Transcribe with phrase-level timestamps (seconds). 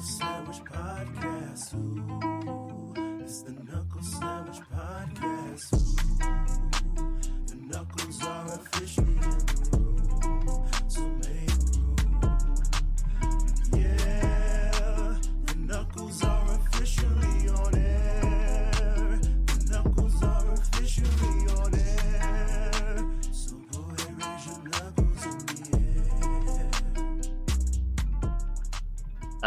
[0.00, 1.74] Sandwich Podcast.
[1.74, 5.74] Ooh, it's the Knuckle Sandwich Podcast.
[5.74, 9.15] Ooh, the Knuckles are officially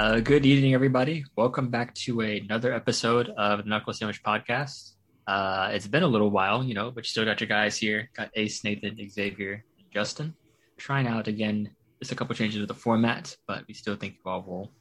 [0.10, 1.24] Uh, good evening, everybody.
[1.36, 4.94] Welcome back to another episode of the Knuckle Sandwich Podcast.
[5.28, 8.10] Uh, it's been a little while, you know, but you still got your guys here.
[8.18, 9.64] Got Ace, Nathan, Xavier,
[9.94, 10.34] Justin.
[10.78, 14.32] Trying out again, just a couple changes with the format, but we still think you
[14.32, 14.72] all will,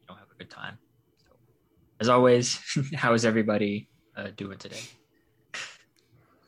[0.00, 0.78] you know, have a good time.
[1.26, 1.34] So,
[1.98, 2.60] as always,
[2.94, 4.82] how is everybody uh, doing today?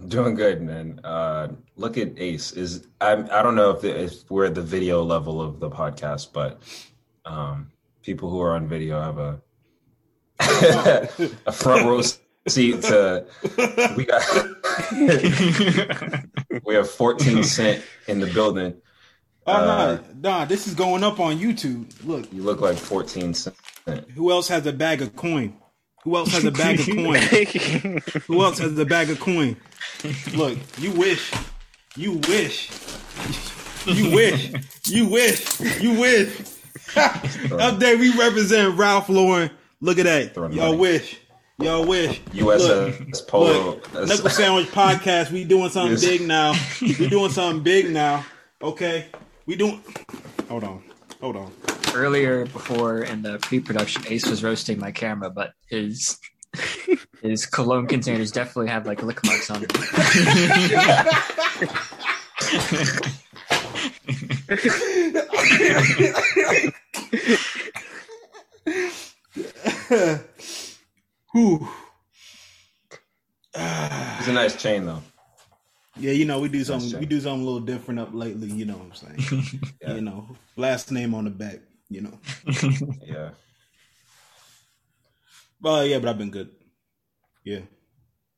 [0.06, 1.00] Doing good, man.
[1.02, 2.52] Uh, look at Ace.
[2.52, 5.68] Is I I don't know if, the, if we're at the video level of the
[5.68, 6.62] podcast, but
[7.24, 9.40] um, people who are on video have a
[11.46, 12.02] a front row
[12.48, 13.26] seat to.
[13.96, 14.22] We got
[16.64, 18.74] we have 14 cent in the building.
[19.46, 21.86] Oh Uh, no, nah, this is going up on YouTube.
[22.06, 23.56] Look, You look like 14 cent.
[24.14, 25.56] who else has a bag of coin?
[26.04, 27.20] Who else has a bag of coin?
[28.26, 29.56] Who else has a bag of coin?
[30.34, 31.30] Look, you wish,
[31.96, 32.70] you wish,
[33.86, 34.50] you wish,
[34.86, 36.40] you wish, you wish.
[36.96, 39.50] Up there, we represent Ralph Lauren.
[39.80, 40.34] Look at that.
[40.34, 40.78] Throwing Y'all money.
[40.78, 41.18] wish.
[41.58, 42.20] Y'all wish.
[42.32, 43.80] USS Polo.
[43.92, 45.30] Look, Knuckle Sandwich Podcast.
[45.30, 46.04] We doing something Yes.
[46.04, 46.54] big now.
[46.80, 48.24] We doing something big now.
[48.62, 49.06] Okay,
[49.46, 49.82] we doing.
[50.48, 50.82] Hold on,
[51.20, 51.52] hold on.
[51.94, 56.18] Earlier, before in the pre-production, Ace was roasting my camera, but his
[57.22, 59.70] his cologne containers definitely have like lick marks on them.
[71.32, 71.68] Whew.
[73.54, 75.02] It's a nice chain though.
[75.98, 76.92] Yeah, you know we do something.
[76.92, 78.48] Nice We do something a little different up lately.
[78.48, 79.60] You know what I'm saying?
[79.82, 79.94] Yeah.
[79.94, 81.60] You know, last name on the back.
[81.88, 82.18] You know.
[83.04, 83.30] Yeah.
[85.62, 86.50] Well, uh, yeah, but I've been good.
[87.44, 87.60] Yeah.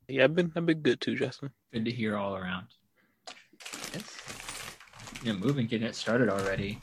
[0.08, 1.50] Yeah, I've been I've been good too, Justin.
[1.72, 2.66] Good to hear all around.
[5.22, 5.34] Yes.
[5.34, 6.78] Yeah, moving, getting it started already.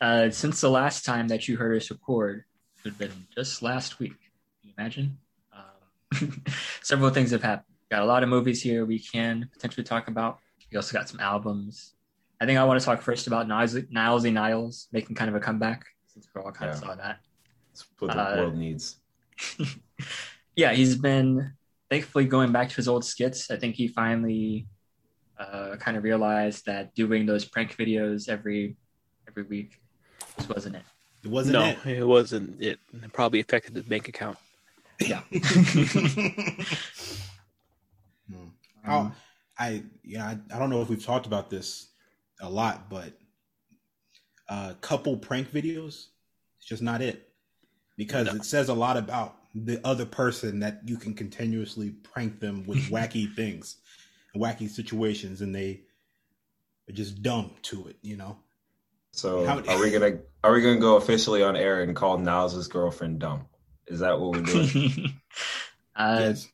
[0.00, 2.44] Uh, since the last time that you heard us record,
[2.76, 4.12] it would have been just last week.
[4.60, 5.18] Can you imagine?
[5.52, 6.44] Um,
[6.82, 7.74] several things have happened.
[7.90, 10.38] Got a lot of movies here we can potentially talk about.
[10.70, 11.94] We also got some albums.
[12.40, 15.40] I think I want to talk first about Niles, Niles Niles making kind of a
[15.40, 17.20] comeback since we all kind of saw that.
[17.72, 18.96] It's what the Uh, world needs.
[20.56, 21.52] yeah, he's been
[21.88, 23.50] thankfully going back to his old skits.
[23.50, 24.66] I think he finally
[25.38, 28.76] uh, kind of realized that doing those prank videos every
[29.28, 29.80] every week
[30.36, 30.82] just wasn't it.
[31.24, 31.98] It wasn't no, it.
[31.98, 32.60] it wasn't.
[32.62, 34.38] It It probably affected the bank account.
[35.00, 35.22] Yeah.
[38.28, 38.34] Hmm.
[38.36, 38.52] Um,
[38.88, 39.12] Oh,
[39.58, 41.88] I yeah, I, I don't know if we've talked about this
[42.40, 43.12] a lot, but
[44.48, 46.06] uh couple prank videos,
[46.58, 47.28] it's just not it.
[47.96, 48.34] Because No.
[48.34, 52.78] it says a lot about the other person that you can continuously prank them with
[52.90, 53.76] wacky things,
[54.38, 55.82] wacky situations, and they
[56.88, 58.38] are just dumb to it, you know.
[59.12, 62.68] So How- are we gonna are we gonna go officially on air and call Niles'
[62.68, 63.46] girlfriend dumb?
[63.86, 65.20] Is that what we're doing?
[65.96, 66.48] uh, Yes.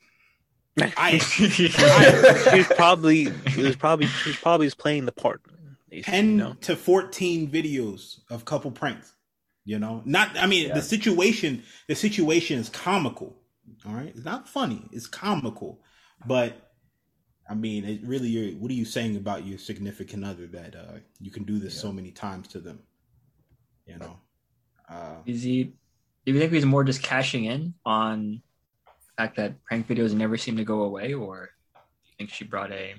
[0.97, 5.43] I He was probably he was probably he was probably just playing the part.
[5.91, 6.55] You 10 know?
[6.63, 9.13] to 14 videos of couple pranks
[9.67, 10.75] you know not i mean Yeah.
[10.75, 13.37] the situation the situation is comical
[13.87, 15.83] all right it's not funny it's comical
[16.27, 16.72] but
[17.49, 20.99] i mean it really you're, what are you saying about your significant other that uh
[21.21, 22.81] you can do this so many times to them
[23.87, 24.17] you know
[24.89, 25.65] uh is he?
[26.25, 28.43] Do you think he's more just cashing in on
[28.87, 32.45] the fact that prank videos never seem to go away, or do you think she
[32.45, 32.95] brought a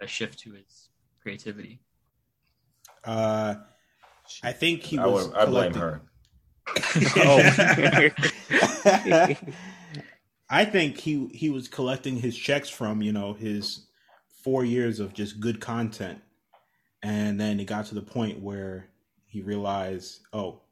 [0.00, 0.88] a shift to his
[1.20, 1.80] creativity?
[3.04, 3.54] uh
[4.42, 6.02] i think he I was would I blame her.
[7.16, 7.38] Oh.
[10.50, 13.86] I think he he was collecting his checks from you know his
[14.48, 16.18] four years of just good content,
[17.02, 18.88] and then it got to the point where
[19.26, 20.62] he realized, oh,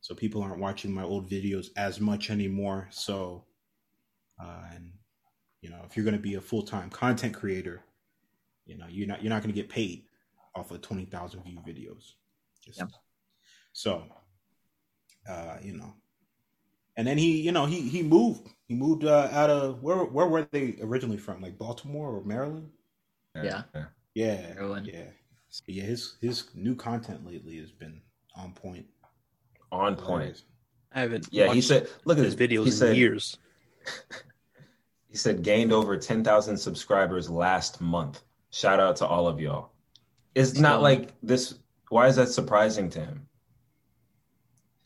[0.00, 2.88] so people aren't watching my old videos as much anymore.
[2.90, 3.44] So,
[4.42, 4.92] uh, and
[5.60, 7.84] you know, if you're going to be a full time content creator,
[8.66, 10.02] you know, you're not you're not going to get paid
[10.56, 12.14] off of twenty thousand view videos.
[12.64, 12.88] Just Yep.
[13.72, 14.02] so,
[15.30, 15.94] uh, you know,
[16.96, 18.48] and then he, you know, he he moved.
[18.66, 19.98] He moved uh, out of where?
[19.98, 21.40] Where were they originally from?
[21.40, 22.70] Like Baltimore or Maryland?
[23.44, 23.84] Yeah.
[24.14, 24.90] Yeah, Maryland.
[24.92, 25.04] yeah,
[25.48, 25.84] So, yeah.
[25.84, 28.00] His his new content lately has been
[28.36, 28.86] on point.
[29.70, 30.42] On point.
[30.92, 31.28] I haven't.
[31.30, 31.88] Yeah, he said.
[32.04, 33.36] Look at his this videos He in said years.
[35.08, 38.22] he said gained over ten thousand subscribers last month.
[38.50, 39.70] Shout out to all of y'all.
[40.34, 41.54] It's not like this.
[41.90, 43.26] Why is that surprising to him?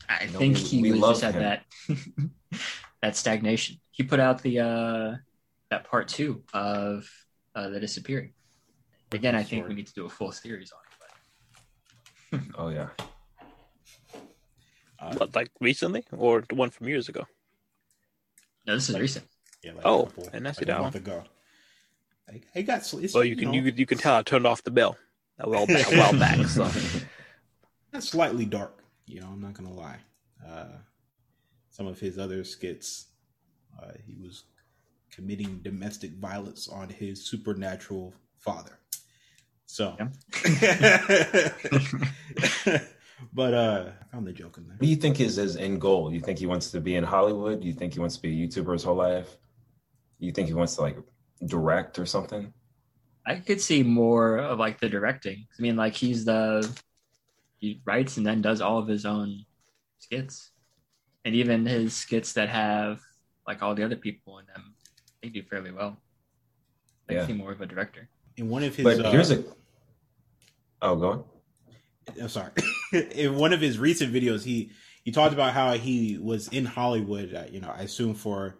[0.09, 1.65] I know, think we- he we was love just at that
[3.01, 3.79] that stagnation.
[3.91, 5.15] He put out the uh
[5.71, 7.09] that part two of
[7.55, 8.33] uh the disappearing.
[9.13, 10.79] Again, I think we need to do a full series on
[12.39, 12.51] it.
[12.57, 12.89] Oh yeah.
[14.99, 17.25] Uh, What, like recently, or the one from years ago?
[18.65, 19.25] No, this is Like- recent.
[19.63, 20.81] yeah, like Oh, a couple, and I see like that a one.
[20.83, 21.23] month ago.
[22.27, 22.85] Like, he got.
[22.85, 24.97] sl- Well, you can know, you you can tell I turned off the bell
[25.39, 25.91] a while back.
[25.91, 26.69] A while back so.
[27.91, 28.83] That's slightly dark.
[29.05, 29.99] You know, I'm not gonna lie.
[30.45, 30.77] Uh,
[31.69, 33.07] some of his other skits,
[33.79, 34.45] uh, he was
[35.11, 38.79] committing domestic violence on his supernatural father.
[39.73, 39.97] So,
[43.33, 44.77] but uh, I found the joke in there.
[44.77, 46.13] What do you think is his end goal?
[46.13, 47.63] You think he wants to be in Hollywood?
[47.63, 49.35] You think he wants to be a YouTuber his whole life?
[50.19, 50.97] You think he wants to like
[51.47, 52.53] direct or something?
[53.25, 55.47] I could see more of like the directing.
[55.57, 56.69] I mean, like he's the
[57.57, 59.43] he writes and then does all of his own
[59.97, 60.51] skits,
[61.25, 62.99] and even his skits that have
[63.47, 64.75] like all the other people in them,
[65.23, 65.97] they do fairly well.
[67.09, 67.25] I Yeah.
[67.25, 68.07] see more of a director.
[68.37, 69.43] In one of his, But uh, here's a.
[70.83, 71.23] Oh, go on.
[72.21, 72.51] I'm sorry.
[73.15, 74.71] in one of his recent videos, he
[75.03, 77.33] he talked about how he was in Hollywood.
[77.33, 78.57] Uh, you know, I assume for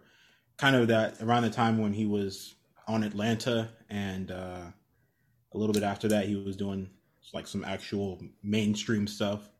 [0.56, 2.54] kind of that around the time when he was
[2.88, 4.64] on Atlanta, and uh,
[5.52, 6.88] a little bit after that, he was doing
[7.34, 9.50] like some actual mainstream stuff.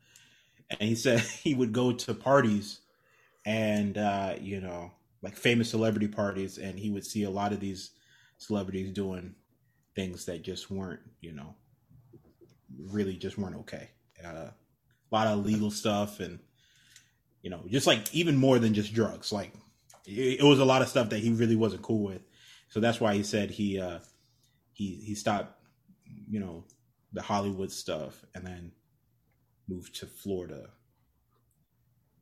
[0.70, 2.80] And he said he would go to parties,
[3.44, 4.90] and uh, you know,
[5.20, 7.90] like famous celebrity parties, and he would see a lot of these
[8.38, 9.34] celebrities doing
[9.94, 11.54] things that just weren't, you know,
[12.78, 13.90] really just weren't okay.
[14.24, 14.54] Uh, a
[15.10, 16.38] lot of legal stuff, and
[17.42, 19.32] you know, just like even more than just drugs.
[19.32, 19.52] Like
[20.06, 22.22] it, it was a lot of stuff that he really wasn't cool with.
[22.68, 24.00] So that's why he said he uh,
[24.72, 25.60] he he stopped,
[26.28, 26.64] you know,
[27.12, 28.72] the Hollywood stuff, and then
[29.68, 30.70] moved to Florida.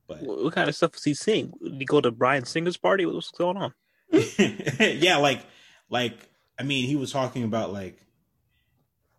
[0.06, 1.52] But What what kind of stuff was he seeing?
[1.62, 3.06] Did he go to Bryan Singer's party?
[3.06, 3.74] What's going on?
[4.78, 5.40] yeah, like
[5.88, 6.28] like
[6.58, 8.04] I mean, he was talking about like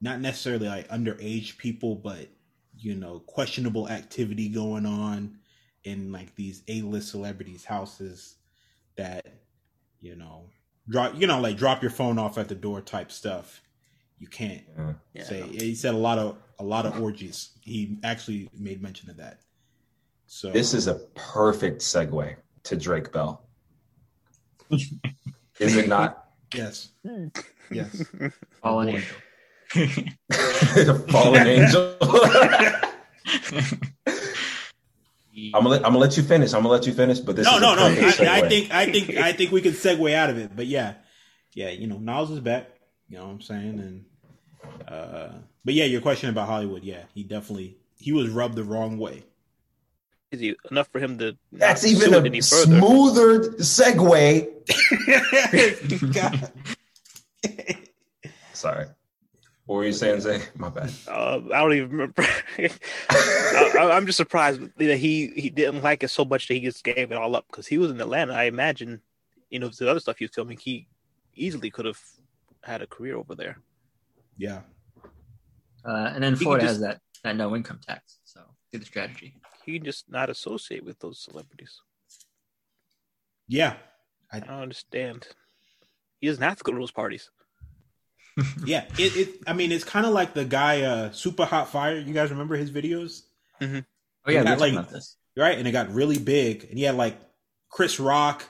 [0.04, 2.28] not necessarily like underage people, but
[2.78, 5.38] you know, questionable activity going on
[5.86, 8.36] in like these A-list celebrities' houses
[8.98, 9.26] that
[10.02, 10.50] you know
[10.90, 13.62] drop you know like drop your phone off at the door type stuff.
[14.20, 14.94] You can't Yeah.
[15.14, 15.24] Yeah.
[15.24, 17.52] say he said a lot of a lot of orgies.
[17.62, 19.40] He actually made mention of that.
[20.28, 23.46] So This is a perfect segue to Drake Bell.
[25.60, 26.26] Is it not?
[26.54, 27.28] yes, hmm.
[27.72, 28.04] yes.
[28.62, 28.90] Fallen.
[28.90, 29.16] Angel.
[31.10, 31.98] Fallen angel.
[35.56, 36.54] I'm gonna let, I'm gonna let you finish.
[36.54, 37.20] I'm gonna let you finish.
[37.20, 37.86] But this no, is no, no.
[37.86, 40.56] I, I think, I think, I think we can segue out of it.
[40.56, 40.94] But yeah,
[41.54, 41.70] yeah.
[41.70, 42.70] You know, Niles is back.
[43.10, 43.80] You know what I'm saying?
[43.80, 44.06] And
[44.88, 45.30] uh,
[45.66, 46.84] but yeah, your question about Hollywood.
[46.84, 49.24] Yeah, he definitely he was rubbed the wrong way.
[50.32, 51.38] Is he enough for him to?
[51.52, 54.50] that's even a smoother segue.
[58.54, 58.88] Sorry.
[59.66, 60.42] What were you saying, Zay?
[60.58, 60.92] My bad.
[61.08, 62.24] Uh, I don't even remember.
[62.58, 66.60] I, I- I'm just surprised that he he didn't like it so much that he
[66.62, 68.34] just gave it all up because he was in Atlanta.
[68.34, 69.02] I imagine,
[69.50, 70.88] you know, the other stuff he was filming, he
[71.34, 72.00] easily could have
[72.64, 73.58] had a career over there.
[74.38, 74.62] yeah,
[75.86, 78.42] Uh, and then He Florida could has that that no income tax, so
[78.72, 79.36] see the strategy.
[79.66, 81.80] He can just not associate with those celebrities.
[83.48, 83.76] yeah,
[84.32, 85.28] I don't understand.
[86.20, 87.30] He doesn't have to go to those parties.
[88.66, 88.86] yeah.
[88.98, 89.30] It, it.
[89.48, 91.98] I mean, it's kind of like the guy, uh, Super Hot Fire.
[91.98, 93.22] You guys remember his videos?
[93.62, 93.82] Oh yeah, Yeah,
[94.26, 95.16] we were talking like- about this.
[95.38, 95.58] right?
[95.58, 97.18] And it got really big, and he had like
[97.70, 98.44] Chris Rock,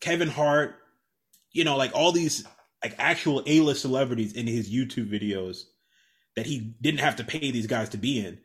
[0.00, 0.74] Kevin Hart,
[1.52, 2.44] you know, like all these
[2.82, 5.64] like actual A list celebrities in his YouTube videos
[6.36, 8.38] that he didn't have to pay these guys to be in.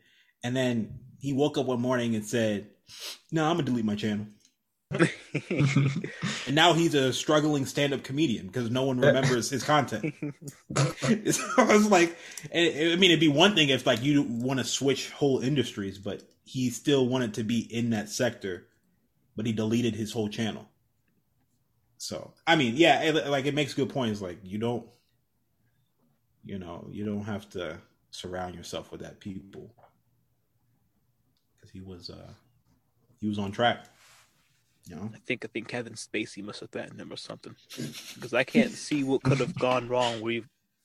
[0.44, 2.68] And then he woke up one morning and said,
[3.32, 4.26] "No, I'm gonna delete my channel."
[4.90, 10.14] And now he's a struggling stand up comedian because no one remembers his content.
[10.76, 12.16] so I was like,
[12.54, 15.98] I I mean, it'd be one thing if like you want to switch whole industries,
[15.98, 18.68] but he still wanted to be in that sector,
[19.34, 20.68] but he deleted his whole channel.
[21.98, 24.20] So I mean, yeah, it, like it makes good points.
[24.20, 24.86] Like you don't,
[26.44, 27.78] you know, you don't have to
[28.10, 29.74] surround yourself with that people
[31.56, 32.30] because he was, uh
[33.18, 33.86] he was on track.
[34.88, 37.56] You know, I think I think Kevin Spacey must have threatened him or something
[38.14, 40.44] because I can't see what could have gone wrong where you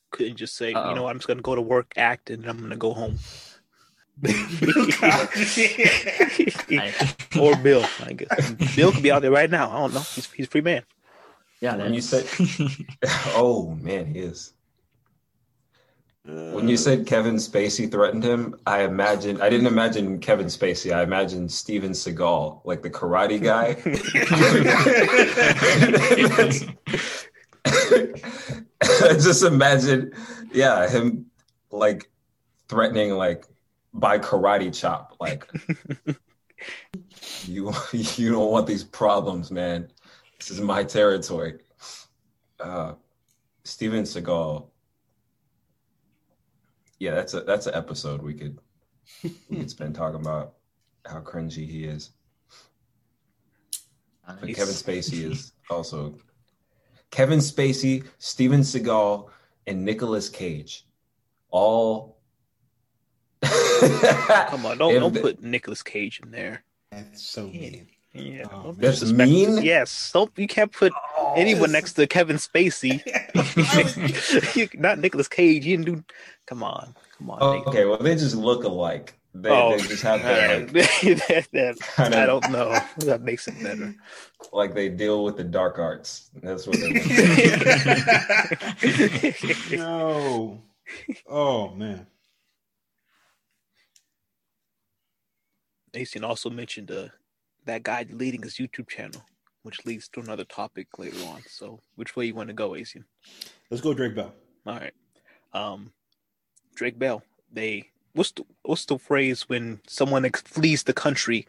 [0.10, 0.90] couldn't just say, Uh-oh.
[0.90, 3.20] you know, I'm just gonna go to work, act, and I'm gonna go home.
[7.40, 7.86] Or Bill.
[8.04, 9.70] I guess Bill could be out there right now.
[9.72, 10.02] I don't know.
[10.02, 10.84] He's he's free man.
[11.60, 12.72] yeah, When you that's-
[13.36, 14.54] oh man, he is.
[16.24, 20.94] When you said Kevin Spacey threatened him, I imagined I didn't imagine Kevin Spacey.
[20.94, 23.74] I imagined Steven Seagal, like the karate guy.
[27.64, 30.12] I just imagine,
[30.52, 31.26] yeah, him
[31.72, 32.12] like
[32.68, 33.46] threatening like
[33.94, 35.50] by karate chop, like
[37.46, 39.90] you you don't want these problems, man.
[40.38, 41.62] This is my territory.
[42.60, 42.94] Uh,
[43.64, 44.71] Steven Seagal.
[47.02, 48.60] Yeah, that's a that's an episode we could
[49.50, 50.54] we could spend talking about
[51.04, 52.12] how cringy he is.
[54.28, 56.14] But Kevin Spacey is also
[57.10, 59.30] Kevin Spacey, Steven Seagal,
[59.66, 60.86] and Nicolas Cage.
[61.50, 62.20] All
[63.42, 66.64] Come on, don't don't the- put Nicolas Cage in there.
[66.92, 67.88] That's so mean.
[68.14, 69.62] Yeah, Oh, don't That's disrespect- mean?
[69.64, 70.92] Yes, don't you can't put
[71.38, 73.02] anyone next to Kevin Spacey.
[74.56, 75.66] You- Not Nicolas Cage.
[75.66, 76.04] You didn't do.
[76.46, 77.38] Come on, come on.
[77.40, 79.14] Oh, okay, well they just look alike.
[79.34, 80.74] They, Oh, they just have that like,
[81.28, 82.78] that- that- kind I don't know.
[82.98, 83.96] That makes it better.
[84.52, 86.32] like they deal with the dark arts.
[86.44, 86.92] That's what they
[89.78, 90.62] No.
[91.30, 92.08] Oh man.
[95.94, 97.08] Asian also mentioned uh,
[97.66, 99.24] that guy deleting his YouTube channel,
[99.64, 101.42] which leads to another topic later on.
[101.48, 103.06] So, which way you want to go, Asian?
[103.70, 104.34] Let's go Drake Bell.
[104.66, 104.94] All right.
[105.54, 105.92] Um,
[106.76, 107.24] Drake Bell.
[107.52, 111.48] They what's the what's the phrase when someone ex- flees the country,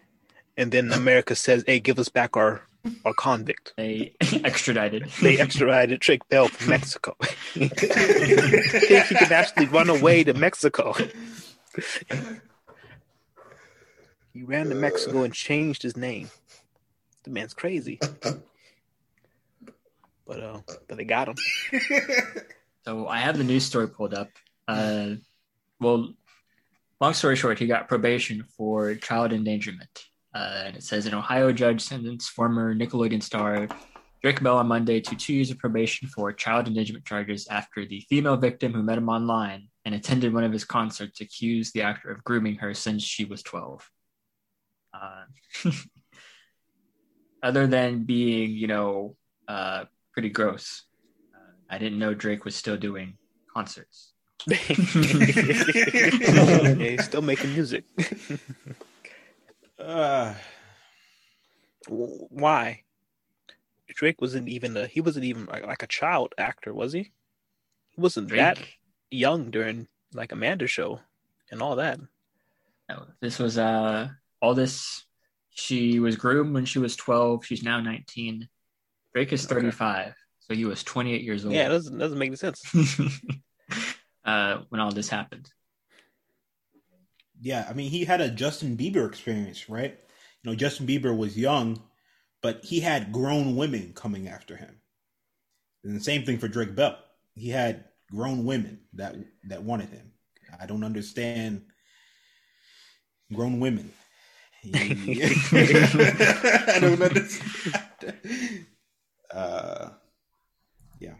[0.56, 2.62] and then America says, "Hey, give us back our
[3.04, 4.14] our convict." They
[4.44, 5.10] extradited.
[5.22, 7.16] They extradited Drake Bell from Mexico.
[7.54, 10.94] Think he can actually run away to Mexico?
[14.32, 16.30] He ran to Mexico and changed his name.
[17.24, 17.98] The man's crazy.
[20.24, 21.34] But uh, but they got him.
[22.84, 24.28] So I have the news story pulled up.
[24.66, 25.14] Uh,
[25.80, 26.12] well,
[27.00, 30.06] long story short, he got probation for child endangerment.
[30.34, 33.68] Uh, and it says an Ohio judge sentenced former Nickelodeon star
[34.22, 38.00] Drake Bell on Monday to two years of probation for child endangerment charges after the
[38.08, 42.10] female victim who met him online and attended one of his concerts accused the actor
[42.10, 43.88] of grooming her since she was 12.
[44.94, 45.24] Uh,
[47.42, 49.16] other than being, you know,
[49.48, 50.84] uh, pretty gross,
[51.34, 53.16] uh, I didn't know Drake was still doing
[53.52, 54.12] concerts.
[54.46, 54.56] yeah,
[56.74, 57.84] he's still making music.
[59.78, 60.34] Uh,
[61.88, 62.82] Why?
[63.88, 67.10] Drake wasn't even a he wasn't even like, like a child actor, was he?
[67.88, 68.58] He wasn't that
[69.10, 71.00] young during like Amanda show
[71.50, 71.98] and all that.
[72.88, 74.08] no, this was uh
[74.42, 75.04] all this.
[75.50, 77.44] She was groomed when she was 12.
[77.46, 78.48] She's now 19.
[79.14, 79.54] Drake is Okay.
[79.54, 81.54] 35, so he was 28 years old.
[81.54, 82.62] Yeah, it doesn't doesn't make any sense.
[84.24, 85.48] uh, when all this happened.
[87.40, 89.98] yeah, I mean, he had a Justin Bieber experience, right?
[90.42, 91.82] You know, Justin Bieber was young,
[92.40, 94.80] but he had grown women coming after him.
[95.84, 96.96] And the same thing for Drake Bell.
[97.34, 99.16] He had grown women that
[99.48, 100.12] that wanted him.
[100.60, 101.62] I don't understand
[103.34, 103.92] grown women.
[104.74, 108.66] I don't understand.
[109.32, 109.90] Uh,
[111.00, 111.14] yeah.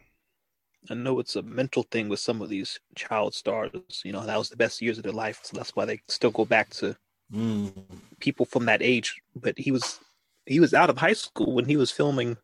[0.91, 3.71] I know it's a mental thing with some of these child stars.
[4.05, 6.31] You know, that was the best years of their life, so that's why they still
[6.31, 6.97] go back to
[7.33, 7.73] mm,
[8.21, 9.21] people from that age.
[9.35, 10.01] But he was
[10.47, 12.37] he was out of high school when he was filming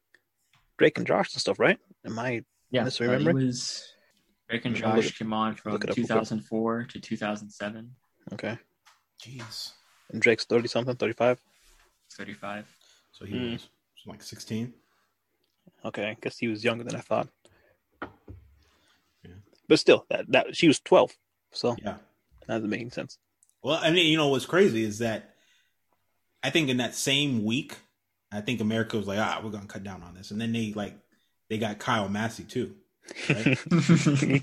[0.78, 1.78] Drake and Josh and stuff, right?
[2.05, 3.43] Am I Yeah, Misremembering?
[3.43, 3.93] uh, was
[4.49, 6.23] Drake and Let me look Josh came on from look it up real quick.
[6.23, 7.90] 2004 to 2007.
[8.33, 8.59] okay?
[9.23, 9.73] jeez.
[10.11, 11.38] And Drake's thirty something, thirty five.
[12.12, 12.67] 35.
[13.12, 13.53] So he Mm.
[13.53, 13.69] was
[14.07, 14.73] like sixteen.
[15.85, 17.29] Okay, I guess he was younger than I thought.
[19.23, 19.31] Yeah.
[19.69, 21.12] But still, that that she was twelve,
[21.53, 21.99] so Yeah.
[22.47, 23.19] that doesn't make any sense.
[23.62, 25.35] Well, I mean, you know what's crazy is that
[26.43, 27.77] I think in that same week,
[28.33, 30.73] I think America was like, ah, we're gonna cut down on this, and then they
[30.73, 30.95] like
[31.49, 32.75] they got Kyle Massey too.
[33.29, 33.59] Right?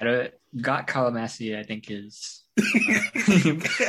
[0.00, 2.62] I don't- got Kyle Massey, I think, is uh,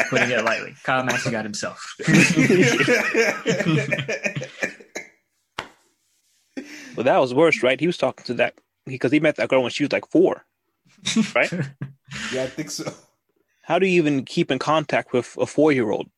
[0.09, 0.75] putting it lightly.
[0.83, 1.95] Kyle Massey got himself.
[6.95, 7.79] But that was worse, right?
[7.79, 8.55] He was talking to that
[8.85, 10.45] because he met that girl when she was like four.
[11.35, 11.51] Right?
[12.33, 12.91] yeah, I think so.
[13.61, 16.09] How do you even keep in contact with a four year old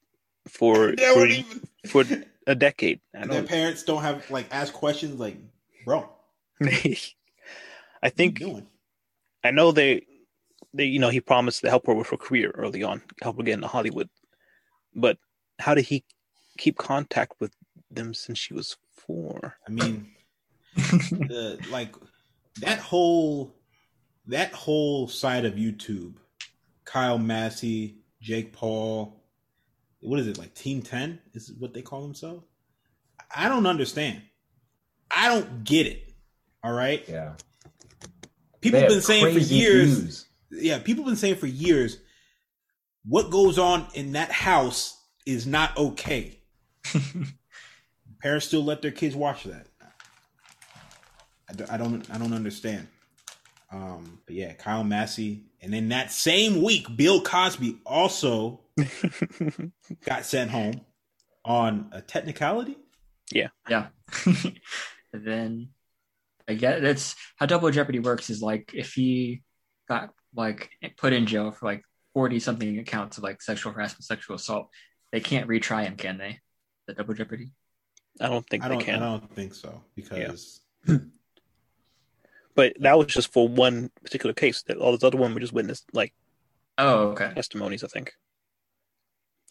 [0.47, 2.03] for for, even- for
[2.45, 2.99] a decade?
[3.19, 5.37] I their parents don't have like ask questions like,
[5.85, 6.07] bro,
[6.61, 8.43] I think?
[9.43, 10.05] I know they
[10.77, 13.43] they, you know, he promised to help her with her career early on, help her
[13.43, 14.09] get into Hollywood.
[14.95, 15.17] But
[15.59, 16.05] how did he
[16.57, 17.53] keep contact with
[17.91, 19.57] them since she was four?
[19.67, 20.11] I mean,
[20.75, 21.93] the, like
[22.61, 23.55] that whole
[24.27, 26.15] that whole side of YouTube,
[26.85, 29.23] Kyle Massey, Jake Paul,
[30.01, 30.53] what is it like?
[30.53, 32.43] Team Ten is what they call themselves.
[33.35, 34.21] I don't understand.
[35.09, 36.13] I don't get it.
[36.63, 37.33] All right, Yeah.
[38.61, 39.99] people have have been saying for years.
[39.99, 40.25] views.
[40.51, 41.97] Yeah, people have been saying for years.
[43.05, 46.39] What goes on in that house is not okay.
[48.21, 49.67] Parents still let their kids watch that.
[51.49, 52.87] I don't, I don't, I don't understand.
[53.71, 58.61] Um, but yeah, Kyle Massey, and then that same week, Bill Cosby also
[60.05, 60.81] got sent home
[61.43, 62.77] on a technicality.
[63.31, 63.49] Yeah.
[63.69, 63.87] yeah.
[65.13, 65.69] then
[66.47, 69.41] I get that's how double jeopardy works is like if he
[69.89, 74.35] got like put in jail for like 40 something accounts of like sexual harassment, sexual
[74.35, 74.69] assault,
[75.11, 76.39] they can't retry him, can they?
[76.87, 77.51] The double jeopardy?
[78.19, 78.99] I don't think I they don't, I can.
[78.99, 80.61] don't think so because
[82.55, 84.63] But that was just for one particular case.
[84.63, 86.13] That all those other ones were just witness like
[86.79, 87.31] Oh, okay.
[87.35, 88.13] testimonies, I think.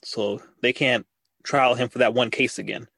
[0.05, 1.07] So they can't
[1.45, 2.89] trial him for that one case again.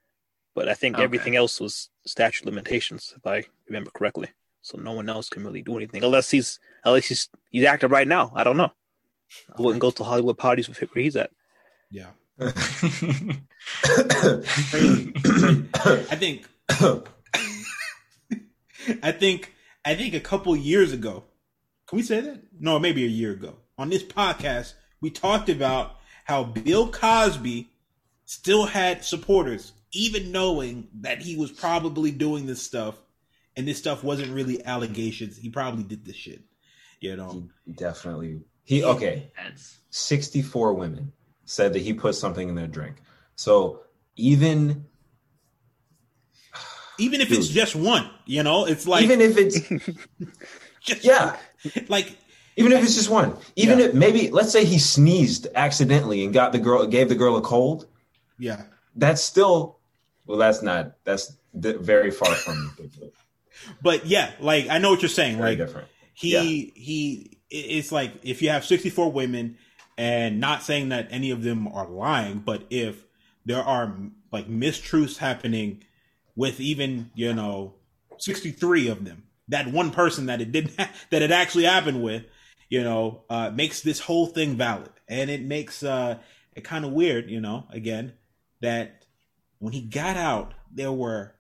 [0.55, 1.05] But I think Okay.
[1.05, 4.29] everything else was statute limitations, if I remember correctly.
[4.69, 8.07] So no one else can really do anything unless he's unless he's he's active right
[8.07, 8.31] now.
[8.35, 8.71] I don't know.
[9.57, 11.31] I wouldn't go to Hollywood parties with him where he's at.
[11.91, 12.11] yeah.
[12.39, 12.51] I
[16.17, 16.47] think
[19.03, 19.55] I think
[19.87, 21.25] I think a couple years ago,
[21.87, 22.43] can we say that?
[22.61, 23.57] No, maybe a year ago.
[23.79, 27.71] On this podcast, we talked about how Bill Cosby
[28.27, 33.01] still had supporters, even knowing that he was probably doing this stuff,
[33.59, 34.69] and this stuff wasn't really mm-hmm.
[34.69, 35.37] allegations.
[35.37, 36.43] He probably did this shit.
[37.01, 38.41] You know, He definitely.
[38.65, 39.33] He okay.
[39.91, 41.13] 64 women
[41.45, 42.97] said that he put something in their drink.
[43.35, 43.81] So
[44.17, 44.85] even
[46.99, 49.61] even if it's just one, you know, it's like even if it's
[50.81, 51.37] just, yeah,
[51.89, 52.17] like
[52.57, 53.87] even if it's just one, even Yeah.
[53.87, 57.41] if maybe let's say he sneezed accidentally and got the girl gave the girl a
[57.41, 57.87] cold,
[58.39, 58.65] yeah.
[58.97, 59.79] that's still
[60.27, 62.77] well that's not that's very far from
[63.83, 65.37] But yeah, like I know what you're saying.
[65.39, 65.89] very Like different.
[66.15, 66.43] he Yeah.
[66.43, 69.57] he it- it's like if you have 64 women
[69.97, 73.05] and not saying that any of them are lying but if
[73.47, 73.97] there are
[74.31, 75.83] like mistruths happening
[76.37, 77.75] with even you know
[78.19, 82.25] 63 of them that one person that it didn't ha- that it actually happened with
[82.69, 86.19] you know uh makes this whole thing valid and it makes uh
[86.55, 88.13] it kind of weird you know again
[88.61, 89.05] that
[89.59, 91.35] when he got out there were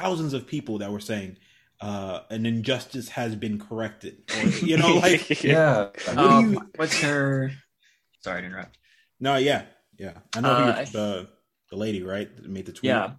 [0.00, 1.36] thousands of people that were saying
[1.80, 4.22] uh, an injustice has been corrected.
[4.36, 5.88] Or, you know, like Yeah.
[6.14, 7.52] do um, you- what's her
[8.20, 8.78] sorry to interrupt.
[9.20, 9.62] no, yeah,
[9.98, 10.14] yeah.
[10.34, 11.28] I know Uh, who the
[11.70, 12.88] the lady, right, that made the tweet.
[12.90, 13.12] Yeah.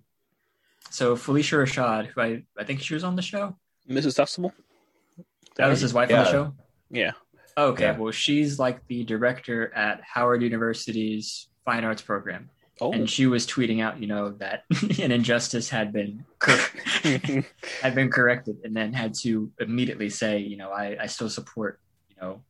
[0.89, 3.57] So Phylicia Rashad, who I, I think she was on the show.
[3.89, 4.15] Mrs.
[4.17, 4.53] Huxtable?
[5.57, 6.53] That was his wife on the show.
[6.89, 7.11] Yeah.
[7.57, 7.97] Okay, Yeah.
[7.97, 12.91] well, she's like the director at Howard University's fine arts program, Oh.
[12.93, 14.63] and she was tweeting out, you know, that
[15.01, 16.55] an injustice had been cor-
[17.81, 21.79] had been corrected, and then had to immediately say, you know, I, I still support,
[22.09, 22.41] you know,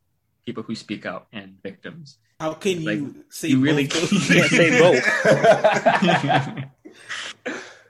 [0.46, 2.18] people who speak out and victims.
[2.40, 5.04] How can Like, you say you really both can't- can't say both.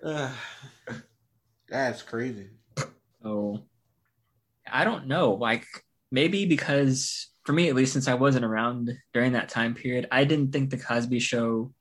[0.03, 0.31] Uh,
[1.69, 2.49] that's crazy.
[3.23, 3.63] So
[4.71, 5.33] I don't know.
[5.33, 5.65] Like
[6.11, 10.23] maybe because for me at least since I wasn't around during that time period, I
[10.23, 11.73] didn't think the Cosby show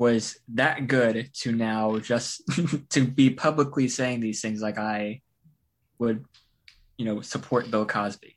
[0.00, 2.40] was that good to now just
[2.88, 5.20] to be publicly saying these things like I
[5.98, 6.24] would,
[6.96, 8.34] you know, support Bill Cosby.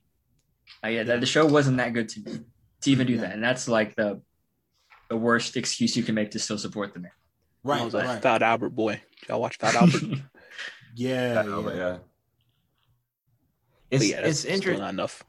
[0.83, 2.39] Like, yeah, the show wasn't that good to me
[2.81, 3.21] to even do Yeah.
[3.21, 3.31] that.
[3.31, 4.21] And that's like the
[5.09, 7.11] the worst excuse you can make to still support the man.
[7.65, 8.21] I Right, was a right.
[8.21, 9.01] Fat Albert boy.
[9.29, 10.03] Y'all watch Fat Albert?
[10.95, 11.75] Yeah, Oh, yeah.
[11.75, 11.97] yeah.
[13.89, 15.23] It's yeah, that's it's interesting not enough.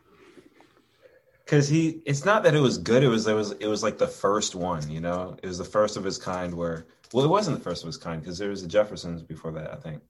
[1.44, 2.02] Because he.
[2.06, 3.02] It's not that it was good.
[3.02, 4.90] It was it was it was like the first one.
[4.90, 6.54] You know, it was the first of its kind.
[6.54, 9.52] Where well, it wasn't the first of its kind because there was the Jeffersons before
[9.52, 10.02] that, I think.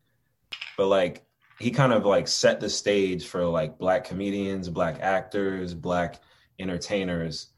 [0.77, 1.25] But like
[1.59, 6.21] he kind of like set the stage for like black comedians, black actors, black
[6.59, 7.49] entertainers.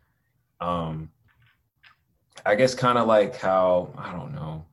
[0.61, 1.11] Um,
[2.45, 4.67] I guess kind of like how I don't know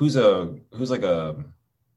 [0.00, 1.36] who's a who's like a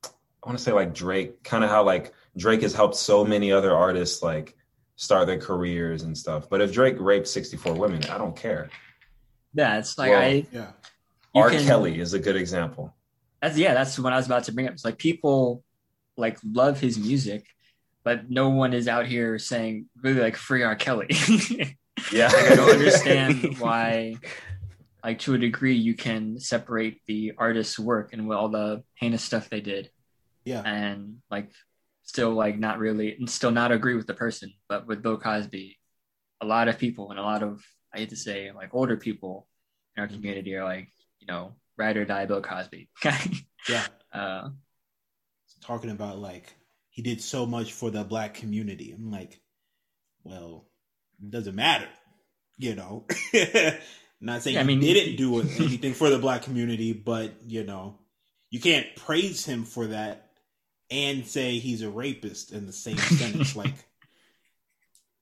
[0.06, 3.53] I want to say like Drake, kind of how like Drake has helped so many
[3.53, 4.58] other artists like
[4.95, 6.49] start their careers and stuff.
[6.49, 8.69] But if Drake raped 64 women, I don't care.
[9.53, 10.71] Yeah, it's like Well, I Yeah.
[11.36, 11.49] R.
[11.49, 12.95] can- Kelly is a good example.
[13.41, 14.73] That's yeah, that's what I was about to bring up.
[14.73, 15.63] It's like people
[16.15, 17.45] like love his music,
[18.03, 20.75] but no one is out here saying really like free R.
[20.75, 21.10] Kelly.
[22.12, 24.17] Yeah, Like, I don't understand why,
[25.03, 29.47] like to a degree, you can separate the artist's work and all the heinous stuff
[29.49, 29.89] they did,
[30.43, 30.62] Yeah.
[30.62, 31.51] and like
[32.04, 34.54] still like not really, and still not agree with the person.
[34.70, 35.78] But with Bill Cosby,
[36.42, 37.63] a lot of people and a lot of
[37.94, 39.48] I hate to say like older people
[39.96, 40.89] in our community are like,
[41.20, 42.89] you know, ride or die Bill Cosby.
[43.70, 43.86] Yeah.
[44.12, 44.50] uh,
[45.62, 46.54] Talking about like
[46.89, 48.92] he did so much for the black community.
[48.92, 49.39] I'm like,
[50.26, 50.66] well,
[51.22, 51.88] it doesn't matter,
[52.58, 53.06] you know.
[54.20, 57.63] Not saying Yeah, I he mean- didn't do anything for the black community, but you
[57.63, 58.00] know,
[58.50, 60.32] you can't praise him for that
[60.93, 63.56] and say he's a rapist in the same sentence.
[63.63, 63.73] like,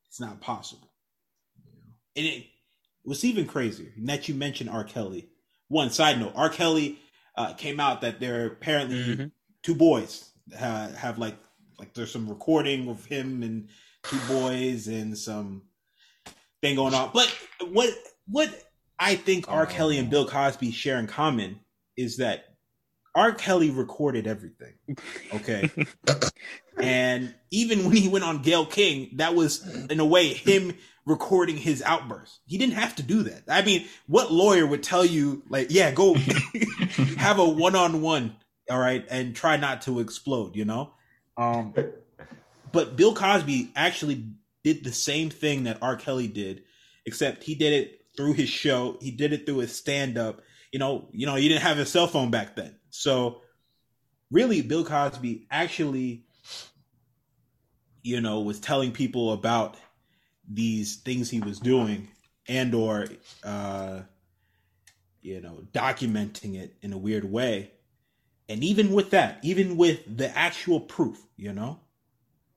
[0.07, 0.91] it's not possible.
[2.17, 2.45] And it
[3.05, 4.84] was even crazier that you mentioned R.
[4.84, 5.29] Kelly.
[5.69, 6.49] One side note: R.
[6.49, 6.99] Kelly
[7.38, 9.31] uh, came out that there are apparently Mhm.
[9.63, 10.29] two boys
[10.60, 11.38] uh, have like
[11.79, 13.69] like there's some recording of him and
[14.03, 15.62] two boys and some
[16.62, 17.12] thing going on.
[17.13, 17.34] But
[17.69, 17.89] what
[18.27, 18.49] what
[18.99, 19.63] I think R.
[19.63, 19.65] Oh.
[19.65, 21.62] Kelly and Bill Cosby share in common
[21.95, 22.50] is that
[23.13, 23.34] R.
[23.34, 24.74] Kelly recorded everything.
[25.34, 25.69] Okay.
[26.78, 30.74] and even when he went on Gayle King, that was in a way him
[31.06, 32.39] recording his outbursts.
[32.45, 33.43] He didn't have to do that.
[33.47, 36.13] I mean, what lawyer would tell you like, yeah, go
[37.17, 38.36] have a one-on-one,
[38.69, 40.93] all right, and try not to explode, you know?
[41.38, 41.74] Um
[42.71, 44.26] but Bill Cosby actually
[44.63, 45.95] did the same thing that R.
[45.95, 46.63] Kelly did,
[47.06, 48.97] except he did it through his show.
[49.02, 50.41] He did it through his stand-up.
[50.71, 52.76] You know, you know, you didn't have a cell phone back then.
[52.91, 53.41] So
[54.30, 56.23] really Bill Cosby actually
[58.04, 59.77] you know was telling people about
[60.47, 62.08] these things he was doing
[62.47, 63.08] and or
[63.43, 64.01] uh
[65.21, 67.71] you know documenting it in a weird way.
[68.49, 71.80] And even with that even with the actual proof you know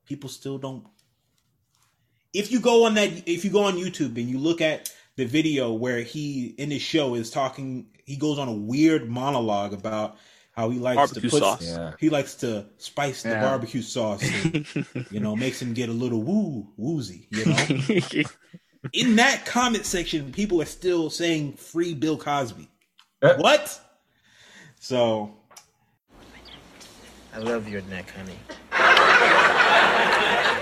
[0.07, 0.85] people still don't.
[2.33, 5.25] If you go on that if you go on youtube and you look at the
[5.25, 10.17] video where he in his show is talking he goes on a weird monologue about
[10.53, 11.63] how he likes Barbecue to put sauce.
[11.63, 11.93] Yeah.
[11.99, 13.41] he likes to spice the Yeah.
[13.41, 14.67] barbecue sauce and,
[15.11, 18.23] you know makes him get a little woo woozy you know
[18.93, 22.69] in that comment section people are still saying free bill cosby
[23.39, 23.81] what
[24.79, 25.35] so
[27.35, 28.39] I love your neck, honey.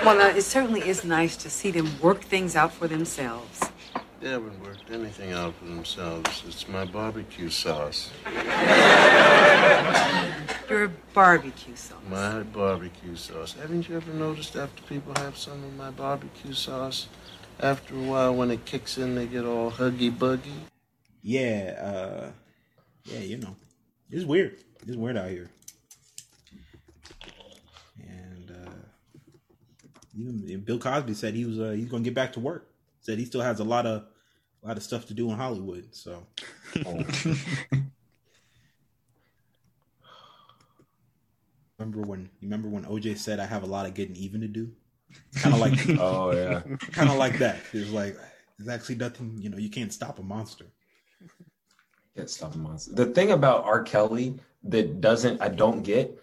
[0.03, 3.61] Well, uh, it certainly is nice to see them work things out for themselves.
[4.23, 6.45] They haven't worked anything out for themselves.
[6.47, 8.11] It's my barbecue sauce.
[10.71, 11.99] Your barbecue sauce.
[12.09, 13.55] My barbecue sauce.
[13.55, 17.09] Haven't you ever noticed after people have some of my barbecue sauce,
[17.59, 20.55] after a while when it kicks in, they get all huggy buggy?
[21.23, 22.31] yeah uh
[23.05, 23.55] yeah you know
[24.11, 25.49] it's weird it's weird out here
[28.01, 28.71] and uh
[30.19, 32.69] even bill cosby said he was uh he's gonna get back to work
[33.01, 34.05] said he still has a lot of
[34.63, 36.27] a lot of stuff to do in hollywood so
[36.87, 37.05] Oh.
[41.79, 44.49] remember when you remember when oj said i have a lot of getting even to
[44.49, 44.71] do
[45.41, 46.63] kind of like oh yeah.
[46.93, 48.17] kind of like that it's like
[48.59, 50.67] there's actually nothing you know you can't stop a monster
[52.17, 52.93] Get stop a monster.
[52.95, 53.83] The thing about R.
[53.83, 56.23] Kelly that doesn't I don't get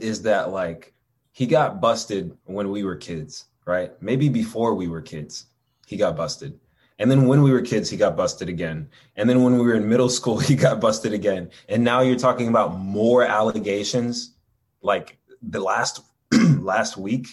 [0.00, 0.92] is that like
[1.32, 3.92] he got busted when we were kids, right?
[4.02, 5.46] Maybe before we were kids,
[5.86, 6.58] he got busted.
[7.00, 8.90] And then when we were kids, he got busted again.
[9.16, 11.50] And then when we were in middle school, he got busted again.
[11.68, 14.34] And now you're talking about more allegations
[14.82, 16.02] like the last
[16.58, 17.28] last week.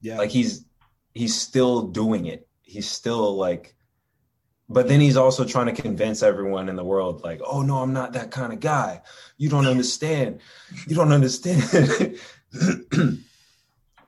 [0.00, 0.64] yeah Like he's
[1.12, 2.48] he's still doing it.
[2.62, 3.76] He's still like
[4.70, 7.94] but then he's also trying to convince everyone in the world like oh no i'm
[7.94, 9.00] not that kind of guy
[9.38, 10.40] you don't understand
[10.86, 11.62] you don't understand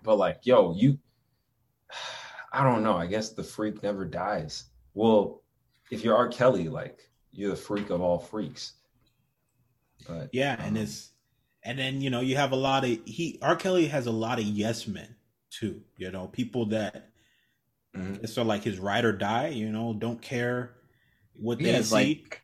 [0.03, 0.99] but like yo you
[2.53, 5.43] i don't know i guess the freak never dies well
[5.91, 6.99] if you're r kelly like
[7.33, 8.75] you're the freak of all freaks
[10.09, 11.11] but Yeah, and um, it's
[11.63, 13.55] and then you know you have a lot of he R.
[13.55, 15.15] Kelly has a lot of yes men
[15.51, 15.83] too.
[15.97, 17.11] You know, people that
[17.95, 18.23] Mhm.
[18.25, 19.49] it's sort like his ride or die.
[19.49, 20.77] You know, don't care
[21.35, 21.95] what he they has see.
[21.95, 22.43] like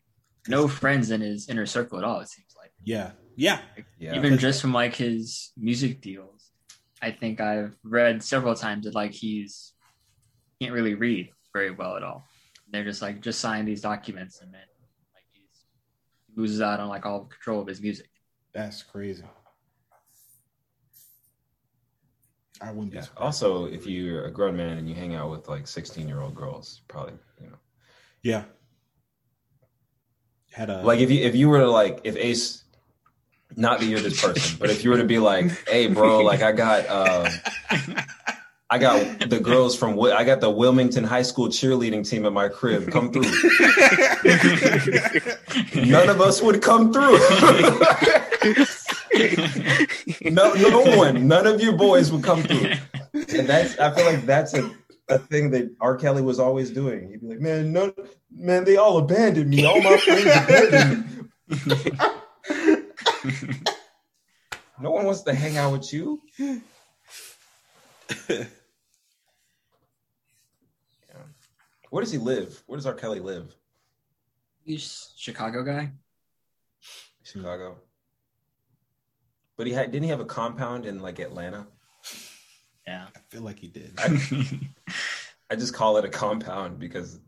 [0.49, 2.21] no friends in his inner circle at all.
[2.21, 2.73] It seems like.
[2.85, 3.61] yeah, yeah,
[3.99, 6.51] yeah even just from like his music deals
[7.03, 9.73] i think i've read several times that like he's
[10.61, 12.25] can't really read very well at all
[12.71, 14.63] they're just like just sign these documents and then
[15.15, 15.65] like he's
[16.27, 18.09] he loses out on like all control of his music
[18.53, 19.25] that's crazy.
[22.61, 23.23] I wouldn't be yeah surprised.
[23.23, 26.35] also if you're a grown man and you hang out with like 16 year old
[26.35, 27.57] girls probably you know
[28.23, 28.45] Yeah,
[30.53, 32.65] had a like if you if you were to like if ace
[33.57, 36.43] not that you're this person, but if you were to be like, "Hey, bro, like
[36.43, 37.31] I got, uh,
[38.69, 42.49] I got the girls from, I got the Wilmington High School cheerleading team at my
[42.49, 42.91] crib.
[42.91, 43.23] Come through."
[45.87, 47.19] None of us would come through.
[50.31, 52.73] no, no one, none of your boys would come through.
[53.13, 54.69] And that's, I feel like that's a,
[55.09, 55.97] a thing that R.
[55.97, 57.09] Kelly was always doing.
[57.11, 57.93] He'd be like, "Man, no,
[58.35, 59.65] man, they all abandoned me.
[59.65, 61.31] All my friends abandoned
[61.67, 61.93] me."
[64.79, 66.21] No one wants to hang out with you.
[68.29, 68.45] Yeah.
[71.91, 72.63] Where does he live?
[72.67, 72.95] Where does R.
[72.95, 73.55] Kelly live?
[74.65, 75.93] He's Chicago guy.
[77.23, 77.77] Chicago.
[79.57, 81.67] But he had didn't he have a compound in like Atlanta?
[82.87, 83.07] Yeah.
[83.15, 83.95] I feel like he did.
[83.99, 84.19] I,
[85.51, 87.19] I just call it a compound because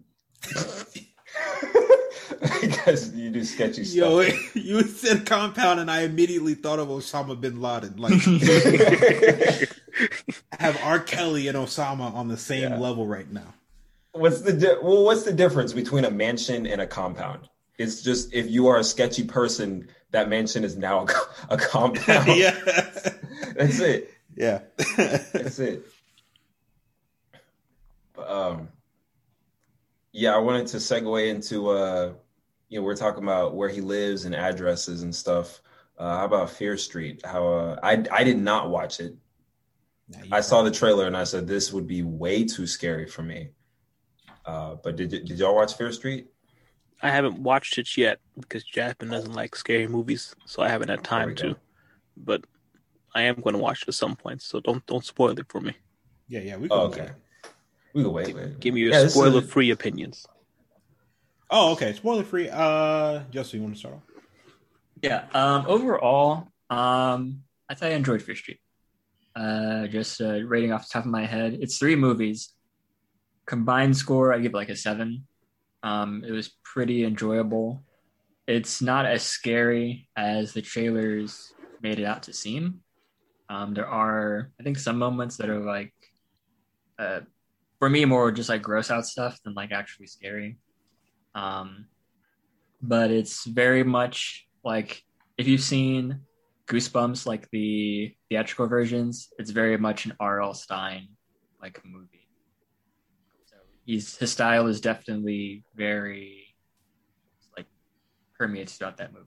[2.61, 4.27] because you do sketchy stuff.
[4.27, 7.97] Yo, you said compound, and I immediately thought of Osama bin Laden.
[7.97, 8.13] Like,
[10.61, 11.01] have R.
[11.01, 12.79] Kelly and Osama on the same Yeah.
[12.79, 13.55] level right now.
[14.19, 15.05] What's the di- well?
[15.05, 17.49] What's the difference between a mansion and a compound?
[17.79, 22.27] It's just if you are a sketchy person, that mansion is now a, a compound.
[22.37, 22.51] yeah,
[23.57, 24.11] That's it.
[24.37, 24.61] yeah.
[24.97, 25.87] That's it.
[28.15, 28.69] But, um,
[30.13, 32.13] yeah, I wanted to segue into uh,
[32.69, 35.61] you know, we're talking about where he lives and addresses and stuff.
[35.97, 37.25] Uh, how about Fear Street?
[37.25, 39.17] How uh, I I did not watch it.
[40.09, 43.23] Nah, I saw the trailer and I said this would be way too scary for
[43.23, 43.51] me.
[44.49, 46.27] Uh, but did did y'all watch Fear Street?
[47.03, 51.05] I haven't watched it yet because Jasmine doesn't like scary movies, so I haven't had
[51.05, 51.49] time to.
[51.51, 51.57] go.
[52.17, 52.41] But
[53.15, 55.61] I am going to watch it at some point, so don't don't spoil it for
[55.61, 55.75] me.
[56.29, 56.57] Yeah, yeah.
[56.57, 56.99] We can Oh, wait.
[57.01, 57.11] okay.
[57.93, 58.35] We can wait.
[58.35, 58.61] wait.
[58.61, 60.27] Give me your Yeah, spoiler-free opinions.
[61.51, 61.93] Oh, okay.
[61.93, 62.49] Spoiler free.
[62.51, 64.03] Uh, Justin, you want to start off?
[65.03, 65.27] Yeah.
[65.35, 68.61] Um, overall, um, I thought I enjoyed Fear Street.
[69.37, 72.55] Uh, just uh, rating off the top of my head, it's three movies.
[73.49, 75.27] Combined score, I give like a seven.
[75.83, 77.83] Um, it was pretty enjoyable.
[78.47, 82.81] It's not as scary as the trailers made it out to seem.
[83.49, 85.95] Um, there are, I think, some moments that are like,
[86.99, 87.21] uh,
[87.79, 90.59] for me, more just like gross out stuff than like actually scary.
[91.35, 91.87] Um,
[92.83, 95.03] but it's very much like
[95.39, 96.21] if you've seen
[96.67, 100.53] Goosebumps, like the theatrical versions, it's very much an R.L.
[100.53, 101.09] Stine
[101.63, 102.18] like movie.
[103.89, 106.55] So he's his style is definitely very
[107.57, 107.67] like
[108.39, 109.27] permeates throughout that movie.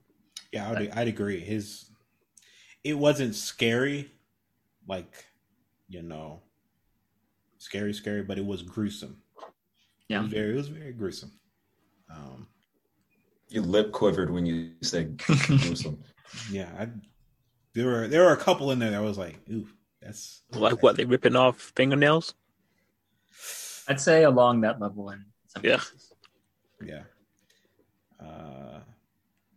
[0.52, 1.40] Yeah, I'd, I'd agree.
[1.40, 1.90] His
[2.84, 4.10] it wasn't scary,
[4.86, 5.24] like
[5.88, 6.42] you know,
[7.58, 9.16] scary, scary, but it was gruesome.
[9.40, 9.46] It
[10.08, 10.22] Yeah.
[10.22, 11.32] was very, it was very gruesome.
[12.08, 12.46] Um,
[13.48, 15.98] Your lip quivered when you said gruesome.
[16.50, 16.88] yeah, I,
[17.74, 19.66] there were there were a couple in there that was like, ooh,
[20.00, 20.96] that's Like what?
[20.96, 22.34] They ripping off fingernails?
[23.92, 25.76] I'd say along that level in some Yeah.
[25.76, 26.12] cases.
[26.82, 27.02] yeah,
[28.18, 28.80] uh,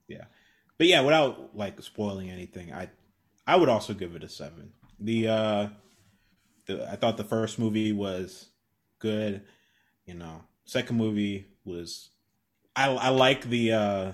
[0.09, 0.25] yeah,
[0.77, 2.89] but yeah, without like spoiling anything, I
[3.47, 4.73] I would also give it a seven.
[4.99, 5.67] The uh,
[6.65, 8.49] the I thought the first movie was
[8.99, 9.43] good.
[10.05, 12.09] You know, second movie was
[12.75, 14.11] I I like the uh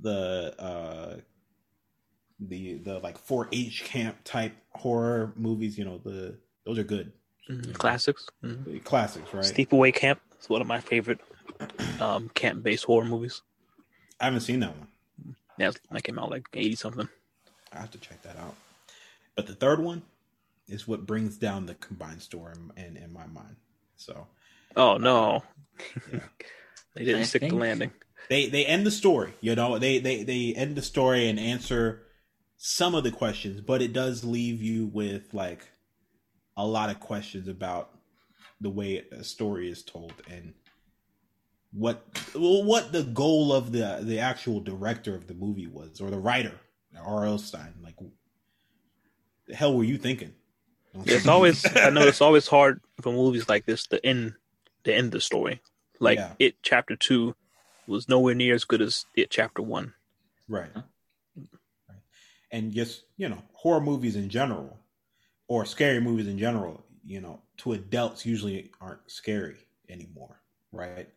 [0.00, 1.16] the uh
[2.40, 5.78] the the like 4-H camp type horror movies.
[5.78, 7.12] You know, the those are good
[7.50, 7.74] Mhm.
[7.74, 8.26] Classics.
[8.44, 8.84] Mhm.
[8.84, 9.44] Classics, right?
[9.44, 11.20] Sleepaway Camp is one of my favorite
[12.00, 13.42] um, camp-based horror movies.
[14.20, 14.88] I haven't seen that one.
[15.58, 17.08] Yeah, that came out like eighty something.
[17.72, 18.54] I have to check that out.
[19.36, 20.02] But the third one
[20.68, 23.56] is what brings down the combined store in, in, in my mind.
[23.96, 24.26] So
[24.76, 25.42] Oh no,
[26.12, 26.20] Yeah.
[26.94, 27.90] they didn't I stick think- the landing.
[28.28, 29.34] they they end the story.
[29.40, 32.02] You know, they they they end the story and answer
[32.56, 35.68] some of the questions, but it does leave you with like
[36.64, 37.90] a lot of questions about
[38.60, 40.52] the way a story is told and
[41.72, 46.10] what well, what the goal of the the actual director of the movie was or
[46.10, 46.52] the writer
[46.98, 47.38] R.L.
[47.38, 47.74] Stine.
[47.82, 47.94] Like,
[49.46, 50.32] the hell were you thinking?
[51.06, 54.34] It's always I know it's always hard for movies like this to end
[54.84, 55.60] to end the story.
[56.00, 56.32] Like Yeah.
[56.38, 57.34] it chapter two
[57.86, 59.94] was nowhere near as good as it chapter one.
[60.48, 60.70] Right.
[60.74, 61.98] Right.
[62.50, 64.78] And just, you know, horror movies in general
[65.50, 69.56] or scary movies in general, you know, to adults usually aren't scary
[69.88, 71.08] anymore, right?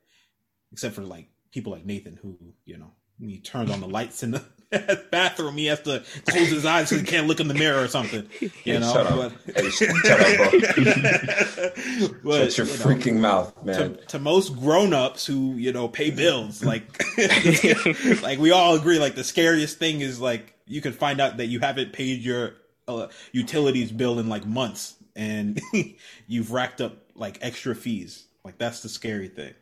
[0.71, 4.23] Except for like people like Nathan who, you know, when he turns on the lights
[4.23, 4.43] in the
[5.11, 7.87] bathroom, he has to close his eyes so he can't look in the mirror or
[7.87, 8.27] something.
[8.41, 9.33] You Yeah, know, shut up.
[9.45, 10.53] but, Hey, shut up,
[12.23, 13.97] but, Shut your you know, freaking mouth, to, man.
[14.07, 16.83] to most grown-ups who you know pay bills like
[18.23, 21.47] like we all agree like the scariest thing is like you can find out that
[21.47, 22.55] you haven't paid your
[22.87, 25.59] uh, utilities bill in like months, and
[26.27, 28.25] you've racked up like extra fees.
[28.43, 29.53] Like that's the scary thing.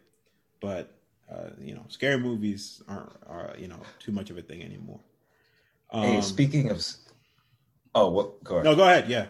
[0.60, 0.92] But
[1.32, 5.00] uh, you know, scary movies aren't are you know too much of a thing anymore.
[5.92, 6.86] hey, Um, speaking of,
[7.96, 8.44] oh, what?
[8.44, 8.66] Go ahead.
[8.66, 9.10] no, go ahead.
[9.10, 9.28] Yeah.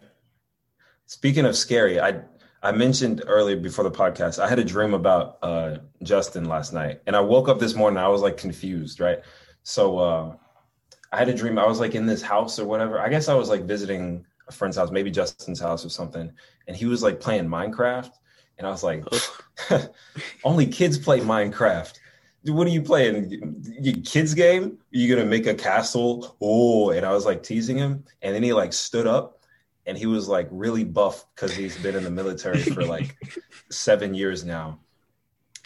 [1.05, 2.21] Speaking of scary, I
[2.63, 7.01] I mentioned earlier before the podcast, I had a dream about uh, Justin last night,
[7.07, 7.97] and I woke up this morning.
[7.97, 9.19] I was like confused, right?
[9.63, 10.35] So uh,
[11.11, 11.57] I had a dream.
[11.57, 12.99] I was like in this house or whatever.
[12.99, 16.31] I guess I was like visiting a friend's house, maybe Justin's house or something,
[16.67, 18.11] and he was like playing Minecraft,
[18.57, 19.03] and I was like,
[20.43, 21.93] only kids play Minecraft.
[22.43, 23.61] Dude, What are you playing?
[23.79, 24.63] Your kids game?
[24.65, 26.37] Are you gonna make a castle?
[26.41, 29.41] Oh, and I was like teasing him, and then he like stood up
[29.85, 33.17] and he was like really buff because he's been in the military for like
[33.71, 34.79] seven years now.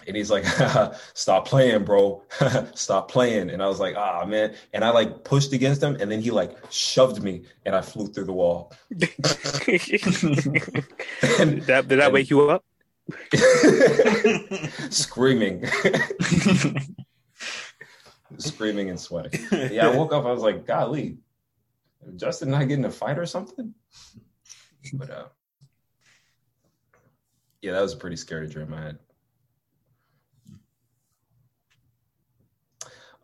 [0.07, 0.45] And he's like,
[1.13, 2.23] stop playing, bro.
[2.73, 3.49] stop playing.
[3.49, 4.55] And I was like, ah, man.
[4.73, 5.97] And I like pushed against him.
[5.99, 8.73] And then he like shoved me and I flew through the wall.
[8.97, 9.09] did
[11.67, 12.63] that did that wake you up?
[14.89, 15.65] Screaming.
[18.37, 19.39] Screaming and sweating.
[19.71, 20.25] Yeah, I woke up.
[20.25, 21.17] I was like, golly,
[22.15, 23.73] Justin not getting a fight or something?
[24.93, 25.25] But uh,
[27.61, 28.99] yeah, that was a pretty scary dream I had.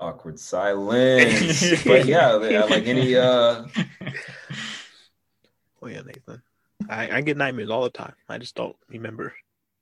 [0.01, 1.83] Awkward silence.
[1.85, 3.63] but yeah, yeah, like any uh
[5.83, 6.41] Oh yeah, Nathan.
[6.89, 8.13] I, I get nightmares all the time.
[8.27, 9.33] I just don't remember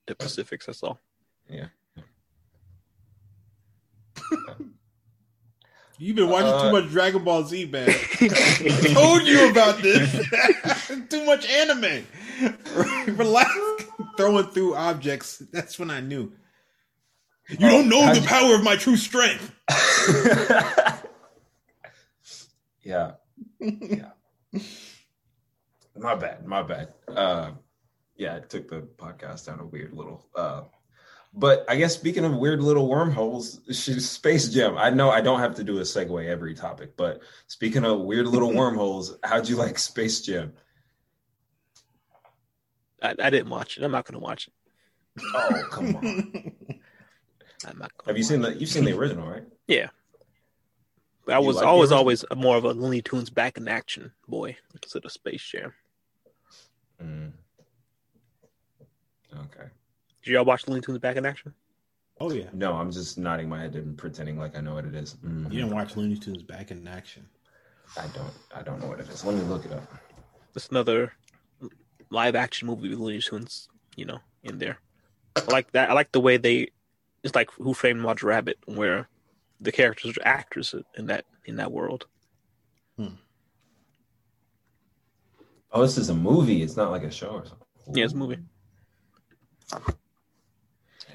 [0.08, 0.66] the specifics.
[0.68, 1.00] That's all.
[1.50, 1.68] Yeah.
[5.98, 7.90] You've been watching Uh, too much Dragon Ball Z, man.
[8.22, 10.10] I told you about this.
[11.10, 12.06] too much anime.
[13.18, 13.50] Relax.
[14.16, 15.40] Throwing through objects.
[15.52, 16.32] That's when I knew.
[17.50, 19.54] You don't know how'd the you- power of my true strength.
[22.84, 23.14] yeah.
[23.60, 24.10] Yeah.
[25.96, 26.46] My bad.
[26.46, 26.94] My bad.
[27.08, 27.52] Uh
[28.16, 30.64] yeah, I took the podcast down a weird little uh
[31.34, 34.78] but I guess speaking of weird little wormholes, sh- Space Jam.
[34.78, 38.26] I know I don't have to do a segue every topic, but speaking of weird
[38.28, 40.54] little wormholes, how'd you like Space Jam?
[43.02, 43.84] I, I didn't watch it.
[43.84, 44.54] I'm not gonna watch it.
[45.36, 46.52] Oh, come on.
[47.66, 47.92] I'm not.
[47.98, 49.44] Gonna Have you seen the you've seen the original, right?
[49.68, 49.90] Yeah.
[51.28, 54.58] I You was like always always more of a Looney Tunes back in action boy
[54.74, 55.74] instead of Space Jam.
[57.02, 57.32] Mm.
[59.34, 59.70] Okay.
[60.24, 61.54] Did y'all watch Looney Tunes back in action?
[62.20, 62.46] Oh yeah.
[62.54, 65.16] No, I'm just nodding my head and pretending like I know what it is.
[65.16, 65.52] Mhm.
[65.52, 67.28] You didn't watch Looney Tunes back in action.
[67.98, 68.34] I don't.
[68.54, 69.24] I don't know what it is.
[69.24, 69.84] Let me look it up.
[70.56, 71.14] It's another
[72.10, 74.80] live action movie with Looney Tunes, you know, in there.
[75.36, 75.90] I like that.
[75.90, 76.70] I like the way they.
[77.24, 79.10] It's like Who Framed Roger Rabbit, where
[79.60, 82.06] the characters are actors in that in that world.
[85.72, 86.64] Oh, this is a movie.
[86.64, 87.68] It's not like a show or something.
[87.94, 88.40] Yeah, it's a movie.
[89.72, 89.80] I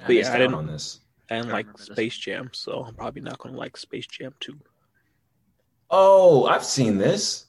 [0.07, 1.01] But yeah, I didn't- on this.
[1.31, 1.87] I didn't I like remember this.
[1.89, 4.57] Space Jam, so I'm probably not gonna like Space Jam 2.
[5.91, 7.47] Oh, I've seen this.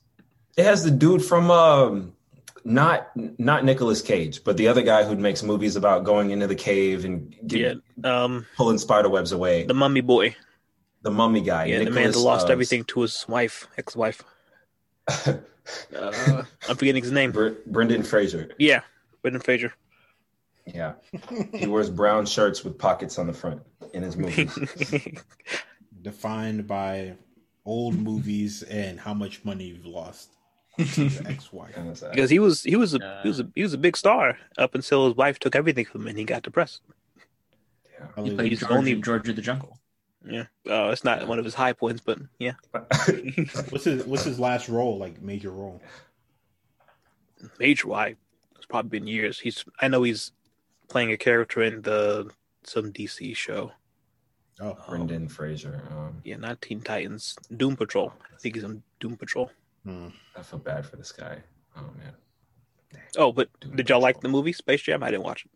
[0.57, 2.13] It has the dude from um,
[2.65, 6.55] not not Nicolas Cage, but the other guy who makes movies about going into the
[6.55, 9.61] cave and get, Yeah, um, pulling spider webs away.
[9.61, 10.35] the The, Mummy Boy.
[11.03, 11.65] The Mummy guy.
[11.65, 14.21] Yeah, the man that lost uh, everything to his wife, ex-wife.
[15.97, 17.31] Uh, I'm forgetting his name.
[17.31, 18.51] Br- Brendan Fraser.
[18.59, 18.81] Yeah,
[19.23, 19.73] Brendan Fraser.
[20.67, 20.93] Yeah,
[21.53, 24.55] he wears brown shirts with pockets on the front in his movies.
[26.03, 27.15] Defined by
[27.65, 30.34] old movies and how much money you've lost to your
[30.77, 31.75] ex-wife.
[32.11, 34.75] Because he was he was a he was a he was a big star up
[34.75, 36.81] until his wife took everything from him and he got depressed.
[37.93, 38.05] Yeah.
[38.17, 39.79] Oh, He played He's George, only- George of the Jungle.
[40.27, 42.53] Yeah, uh, it's not one of his high points, but yeah,
[43.69, 44.97] What's his What's his last role?
[44.97, 45.79] Like major role?
[47.59, 48.15] major why
[48.55, 49.39] it's probably been years.
[49.39, 50.31] He's I know he's
[50.87, 52.31] playing a character in the
[52.63, 53.71] some DC show.
[54.59, 55.81] Oh, Brendan Fraser.
[55.91, 58.13] Um, Yeah, not Teen Titans, Doom Patrol.
[58.33, 59.51] I think he's on Doom Patrol.
[59.85, 60.07] Hmm.
[60.35, 61.37] I feel bad for this guy.
[61.77, 62.13] Oh man.
[63.17, 65.03] Oh, but Doom did y'all like the movie Space Jam?
[65.03, 65.51] I didn't watch it.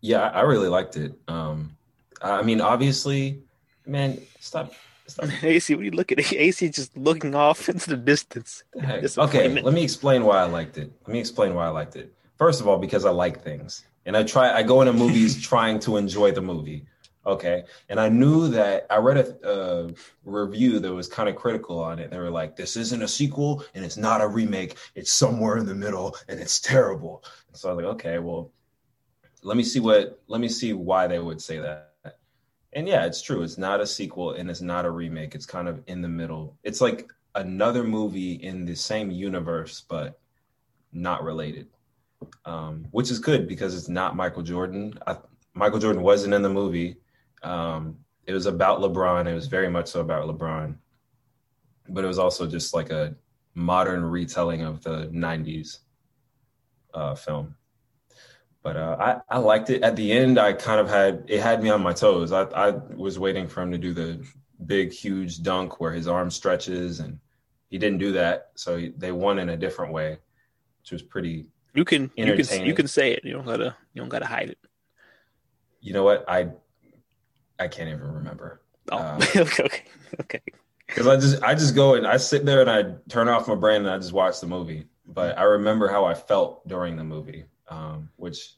[0.00, 1.14] Yeah, I I really liked it.
[1.28, 1.76] Um,
[2.22, 3.42] I mean, obviously,
[3.86, 4.72] man, stop.
[5.06, 5.28] stop.
[5.42, 6.32] AC, what are you looking at?
[6.32, 8.62] AC just looking off into the distance.
[8.74, 9.14] the?
[9.18, 10.92] Okay, let me explain why I liked it.
[11.06, 12.12] Let me explain why I liked it.
[12.38, 14.52] First of all, because I like things, and I try.
[14.52, 16.86] I go into movies trying to enjoy the movie.
[17.26, 19.94] Okay, and I knew that I read a
[20.24, 22.10] review that was kind of critical on it.
[22.10, 24.78] They were like, "This isn't a sequel, and it's not a remake.
[24.94, 28.50] It's somewhere in the middle, and it's terrible." So I was like, "Okay, well,
[29.42, 30.20] let me see what.
[30.28, 31.90] Let me see why they would say that."
[32.72, 33.42] And yeah, it's true.
[33.42, 35.34] It's not a sequel and it's not a remake.
[35.34, 36.56] It's kind of in the middle.
[36.62, 40.20] It's like another movie in the same universe, but
[40.92, 41.68] not related.
[42.44, 44.98] Um, which is good because it's not Michael Jordan.
[45.06, 45.16] I,
[45.54, 46.96] Michael Jordan wasn't in the movie.
[47.42, 49.26] Um, it was about LeBron.
[49.26, 50.76] It was very much so about LeBron,
[51.88, 53.14] but it was also just like a
[53.54, 55.78] modern retelling of the '90s
[56.94, 57.54] uh, film.
[58.62, 59.82] But uh, I I liked it.
[59.82, 62.30] At the end, I kind of had it had me on my toes.
[62.32, 64.24] I I was waiting for him to do the
[64.66, 67.18] big huge dunk where his arm stretches, and
[67.70, 68.50] he didn't do that.
[68.54, 70.18] So he, they won in a different way,
[70.80, 71.46] which was pretty.
[71.74, 73.24] You can you can you can say it.
[73.24, 74.58] You don't gotta you don't gotta hide it.
[75.80, 76.24] You know what?
[76.28, 76.50] I
[77.60, 78.62] I can't even remember.
[78.90, 79.82] Oh, Um, okay, okay,
[80.20, 80.40] okay.
[80.86, 83.54] because I just I just go and I sit there and I turn off my
[83.54, 84.86] brain and I just watch the movie.
[85.06, 88.54] But I remember how I felt during the movie, um, which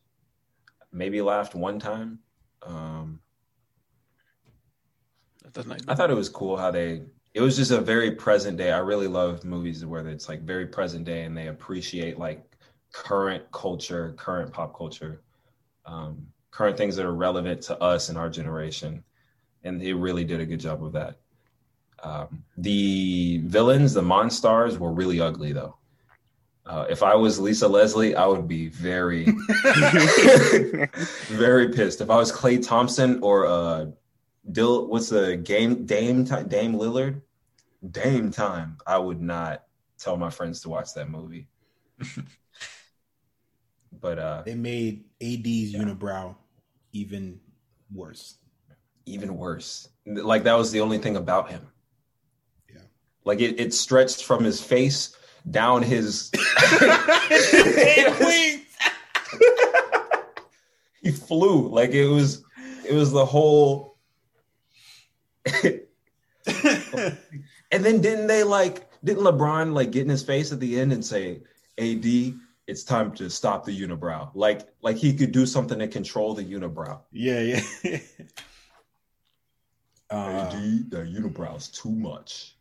[0.92, 2.18] maybe laughed one time.
[2.62, 3.20] Um,
[5.88, 7.02] I thought it was cool how they.
[7.34, 8.72] It was just a very present day.
[8.72, 12.44] I really love movies where it's like very present day and they appreciate like
[12.92, 15.22] current culture, current pop culture,
[15.86, 19.02] um, current things that are relevant to us and our generation,
[19.64, 21.16] and they really did a good job of that.
[22.04, 25.76] Um, the villains, the Monstars, were really ugly though.
[26.64, 29.24] Uh, if I was Lisa Leslie, I would be very,
[31.26, 32.00] very pissed.
[32.00, 33.86] If I was Klay Thompson or uh,
[34.50, 35.84] Dill, what's the game?
[35.86, 37.20] Dame Dame Lillard,
[37.90, 38.78] Dame time.
[38.86, 39.64] I would not
[39.98, 41.48] tell my friends to watch that movie.
[44.00, 46.36] but uh, They made AD's unibrow
[46.92, 47.40] even
[47.92, 48.36] worse.
[49.06, 51.66] even worse, like that was the only thing about him.
[52.72, 52.82] Yeah.
[53.24, 55.16] Like it, it stretched from his face
[55.50, 56.30] down his.
[61.02, 62.44] he flew like it was.
[62.88, 63.96] It was the whole.
[65.44, 65.80] and
[67.70, 71.04] then didn't they like didn't LeBron like get in his face at the end and
[71.04, 71.42] say,
[71.78, 72.04] "AD,
[72.66, 76.44] it's time to stop the unibrow." Like like he could do something to control the
[76.44, 77.00] unibrow.
[77.12, 77.62] yeah, yeah.
[80.10, 82.56] uh, AD, the unibrow's too much.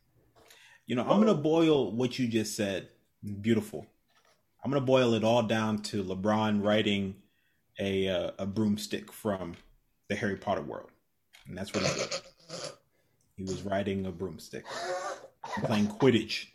[0.85, 2.89] you know, I'm gonna boil what you just said.
[3.41, 3.85] Beautiful.
[4.63, 7.15] I'm gonna boil it all down to LeBron writing
[7.79, 9.55] a uh, a broomstick from
[10.07, 10.91] the Harry Potter world,
[11.47, 12.21] and that's what he did.
[13.37, 14.65] He was riding a broomstick,
[15.63, 16.47] playing Quidditch.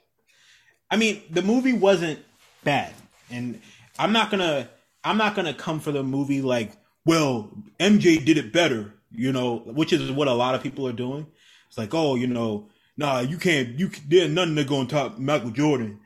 [0.90, 2.20] I mean, the movie wasn't
[2.62, 2.92] bad,
[3.30, 3.60] and
[3.98, 4.68] I'm not gonna
[5.04, 6.72] I'm not gonna come for the movie like,
[7.04, 10.92] well, MJ did it better, you know, which is what a lot of people are
[10.92, 11.26] doing.
[11.68, 15.50] It's like, oh, you know, nah, you can't, you there's nothing that gonna top Michael
[15.50, 16.00] Jordan.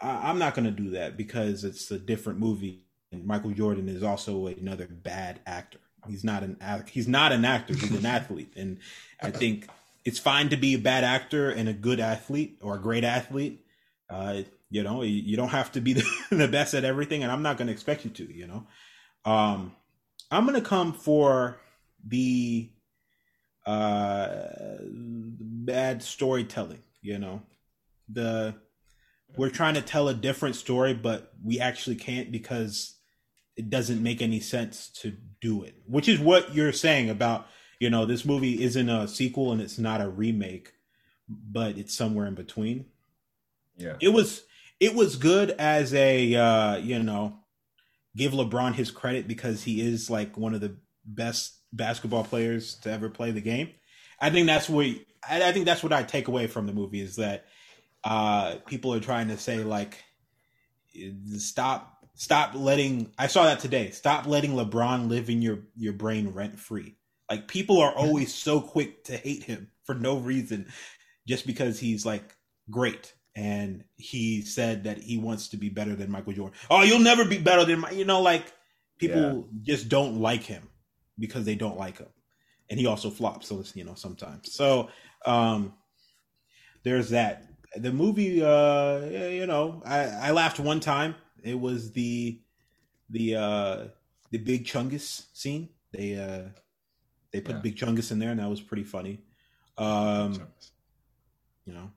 [0.00, 4.02] I, I'm not gonna do that because it's a different movie, and Michael Jordan is
[4.02, 5.78] also another bad actor.
[6.06, 6.58] He's not an
[6.90, 7.74] he's not an actor.
[7.74, 8.78] He's an athlete, and
[9.22, 9.68] I think
[10.04, 13.64] it's fine to be a bad actor and a good athlete or a great athlete.
[14.10, 17.30] Uh, you know, you, you don't have to be the, the best at everything, and
[17.32, 18.32] I'm not going to expect you to.
[18.34, 18.66] You know,
[19.24, 19.74] um,
[20.30, 21.58] I'm going to come for
[22.06, 22.70] the
[23.66, 24.46] uh,
[24.82, 26.82] bad storytelling.
[27.02, 27.42] You know,
[28.08, 28.54] the
[29.36, 32.94] we're trying to tell a different story, but we actually can't because
[33.56, 35.74] it doesn't make any sense to do it.
[35.86, 37.46] Which is what you're saying about
[37.80, 40.72] you know this movie isn't a sequel and it's not a remake,
[41.28, 42.86] but it's somewhere in between
[43.76, 43.96] Yeah.
[44.00, 44.42] it was
[44.84, 47.38] it was good as a uh you know
[48.14, 50.76] give lebron his credit because he is like one of the
[51.06, 53.70] best basketball players to ever play the game.
[54.20, 54.86] I think that's what
[55.28, 57.46] i, think that's what i take away from the movie is that
[58.04, 60.04] uh people are trying to say like
[61.36, 63.90] stop stop letting i saw that today.
[63.90, 66.96] Stop letting lebron live in your your brain rent free
[67.30, 70.66] like people are always so quick to hate him for no reason
[71.26, 72.36] just because he's like
[72.70, 76.58] great and he said that he wants to be better than Michael Jordan.
[76.70, 78.52] Oh, you'll never be better than my, you know, like
[78.98, 80.68] people just don't like him
[81.18, 82.08] because they don't like him,
[82.70, 83.48] and he also flops.
[83.48, 84.52] So it's you know sometimes.
[84.54, 84.88] So
[85.26, 85.74] um,
[86.84, 87.44] there's that.
[87.76, 91.16] The movie, uh, you know, I I laughed one time.
[91.42, 92.40] It was the
[93.10, 93.84] the uh
[94.30, 95.70] the big chungus scene.
[95.92, 96.50] They uh
[97.32, 97.62] they put Yeah.
[97.62, 99.20] big chungus in there, and that was pretty funny.
[99.76, 100.34] Um,
[101.64, 101.90] you know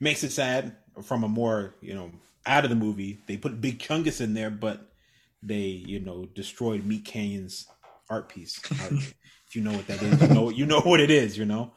[0.00, 2.10] makes it sad from a more you know
[2.46, 4.92] out of the movie they put big chungus in there but
[5.42, 7.66] they you know destroyed MeatCanyon's
[8.08, 8.88] art piece Uh,
[9.46, 11.72] if you know what that is you know you know what it is you know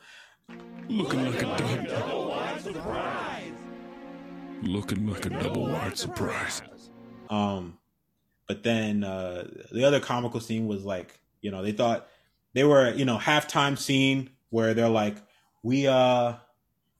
[0.89, 1.45] Looking like a
[1.88, 2.28] double.
[2.28, 3.53] wide surprise.
[4.61, 6.61] Looking like a double wide surprise.
[7.30, 7.78] um
[8.47, 12.07] but then uh the other comical scene was like you know they thought
[12.53, 15.18] they were you know halftime scene where they're like
[15.64, 16.34] we uh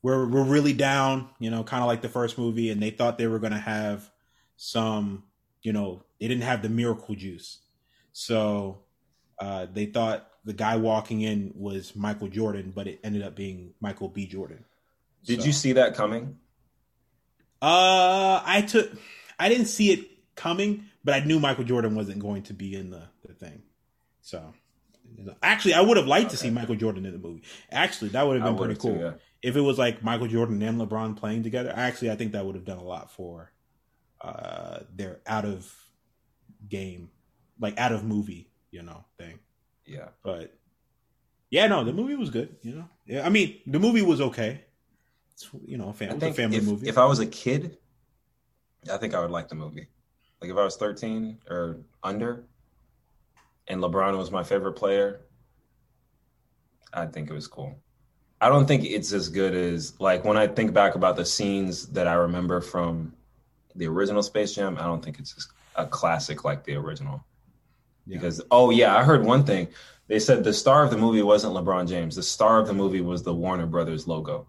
[0.04, 3.16] we're we're really down you know kind of like the first movie and they thought
[3.16, 4.10] they were gonna have
[4.56, 5.24] some
[5.62, 7.60] you know they didn't have the miracle juice.
[8.12, 8.80] So
[9.38, 13.72] uh they thought the guy walking in was michael jordan but it ended up being
[13.80, 14.26] michael b.
[14.26, 14.64] Jordan.
[15.24, 16.38] Did So- you see that coming?
[17.62, 18.92] uh i took
[19.38, 22.90] i didn't see it coming but i knew michael jordan wasn't going to be in
[22.90, 23.62] the, the thing.
[24.20, 24.52] So
[25.42, 27.42] actually i would have liked to see michael jordan in the movie.
[27.72, 29.12] Actually that would have been pretty cool too, yeah.
[29.44, 32.54] If it was like michael jordan and lebron playing together actually i think that would
[32.54, 33.52] have done a lot for
[34.22, 35.72] uh their out of
[36.68, 37.10] game
[37.60, 39.38] like out of movie you know thing
[39.86, 40.08] Yeah.
[40.22, 40.56] but
[41.50, 44.62] yeah no the movie was good you know yeah i mean the movie was okay
[45.34, 47.76] it's you know a, fam- a family if, movie if I was a kid,
[48.88, 49.88] I think I would like the movie.
[50.40, 52.44] Like if I was 13 or under
[53.66, 55.22] and LeBron was my favorite player,
[56.92, 57.74] I think it was cool.
[58.44, 61.86] I don't think it's as good as like when I think back about the scenes
[61.88, 63.14] that I remember from
[63.74, 67.24] the original Space Jam, I don't think it's as- a classic like the original.
[68.06, 68.18] Yeah.
[68.18, 69.68] Because oh yeah, I heard one thing.
[70.08, 72.16] They said the star of the movie wasn't LeBron James.
[72.16, 74.46] The star of the movie was the Warner Brothers logo.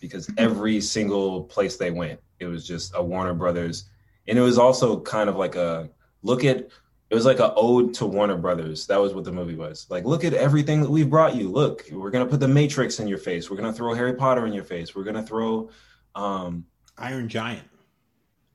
[0.00, 0.34] Because hmm.
[0.36, 3.84] every single place they went, it was just a Warner Brothers.
[4.26, 5.88] And it was also kind of like a
[6.24, 6.68] look at
[7.14, 8.88] it was like a ode to Warner Brothers.
[8.88, 9.86] That was what the movie was.
[9.88, 11.48] Like, look at everything that we've brought you.
[11.48, 13.48] Look, we're gonna put the Matrix in your face.
[13.48, 14.96] We're gonna throw Harry Potter in your face.
[14.96, 15.70] We're gonna throw
[16.16, 16.64] um
[16.98, 17.62] iron giant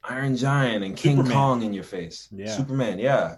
[0.04, 1.34] Iron Giant and King Superman.
[1.38, 2.28] Kong in your face.
[2.32, 2.56] Yeah.
[2.56, 3.38] Superman, yeah.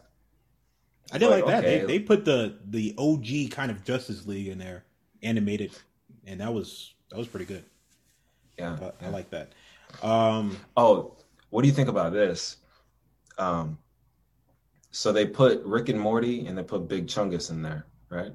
[1.11, 1.65] I did like, Like, that.
[1.65, 1.79] okay.
[1.81, 4.85] They they put the the OG kind of Justice League in there,
[5.21, 5.71] animated,
[6.25, 7.63] and that was that was pretty good.
[8.57, 8.75] Yeah.
[8.79, 9.51] But I like that.
[10.01, 11.17] Um, Oh,
[11.51, 12.57] what do you think about this?
[13.37, 13.77] Um,
[14.91, 18.31] so they put Rick and Morty and they put Big Chungus in there, right?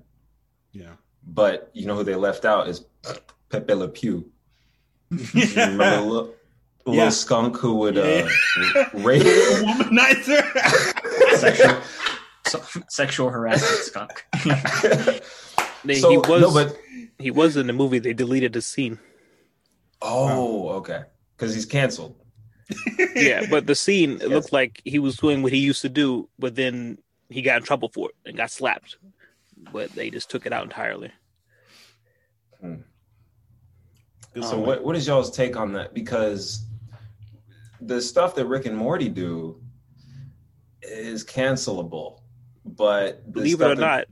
[0.73, 0.93] yeah.
[1.29, 2.85] But you know who they left out is
[3.49, 4.31] Pepe Le Pew.
[5.11, 5.19] You
[5.57, 6.35] remember the little,
[6.85, 6.97] the Yeah.
[6.99, 8.89] little skunk who would uh, Yeah.
[8.95, 9.23] rape?
[9.23, 10.43] Womanizer.
[11.37, 11.77] Sexual,
[12.47, 14.25] so- sexual harassment skunk.
[15.85, 16.77] They- so he was no, but
[17.19, 17.99] he was in the movie.
[17.99, 18.99] They deleted the scene.
[20.03, 21.03] oh, okay,
[21.37, 22.15] because he's canceled.
[23.15, 26.29] Yeah, but the scene it looked like he was doing what he used to do,
[26.39, 26.99] but then
[27.29, 28.97] he got in trouble for it and got slapped.
[29.73, 31.13] But they just took it out entirely.
[34.43, 35.95] So what what is y'all's take on that?
[35.95, 36.67] Because
[37.81, 39.61] the stuff that Rick and Morty do
[40.83, 42.21] is cancelable,
[42.65, 44.07] but the Believe it or not,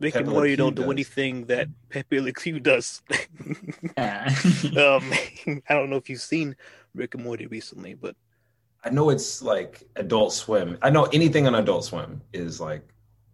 [0.00, 0.90] Rick Pepe and Morty don't do does.
[0.90, 3.02] anything that Pepe Le Pew does.
[3.96, 5.12] Um,
[5.68, 6.56] I don't know if you've seen
[6.94, 8.16] Rick and Morty recently, but
[8.84, 10.78] I know it's like Adult Swim.
[10.82, 12.82] I know anything on Adult Swim is like,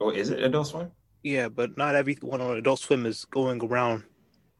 [0.00, 0.90] oh, is it Adult Swim?
[1.22, 4.04] yeah, but not everyone on Adult Swim is going around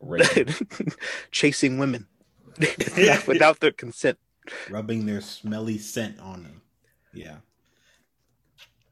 [0.00, 0.48] Rape.
[1.30, 2.06] chasing women
[3.26, 4.18] without their consent.
[4.70, 6.62] rubbing their smelly scent on them.
[7.12, 7.36] Yeah.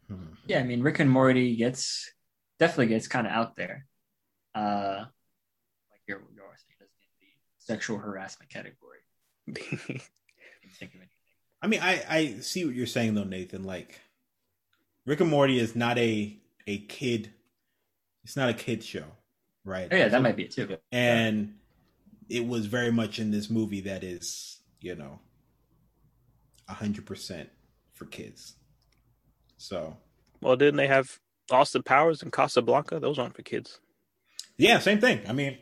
[0.09, 0.35] Hmm.
[0.47, 2.13] yeah, I mean, Rick and Morty gets
[2.59, 3.87] definitely gets kind of out there.
[4.55, 5.05] Uh,
[5.91, 7.27] like you're, you're saying, doesn't get the
[7.59, 8.94] sexual harassment category.
[11.63, 13.65] I mean, I I see what you're saying though, Nathan.
[13.65, 14.01] Like,
[15.07, 16.37] Rick and Morty is not a
[16.67, 17.31] a kid.
[18.25, 19.05] It's not a kid show,
[19.65, 19.89] right?
[19.91, 20.77] Oh, yeah, that might be it too.
[20.93, 21.55] and
[22.31, 25.19] it was very much in this movie that is you know
[26.69, 27.51] a hundred percent
[27.93, 28.55] for kids
[29.59, 29.97] so
[30.41, 31.19] well, didn't they have
[31.51, 32.99] Austin Powers and Casablanca?
[32.99, 33.79] Those aren't for kids.
[34.57, 35.59] yeah same thing i mean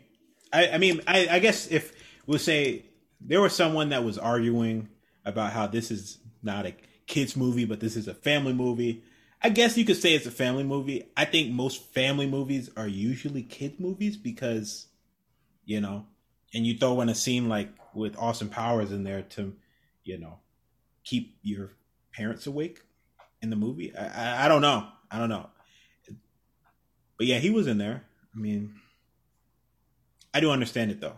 [0.52, 1.92] i i mean i i guess if
[2.26, 2.84] we'll say
[3.24, 4.88] there was someone that was arguing
[5.24, 6.74] about how this is not a
[7.06, 9.02] kids movie but this is a family movie
[9.42, 12.88] i guess you could say it's a family movie i think most family movies are
[12.88, 14.86] usually kid movies because
[15.64, 16.06] you know
[16.54, 19.54] and you throw in a scene like with Austin Powers in there to,
[20.04, 20.38] you know,
[21.04, 21.72] keep your
[22.12, 22.80] parents awake
[23.40, 23.94] in the movie.
[23.96, 24.86] I, I, I don't know.
[25.10, 25.48] I don't know.
[27.18, 28.04] But yeah, he was in there.
[28.34, 28.74] I mean,
[30.32, 31.16] I do understand it though.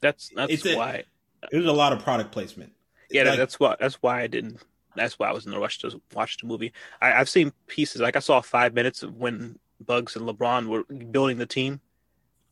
[0.00, 0.90] That's that's It's why.
[0.90, 1.06] It
[1.52, 2.72] was a lot of product placement.
[3.10, 3.76] Yeah, Like- that's why.
[3.78, 4.60] That's why I didn't.
[4.96, 6.72] That's why I was in the rush to watch the movie.
[7.02, 8.00] I, I've seen pieces.
[8.00, 11.80] Like I saw five minutes of when Bugs and LeBron were building the team,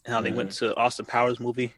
[0.04, 0.58] and how they went mm.
[0.58, 1.72] to Austin Powers movie.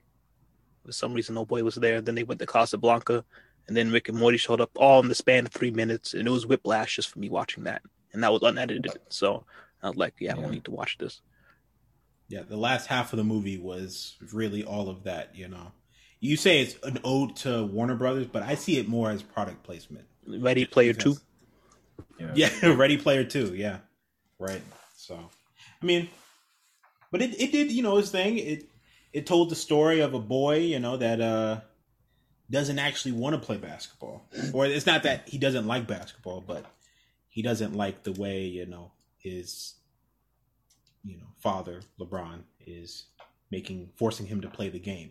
[0.84, 2.00] For some reason, no boy was there.
[2.00, 3.24] Then they went to Casablanca,
[3.68, 6.26] and then Rick and Morty showed up all in the span of three minutes, and
[6.26, 8.86] it was whiplash just for me watching that, and that was unedited.
[9.08, 9.44] So
[9.82, 11.20] I was like, yeah, I don't need to watch this.
[12.28, 15.34] Yeah, the last half of the movie was really all of that.
[15.34, 15.72] You know,
[16.24, 19.62] you say it's an ode to Warner Brothers, but I see it more as product
[19.62, 20.06] placement.
[20.26, 21.16] Ready Player Two.
[22.18, 22.32] Yeah.
[22.34, 23.54] Yeah, Ready Player Two.
[23.54, 23.78] Yeah,
[24.38, 24.62] right.
[24.96, 26.08] So, I mean,
[27.10, 28.38] but it, it did you know his thing.
[28.38, 28.70] It
[29.12, 31.60] it told the story of a boy you know that uh
[32.50, 36.64] doesn't actually want to play basketball, or it's not that he doesn't like basketball, but
[37.28, 39.74] he doesn't like the way you know his
[41.04, 43.04] you know father LeBron is
[43.50, 45.10] making forcing him to play the game.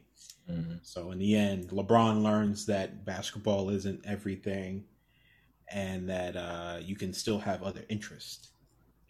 [0.50, 0.80] Mhm.
[0.84, 4.86] So in the end, LeBron learns that basketball isn't everything,
[5.72, 8.50] and that uh, you can still have other interests.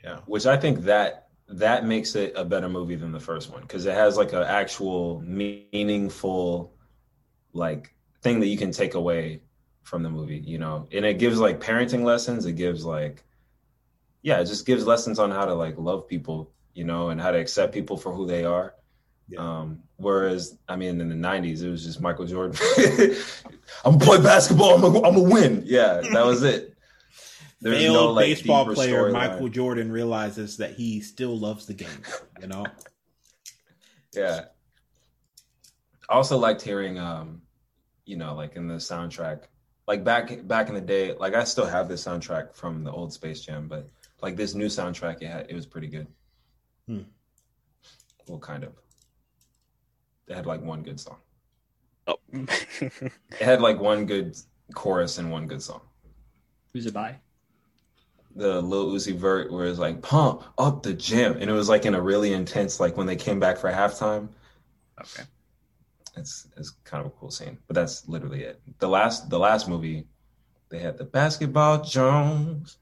[0.03, 3.61] Yeah, which I think that that makes it a better movie than the first one
[3.61, 6.73] because it has like an actual meaningful
[7.53, 9.41] like thing that you can take away
[9.83, 10.87] from the movie, you know.
[10.91, 13.23] And it gives like parenting lessons, it gives like
[14.21, 17.31] yeah, it just gives lessons on how to like love people, you know, and how
[17.31, 18.73] to accept people for who they are.
[19.33, 19.41] Yeah.
[19.41, 22.57] Um whereas I mean in the 90s it was just Michael Jordan
[23.85, 25.63] I'm gonna play basketball, I'm gonna, I'm gonna win.
[25.65, 26.75] Yeah, that was it.
[27.61, 29.09] There's Failed no, like, baseball player.
[29.09, 32.01] Michael Jordan realizes that he still loves the game.
[32.41, 32.65] You know,
[34.13, 34.45] Yeah.
[36.09, 37.41] I also liked hearing um,
[38.05, 39.43] you know, like in the soundtrack.
[39.87, 43.11] Like back back in the day, like I still have this soundtrack from the old
[43.11, 43.89] Space Jam, but
[44.21, 46.07] like this new soundtrack it had it was pretty good.
[46.87, 47.01] Hmm.
[48.27, 48.73] Well kind of.
[50.27, 51.17] It had like one good song.
[52.07, 52.17] Oh.
[52.81, 54.35] It had like one good
[54.73, 55.81] chorus and one good song.
[56.73, 57.17] Who's it by?
[58.35, 61.37] The Lil Uzi Vert where it's like pump up the gym.
[61.39, 64.29] And it was like in a really intense like when they came back for halftime.
[64.99, 65.23] Okay.
[66.15, 69.67] it's it's kind of a cool scene but that's literally it the last the last
[69.67, 70.05] movie
[70.69, 72.77] they had the basketball jones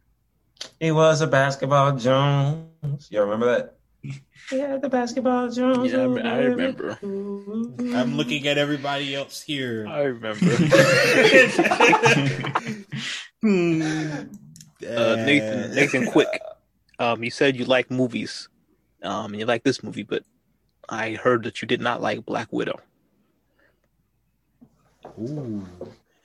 [0.81, 3.77] he was a basketball jones Y'all remember that
[4.51, 6.97] yeah the basketball jones yeah, I I remember.
[7.01, 9.85] I'm looking at everybody else here.
[9.87, 10.45] I remember.
[14.81, 16.41] Uh, Nathan Nathan Quick.
[16.99, 18.49] Um, you said you like movies,
[19.03, 20.23] um, and you like this movie, but
[20.89, 22.79] I heard that you did not like Black Widow.
[25.19, 25.67] Ooh.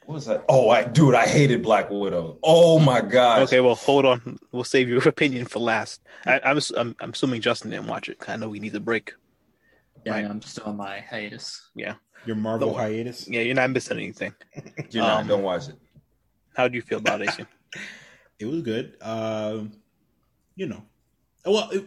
[0.07, 3.75] What was that oh i dude i hated black widow oh my god Okay, well,
[3.75, 4.39] hold on.
[4.53, 6.01] We'll save your opinion for last.
[6.25, 8.19] I, I'm, I'm I'm assuming Justin didn't watch it.
[8.19, 9.13] 'cause I know we need a break.
[10.05, 10.25] Yeah, Right.
[10.25, 11.71] I'm still on my hiatus.
[11.75, 11.95] Yeah.
[12.25, 13.29] Your Marvel Don't hiatus.
[13.29, 14.33] Yeah, you're not missing anything.
[14.91, 15.77] you're not um, don't watch it
[16.57, 17.31] How do you feel about it?
[18.39, 18.97] It was good.
[19.01, 19.73] Um,
[20.57, 20.83] you know,
[21.45, 21.85] well, it,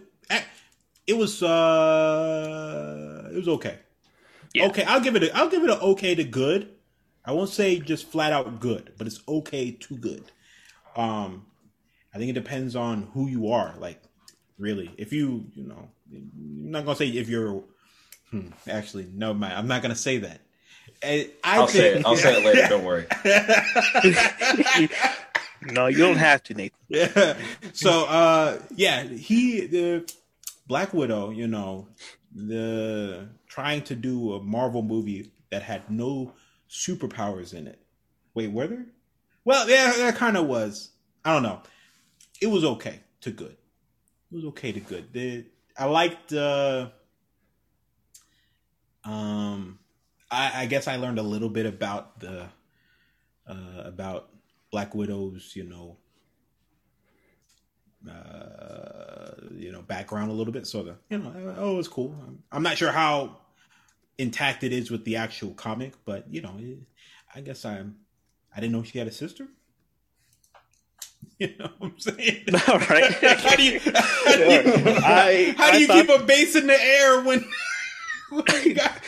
[1.08, 1.42] it was.
[1.44, 3.78] uh It was okay.
[4.54, 4.66] Yeah.
[4.68, 5.24] Okay, I'll give it.
[5.24, 6.74] A, I'll give it an okay to good.
[7.30, 10.24] I won't say just flat out good, but it's okay to good.
[10.96, 11.46] Um,
[12.12, 13.76] I think it depends on who you are.
[13.78, 14.02] Like,
[14.58, 17.64] really, if you, you know, I'm not gonna say if you're.
[18.32, 20.42] Hmm, actually, no, man, I'm not gonna say that.
[21.04, 23.06] I, I i'll say it i'll say it later don't worry
[25.72, 26.78] no, you don't have to, Nathan.
[26.90, 27.38] Yeah.
[27.74, 30.12] So uh yeah, he the
[30.68, 31.88] Black Widow, you know,
[32.34, 36.34] the trying to do a Marvel movie that had no
[36.70, 37.82] superpowers in it.
[38.34, 38.86] Wait, were there?
[39.44, 40.92] Well, yeah, that kind of was.
[41.26, 41.62] I don't know.
[42.42, 43.58] It was okay to good.
[44.32, 45.12] It was okay to good.
[45.12, 45.46] The
[45.78, 46.90] I liked uh
[49.04, 49.80] um
[50.30, 52.48] I, I guess I learned a little bit about the
[53.48, 54.30] uh about
[54.72, 55.98] Black Widow's, you know,
[58.08, 60.68] uh, you know, background a little bit.
[60.68, 62.16] So the, you know, oh, it's cool.
[62.26, 63.38] I'm, I'm not sure how
[64.20, 66.78] intact it is with the actual comic, but you know, it,
[67.34, 67.96] I guess I'm.
[68.56, 69.48] I didn't know she had a sister.
[71.40, 72.46] You know what I'm saying?
[72.68, 73.14] All right.
[73.40, 73.80] how do you?
[73.80, 77.46] How do you, I- how do you thought- keep a base in the air when?
[78.30, 79.00] when got,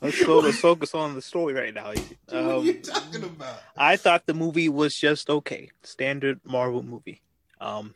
[0.00, 0.38] Let's go.
[0.38, 1.88] Let's focus on the story right now.
[1.88, 1.98] what
[2.32, 3.60] are you Um, talking about?
[3.76, 7.22] I thought the movie was just okay, standard Marvel movie.
[7.60, 7.94] Um,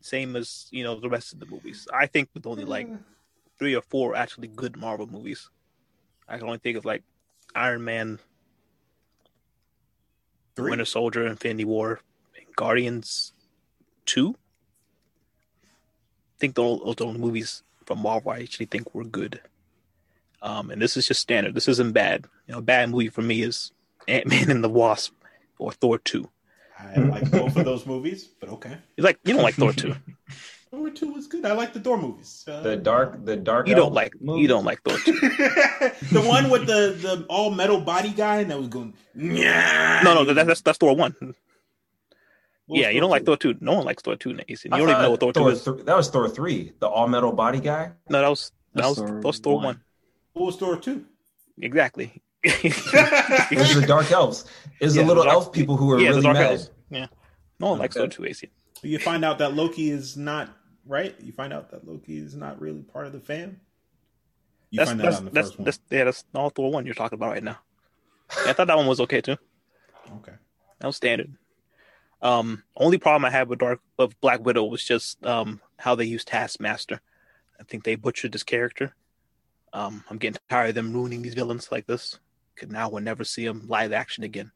[0.00, 1.88] same as you know the rest of the movies.
[1.92, 2.88] I think with only like
[3.58, 5.50] three or four actually good Marvel movies.
[6.28, 7.02] I can only think of like
[7.54, 8.18] Iron Man,
[10.56, 10.70] Three?
[10.70, 12.00] Winter Soldier, Infinity War,
[12.36, 13.32] and Guardians
[14.06, 14.36] Two.
[15.64, 19.40] I think those the only movies from Marvel I actually think were good.
[20.42, 21.54] Um, and this is just standard.
[21.54, 22.26] This isn't bad.
[22.46, 23.72] You know, a bad movie for me is
[24.08, 25.14] Ant Man and the Wasp
[25.58, 26.28] or Thor Two.
[26.78, 28.76] I like both of those movies, but okay.
[28.96, 29.94] You like you don't like Thor Two.
[30.74, 31.44] Thor two was good.
[31.46, 32.44] I like the Thor movies.
[32.48, 34.42] Uh, the dark the dark You don't Elf like movie?
[34.42, 35.12] you don't like Thor Two.
[36.12, 38.94] the one with the the all metal body guy and that was going.
[39.14, 40.00] Yeah.
[40.04, 41.14] No, no, that, that's that's Thor One.
[42.66, 43.26] What Yeah, you don't Thor like two?
[43.26, 43.54] Thor Two.
[43.60, 44.72] No one likes Thor Two, Nathan.
[44.72, 45.64] I You don't even know what thought Thor Two is.
[45.64, 48.98] th- that was thor 3 the all-metal body guy No, that was that That's was,
[48.98, 49.64] Thor that was Thor one.
[49.64, 49.80] One.
[50.32, 51.04] What was Thor two?
[51.60, 52.22] Exactly.
[52.42, 54.44] it was the dark elves
[54.80, 56.70] is Yeah, the little the dark- elf people who are yeah, really Dark mad Elves.
[56.90, 57.06] Yeah.
[57.60, 58.06] No one likes Okay.
[58.06, 58.48] Thor Two, AC.
[58.82, 60.54] you find out that Loki is not
[60.86, 61.14] right.
[61.20, 63.60] You find out that Loki is not really part of the fam.
[64.70, 65.64] You that's find that that's, out in the that's, first one.
[65.64, 67.58] that's yeah, that's all the one you're talking about right now.
[68.44, 69.36] Yeah, I thought that one was okay too.
[70.16, 70.32] Okay.
[70.80, 71.34] That was standard.
[72.22, 76.04] Um, only problem I had with Dark of Black Widow was just um how they
[76.04, 77.00] used Taskmaster.
[77.60, 78.94] I think they butchered this character.
[79.72, 82.18] Um, I'm getting tired of them ruining these villains like this.
[82.56, 84.52] Cause now we'll never see them live action again.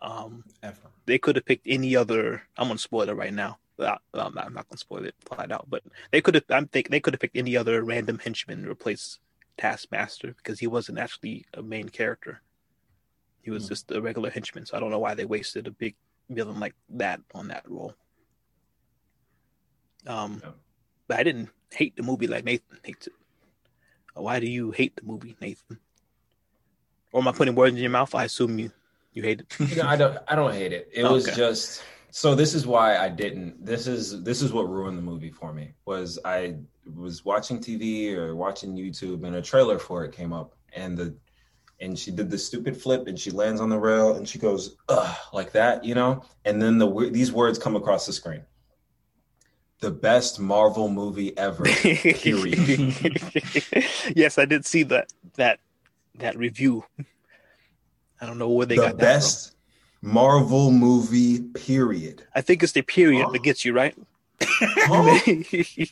[0.00, 0.76] Um, Ever.
[1.06, 2.42] they could have picked any other.
[2.56, 3.58] I'm gonna spoil it right now.
[3.76, 6.44] Well, I'm not, I'm not gonna spoil it flat out, but they could have.
[6.50, 9.18] I'm think they could have picked any other random henchman to replace
[9.58, 12.40] Taskmaster because he wasn't actually a main character.
[13.42, 13.68] He was Hmm.
[13.70, 14.66] just a regular henchman.
[14.66, 15.96] So I don't know why they wasted a big
[16.30, 17.94] villain like that on that role.
[20.06, 20.50] Um, Yeah.
[21.08, 23.12] but I didn't hate the movie like Nathan hates it.
[24.14, 25.80] Why do you hate the movie, Nathan?
[27.12, 28.14] Or am I putting words in your mouth?
[28.14, 28.70] I assume you
[29.12, 29.60] you hate it.
[29.60, 30.88] You know, I don't I don't hate it.
[30.92, 31.82] It was just
[32.16, 35.52] so this is why I didn't this is this is what ruined the movie for
[35.52, 36.54] me was I
[36.94, 41.16] was watching TV or watching YouTube and a trailer for it came up and the
[41.80, 44.76] and she did the stupid flip and she lands on the rail and she goes
[44.88, 46.24] Ugh, like that, you know?
[46.44, 48.44] And then the these words come across the screen.
[49.80, 51.64] The best Marvel movie ever.
[51.64, 52.94] Period.
[54.14, 55.58] yes, I did see that that
[56.14, 56.84] that review.
[58.20, 59.53] I don't know where they the got that best
[60.04, 62.26] Marvel movie period.
[62.34, 63.96] I think it's the period that gets you right.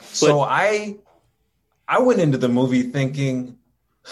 [0.00, 0.96] So I
[1.88, 3.58] I went into the movie thinking,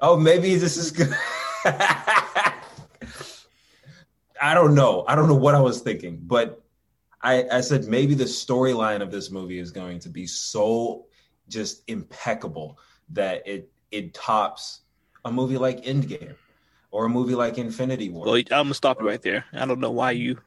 [0.00, 1.14] oh, maybe this is good.
[1.64, 2.54] I
[4.54, 5.04] don't know.
[5.06, 6.62] I don't know what I was thinking, but
[7.22, 11.06] I, I said maybe the storyline of this movie is going to be so
[11.48, 12.78] just impeccable
[13.10, 14.80] that it it tops
[15.24, 16.34] a movie like Endgame
[16.90, 18.26] or a movie like Infinity War.
[18.26, 19.44] well, I'm gonna stop you right there.
[19.52, 20.38] I don't know why you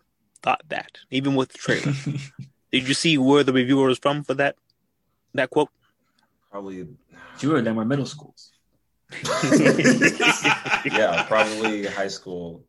[0.41, 1.93] thought that, even with the trailer.
[2.71, 4.55] did you see where the reviewer was from for that
[5.33, 5.69] that quote?
[6.51, 6.87] Probably,
[7.39, 8.51] Two of them were middle schools.
[10.85, 12.63] yeah, probably high school.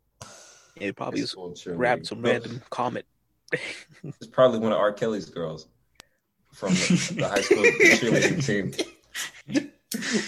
[0.76, 3.06] It probably high just school grabbed some No, random comment.
[4.02, 4.92] It's probably one of R.
[4.92, 5.66] Kelly's girls
[6.52, 8.72] from the, the high school cheerleading team.
[9.46, 9.70] He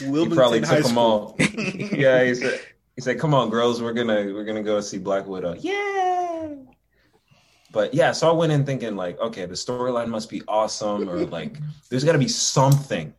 [0.09, 1.03] Wilmington probably High took them School.
[1.03, 1.36] all.
[1.38, 2.61] yeah, he said,
[2.97, 6.55] he said, "Come on, girls, we're gonna we're gonna go see Black Widow." Yeah.
[7.72, 11.26] But yeah, so I went in thinking like, okay, the storyline must be awesome, or
[11.26, 11.59] like,
[11.90, 13.12] there's got to be something.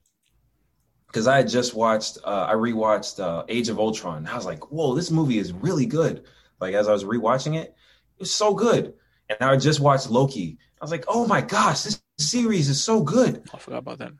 [1.06, 4.28] Because I had just watched, uh, I rewatched uh, Age of Ultron.
[4.28, 6.24] I was like, whoa, this movie is really good.
[6.60, 8.94] Like as I was rewatching it, it was so good.
[9.30, 10.58] And I just watched Loki.
[10.82, 13.44] I was like, oh my gosh, this series is so good.
[13.54, 14.14] I forgot about that.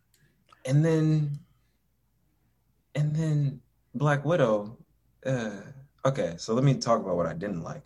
[0.66, 1.40] And then,
[2.96, 3.62] and then
[3.96, 4.78] Black Widow.
[5.26, 5.52] Uh,
[6.06, 7.84] okay, so let me talk about what I didn't like.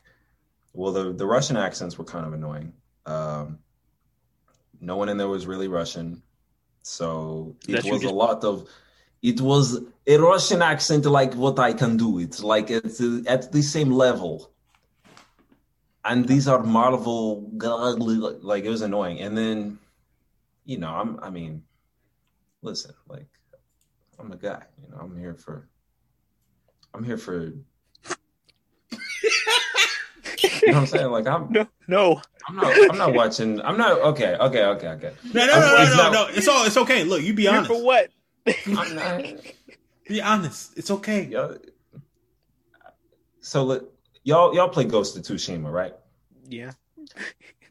[0.73, 2.73] Well, the the Russian accents were kind of annoying.
[3.05, 3.59] Um,
[4.79, 6.21] no one in there was really Russian,
[6.81, 8.67] so it was just- a lot of.
[9.21, 12.17] It was a Russian accent like what I can do.
[12.17, 14.51] It's like it's uh, at the same level.
[16.03, 17.47] And these are Marvel,
[18.41, 19.19] like it was annoying.
[19.21, 19.77] And then,
[20.65, 21.19] you know, I'm.
[21.21, 21.61] I mean,
[22.63, 23.27] listen, like
[24.17, 25.69] I'm a guy, you know, I'm here for
[26.93, 27.53] I'm here for you
[30.67, 31.07] know what I'm saying?
[31.11, 32.21] Like I'm No, no.
[32.47, 35.13] I'm not I'm not watching I'm not okay, okay, okay, okay.
[35.33, 36.27] No, no, no, It's no, no, not- no.
[36.35, 36.65] It's all.
[36.65, 37.03] It's okay.
[37.03, 37.67] Look, you be Here honest.
[37.71, 38.09] for what?
[38.67, 39.23] I'm not
[40.07, 40.77] Be honest.
[40.77, 41.25] It's okay.
[41.27, 41.55] y'all,
[43.39, 43.81] so let,
[44.23, 45.93] y'all y'all play Ghost of Tsushima, right?
[46.49, 46.71] Yeah.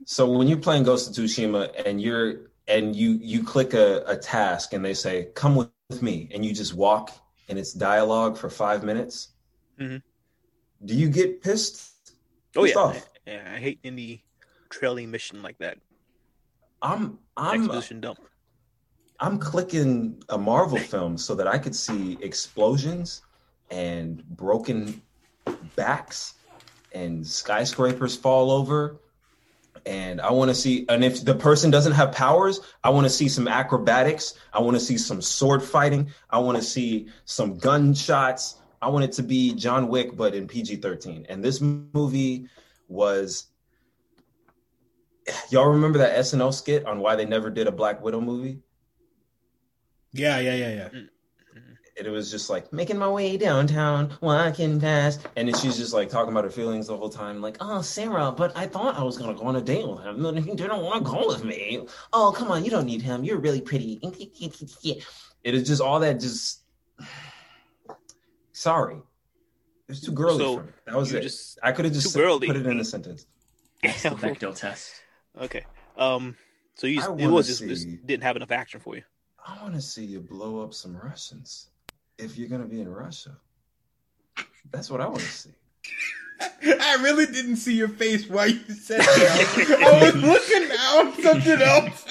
[0.06, 4.16] So when you're playing Ghost of Tsushima and you're and you you click a, a
[4.16, 7.10] task and they say, come with me, and you just walk
[7.50, 9.30] and it's dialogue for five minutes,
[9.78, 10.00] Mhm.
[10.84, 12.14] do you get pissed?
[12.56, 12.80] Oh Pissed yeah.
[12.80, 13.08] off?
[13.26, 13.52] yeah.
[13.54, 14.24] I hate any
[14.70, 15.78] trailing mission like that.
[16.80, 18.20] I'm I'm Exposition dump.
[19.18, 23.20] I'm clicking a Marvel film so that I could see explosions
[23.70, 25.02] and broken
[25.76, 26.34] backs
[26.92, 29.00] and skyscrapers fall over.
[29.86, 33.10] And I want to see, and if the person doesn't have powers, I want to
[33.10, 34.34] see some acrobatics.
[34.52, 36.10] I want to see some sword fighting.
[36.28, 38.56] I want to see some gunshots.
[38.82, 41.26] I want it to be John Wick, but in PG 13.
[41.28, 42.46] And this movie
[42.88, 43.46] was.
[45.50, 48.58] Y'all remember that SNL skit on why they never did a Black Widow movie?
[50.12, 50.88] Yeah, yeah, yeah, yeah.
[50.88, 51.08] Mm.
[51.98, 55.92] And it was just like making my way downtown, walking past, and then she's just
[55.92, 59.02] like talking about her feelings the whole time, like, "Oh, Sarah, but I thought I
[59.02, 61.44] was gonna go on a date with him, and he didn't want to go with
[61.44, 61.86] me.
[62.12, 63.24] Oh, come on, you don't need him.
[63.24, 66.20] You're really pretty." It is just all that.
[66.20, 66.62] Just
[68.52, 68.96] sorry,
[69.88, 70.72] it's too girly So, for me.
[70.86, 71.22] That was it.
[71.22, 72.46] just- I could have just too girly.
[72.46, 73.26] put it in a sentence.
[73.82, 74.92] That's the Bechdel test.
[75.40, 75.64] okay.
[75.96, 76.36] Um.
[76.74, 79.02] So you I it was just, just didn't have enough action for you.
[79.46, 81.70] I want to see you blow up some Russians
[82.22, 83.36] if you're gonna be in Russia.
[84.70, 85.50] That's what I want to see.
[86.62, 89.82] I really didn't see your face while you said that.
[89.82, 92.04] I was looking out something else.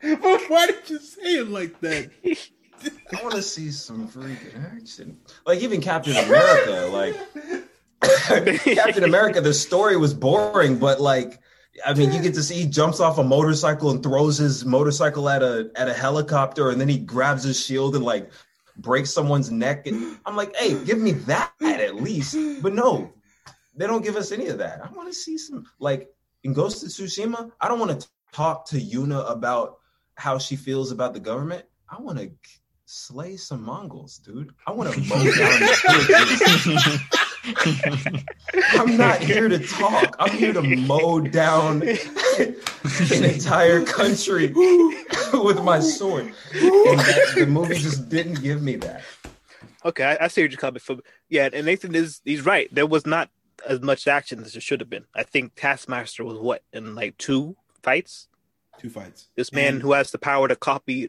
[0.22, 2.10] but why did you say it like that?
[2.24, 5.18] I want to see some freaking action.
[5.46, 7.16] Like even Captain America, like
[8.64, 11.40] Captain America, the story was boring, but like
[11.84, 15.28] I mean, you get to see he jumps off a motorcycle and throws his motorcycle
[15.28, 18.30] at a at a helicopter, and then he grabs his shield and like
[18.78, 19.86] breaks someone's neck.
[19.86, 22.36] And I'm like, hey, give me that at least.
[22.62, 23.12] But no,
[23.74, 24.84] they don't give us any of that.
[24.84, 26.08] I want to see some like
[26.44, 27.50] in Ghost of Tsushima.
[27.60, 29.78] I don't want to talk to Yuna about
[30.14, 31.64] how she feels about the government.
[31.88, 32.30] I want to
[32.86, 34.52] slay some Mongols, dude.
[34.66, 36.98] I want to mow down.
[38.72, 40.16] I'm not here to talk.
[40.18, 44.48] I'm here to mow down an entire country
[45.32, 46.26] with my sword.
[46.52, 49.02] And that, the movie just didn't give me that.
[49.84, 51.02] Okay, I, I see what you're coming from.
[51.28, 52.72] Yeah, and Nathan is he's right.
[52.74, 53.30] There was not
[53.66, 55.04] as much action as there should have been.
[55.14, 58.28] I think Taskmaster was what in like two fights.
[58.78, 59.28] Two fights.
[59.36, 61.08] This man And- who has the power to copy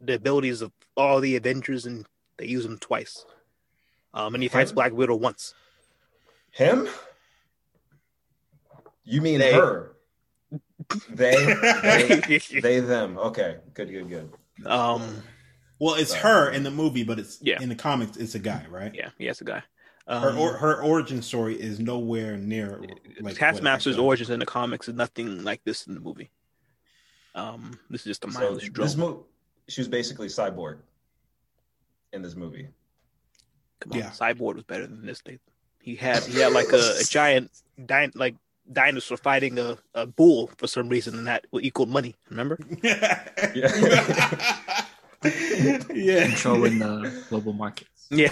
[0.00, 2.06] the abilities of all the Avengers, and
[2.36, 3.24] they use him twice.
[4.12, 5.54] Um, and he fights Black Widow once.
[6.56, 6.88] Him?
[9.04, 9.52] You mean They.
[9.52, 9.92] her?
[11.10, 11.34] They,
[12.28, 13.18] they, they, them.
[13.18, 14.66] Okay, good, good, good.
[14.66, 15.22] Um,
[15.78, 17.60] Well, it's her in the movie, but it's Yeah.
[17.60, 18.16] in the comics.
[18.16, 18.94] It's a guy, right?
[18.94, 19.62] yeah, he has a guy.
[20.08, 22.80] Her Um, or, her origin story is nowhere near
[23.20, 26.30] like Taskmaster's what- origins in the comics is nothing like this in the movie.
[27.34, 28.86] Um, this is just a So mindless drone.
[28.86, 29.20] this movie,
[29.68, 30.78] she was basically cyborg
[32.14, 32.68] in this movie.
[33.80, 34.10] Come on, Yeah.
[34.10, 35.20] Cyborg was better than this.
[35.26, 35.40] Nathan.
[35.86, 37.52] He had he had like a, a giant
[37.86, 38.34] din- like
[38.72, 42.16] dinosaur fighting a, a bull for some reason, and that equaled money.
[42.28, 42.58] Remember?
[42.82, 43.22] yeah.
[45.94, 46.26] yeah.
[46.26, 47.90] Controlling the global markets.
[48.10, 48.28] Yeah.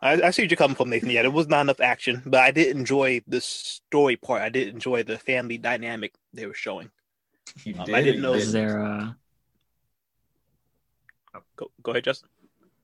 [0.00, 1.10] I, I see what you're coming from, Nathan.
[1.10, 4.42] Yeah, there was not enough action, but I did enjoy the story part.
[4.42, 6.90] I did enjoy the family dynamic they were showing.
[7.64, 8.54] You Um, did, I didn't know- Was did.
[8.54, 9.12] there uh
[11.56, 12.28] Go, go ahead, Justin.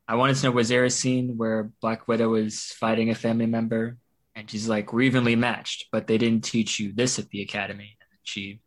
[0.08, 3.46] I wanted to know was there a scene where Black Widow was fighting a family
[3.46, 3.98] member
[4.34, 7.96] and she's like, We're evenly matched, but they didn't teach you this at the academy.
[8.00, 8.60] And she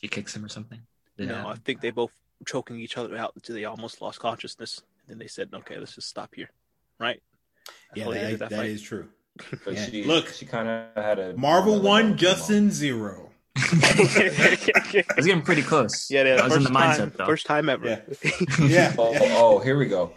[0.00, 0.80] she kicks him or something.
[1.16, 2.12] Did No, that I think they both
[2.46, 4.82] choking each other out until they almost lost consciousness.
[5.02, 6.50] And then they said, "Okay, let's just stop here."
[6.98, 7.22] Right?
[7.66, 8.70] That's Yeah, how they ended that, that fight.
[8.70, 9.08] is true.
[9.70, 9.84] Yeah.
[9.86, 10.28] she, Look.
[10.30, 12.16] she kind of had a Marvel one, moment.
[12.20, 13.30] Justin zero.
[13.56, 16.10] I was getting pretty close.
[16.10, 16.42] yeah, yeah.
[16.42, 17.26] I was in the mindset time, though.
[17.26, 17.86] first time ever.
[17.88, 18.30] Yeah.
[18.60, 18.94] Yeah.
[18.98, 20.12] Oh, oh, here we go.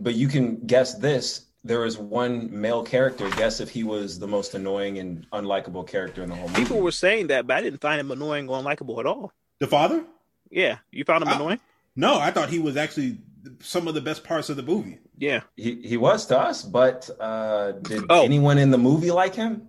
[0.00, 1.46] But you can guess this.
[1.64, 3.28] There is one male character.
[3.30, 6.62] Guess if he was the most annoying and unlikable character in the whole movie.
[6.62, 9.32] People were saying that, but I didn't find him annoying or unlikable at all.
[9.58, 10.04] The father?
[10.50, 11.34] Yeah, you found him Ah.
[11.36, 11.60] annoying?
[11.96, 13.18] No, I thought he was actually
[13.60, 14.98] some of the best parts of the movie.
[15.18, 15.40] Yeah.
[15.56, 18.22] he, he was to us, but uh, did Oh.
[18.24, 19.68] anyone in the movie like him?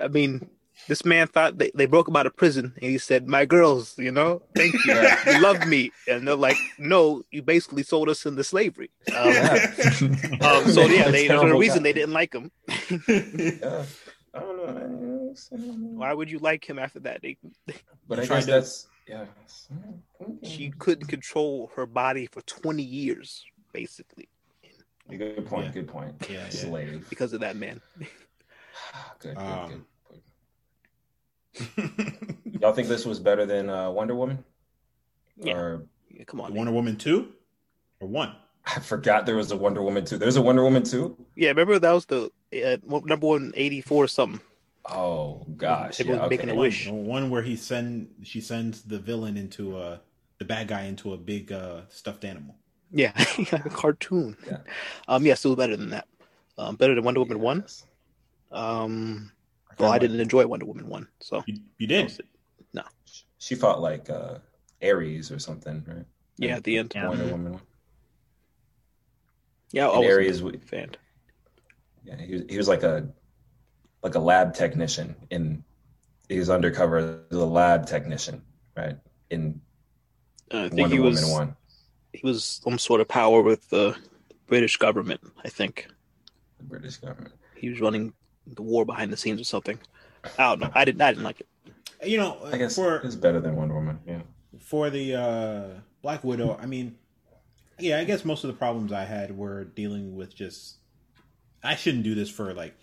[0.00, 0.48] I mean,
[0.88, 3.96] this man thought they, they broke him out of prison, and he said, "My girls,
[3.98, 5.30] you know, thank you, Yeah.
[5.36, 9.74] you love me." And they're like, "No, you basically sold us into slavery." Um, Yeah.
[10.40, 11.82] um, so yeah, they, there's a Terrible reason guy.
[11.84, 12.50] they didn't like him.
[13.08, 13.84] Yeah.
[14.32, 15.34] I don't know.
[15.98, 17.20] Why would you like him after that?
[17.22, 17.36] They,
[18.06, 19.24] But I tried guess to- that's yeah.
[20.44, 24.28] she couldn't control her body for 20 years, basically,
[25.10, 25.66] Good point.
[25.66, 25.72] Yeah.
[25.72, 26.14] Good point.
[26.30, 26.48] Yeah, yeah.
[26.50, 27.06] Slave.
[27.10, 27.80] because of that man.
[29.18, 29.34] Good.
[29.34, 29.36] Good.
[29.36, 29.84] Um, good.
[32.60, 34.44] Y'all think this was better than uh, Wonder Woman?
[35.36, 35.54] Yeah.
[35.54, 36.54] Or Yeah, come on.
[36.54, 37.32] Wonder Woman two
[38.00, 38.34] or one?
[38.66, 40.18] I forgot there was a Wonder Woman two.
[40.18, 41.16] There's a Wonder Woman two.
[41.34, 42.30] Yeah, remember that was the
[42.64, 44.40] uh, number one eighty four something.
[44.86, 46.56] Oh gosh, People yeah, making okay.
[46.56, 46.86] a wish.
[46.86, 50.00] The one where he send she sends the villain into a
[50.38, 52.54] the bad guy into a big uh, stuffed animal.
[52.90, 54.36] Yeah, like a cartoon.
[54.46, 54.58] Yeah.
[55.06, 56.08] Um, yeah, still better than that.
[56.58, 57.64] Um, better than Wonder Woman one.
[58.50, 59.32] Um, kinda
[59.80, 62.20] well, I didn't enjoy Wonder Woman one, so You, you did.
[62.72, 62.82] No,
[63.38, 64.38] she fought like uh,
[64.82, 66.06] Ares or something, right?
[66.38, 66.92] yeah, at the end.
[66.94, 67.08] Yeah.
[67.08, 67.60] Wonder Woman.
[69.72, 70.90] Yeah, I And was Ares, a w- fan.
[72.04, 73.08] yeah, he was, he was like a
[74.02, 75.64] like a lab technician in.
[76.28, 78.42] He was undercover as a lab technician,
[78.76, 78.96] right?
[79.30, 79.60] In
[80.52, 81.56] Uh, I think Wonder he was Woman one,
[82.12, 83.96] he was some sort of power with the
[84.46, 85.20] British government.
[85.44, 85.86] I think
[86.58, 87.34] the British government.
[87.56, 88.12] he was running
[88.54, 89.78] the war behind the scenes or something.
[90.38, 90.70] I don't know.
[90.74, 91.00] I didn't.
[91.00, 91.48] I didn't like it.
[92.04, 93.98] You know, I guess for it's better than Wonder Woman.
[94.06, 94.22] Yeah.
[94.60, 95.68] for the uh,
[96.02, 96.96] Black Widow, I mean,
[97.78, 100.76] yeah, I guess most of the problems I had were dealing with just.
[101.62, 102.74] I shouldn't do this for like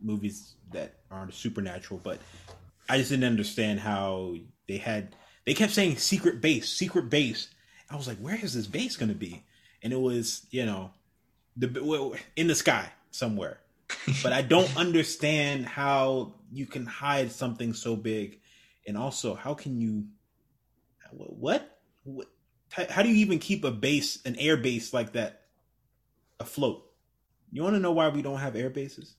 [0.00, 2.18] movies that aren't supernatural, but
[2.88, 4.34] I just didn't understand how
[4.66, 5.14] they had.
[5.46, 7.48] They kept saying secret base, secret base.
[7.90, 9.44] I was like, where is this base going to be?
[9.82, 10.92] And it was, you know,
[11.56, 13.58] the in the sky somewhere.
[14.22, 18.40] But I don't understand how you can hide something so big,
[18.86, 20.06] and also how can you,
[21.10, 22.28] what, what,
[22.70, 25.42] how do you even keep a base, an air base like that,
[26.40, 26.84] afloat?
[27.50, 29.14] You want to know why we don't have air bases?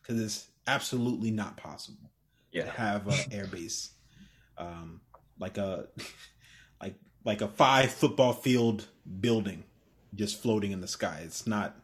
[0.00, 2.10] Because it's absolutely not possible
[2.52, 3.90] to have an air base,
[4.58, 5.00] um,
[5.38, 5.86] like a,
[6.80, 6.94] like
[7.24, 8.86] like a five football field
[9.20, 9.64] building,
[10.14, 11.22] just floating in the sky.
[11.24, 11.76] It's not.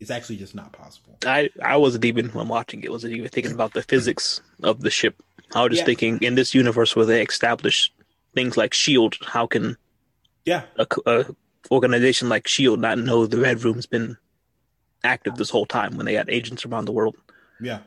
[0.00, 1.16] It's actually just not possible.
[1.24, 4.90] I I wasn't even when watching it wasn't even thinking about the physics of the
[4.90, 5.22] ship.
[5.54, 5.86] I was just Yeah.
[5.86, 7.92] thinking in this universe where they establish
[8.34, 9.76] things like Shield, how can
[10.44, 10.62] Yeah,
[11.06, 11.24] a
[11.70, 14.16] organization like Shield not know the Red Room's been
[15.04, 17.16] active this whole time when they had agents around the world?
[17.60, 17.78] yeah.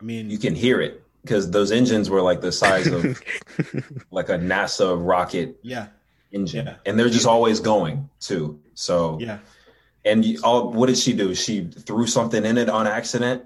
[0.00, 3.02] I mean, You can hear it because those engines were like the size of
[4.12, 5.88] like a NASA rocket yeah,
[6.30, 6.76] engine, Yeah.
[6.86, 8.60] and they're just always going too.
[8.74, 9.38] So yeah.
[10.04, 11.34] And you, all, what did she do?
[11.34, 13.42] She threw something in it on accident.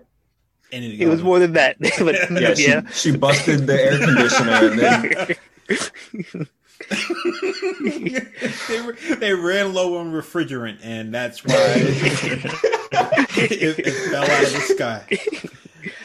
[0.72, 1.76] And It was more than that.
[1.80, 2.88] but, Yeah, she, yeah.
[2.90, 5.36] she busted the air conditioner and then
[8.68, 12.44] they, they ran low on refrigerant, and that's why it,
[13.78, 15.06] it fell out of the sky.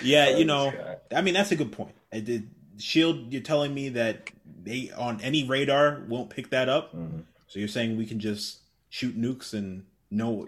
[0.02, 0.74] Yeah, you know,
[1.14, 1.96] I mean that's a good point.
[2.14, 3.34] I did Shield.
[3.34, 4.30] You're telling me that
[4.64, 6.94] they on any radar won't pick that up.
[6.94, 7.22] Mm-hmm.
[7.48, 10.46] So you're saying we can just shoot nukes and know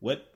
[0.00, 0.26] what?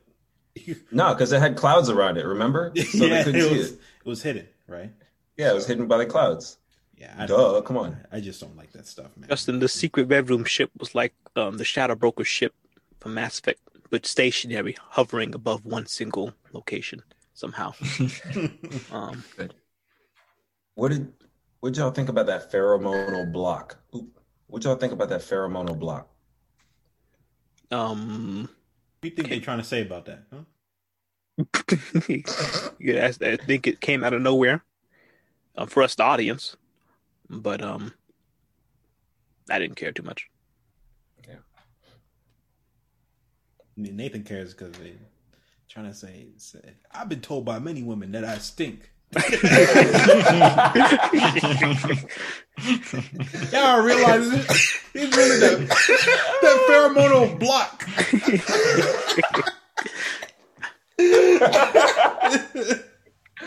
[0.93, 2.25] no, because it had clouds around it.
[2.27, 2.73] Remember?
[2.77, 3.81] So yeah, they couldn't it see was it.
[4.05, 4.91] it was hidden, right?
[5.37, 6.59] Yeah, it was hidden by the clouds.
[6.97, 7.97] Yeah, I, Duh, come on.
[8.13, 9.29] I just don't like that stuff, man.
[9.29, 12.55] Justin, the secret Red Room ship was like um, the Shadow Broker ship
[13.01, 13.59] from Mass Effect,
[13.91, 17.03] but stationary, hovering above one single location
[17.35, 17.75] somehow.
[18.93, 19.25] um,
[20.77, 21.13] What did
[21.61, 23.79] what y'all think about that pheromonal block?
[23.97, 24.21] Oop.
[24.47, 26.09] What y'all think about that pheromonal block?
[27.73, 28.64] um, What do
[29.09, 30.25] you think they're trying to say about that?
[30.33, 30.45] Huh?
[32.79, 34.65] yeah, I, I think it came out of nowhere
[35.57, 36.57] uh, for us, the audience,
[37.29, 37.93] but um,
[39.51, 40.29] I didn't care too much.
[41.27, 41.37] Yeah.
[43.77, 44.95] Nathan cares because they
[45.69, 48.91] trying to say, say, I've been told by many women that I stink.
[53.53, 54.47] Y'all realize it?
[54.95, 55.59] It's really that,
[56.43, 57.85] that pheromonal block.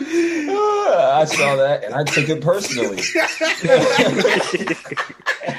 [0.00, 2.96] I saw that and I took it personally.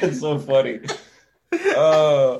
[0.02, 0.80] That's so funny.
[1.76, 2.40] Uh,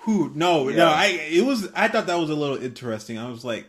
[0.00, 0.30] Who?
[0.34, 0.76] No, Yeah.
[0.76, 0.86] no.
[0.86, 1.68] I it was.
[1.74, 3.18] I thought that was a little interesting.
[3.18, 3.66] I was like,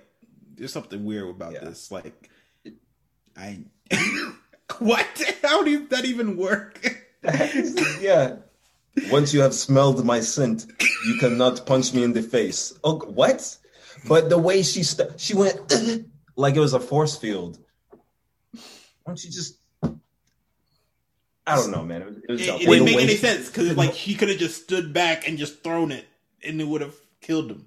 [0.56, 1.66] there's something weird about Yeah.
[1.66, 1.92] this.
[1.92, 2.30] Like,
[3.36, 3.60] I
[4.80, 5.08] what?
[5.42, 6.80] How does that even work?
[8.02, 8.38] yeah.
[9.10, 10.68] Once you have smelled my scent,
[11.08, 12.74] you cannot punch me in the face.
[12.84, 13.58] Oh, what?
[14.08, 15.58] But the way she st- she went
[16.36, 17.58] like it was a force field.
[18.52, 18.60] Why
[19.08, 19.58] don't you just?
[21.46, 22.02] I don't know, man.
[22.02, 24.30] It, was, it, was it, it didn't make any she- sense because like he could
[24.30, 26.06] have just stood back and just thrown it,
[26.44, 27.66] and it would have killed him.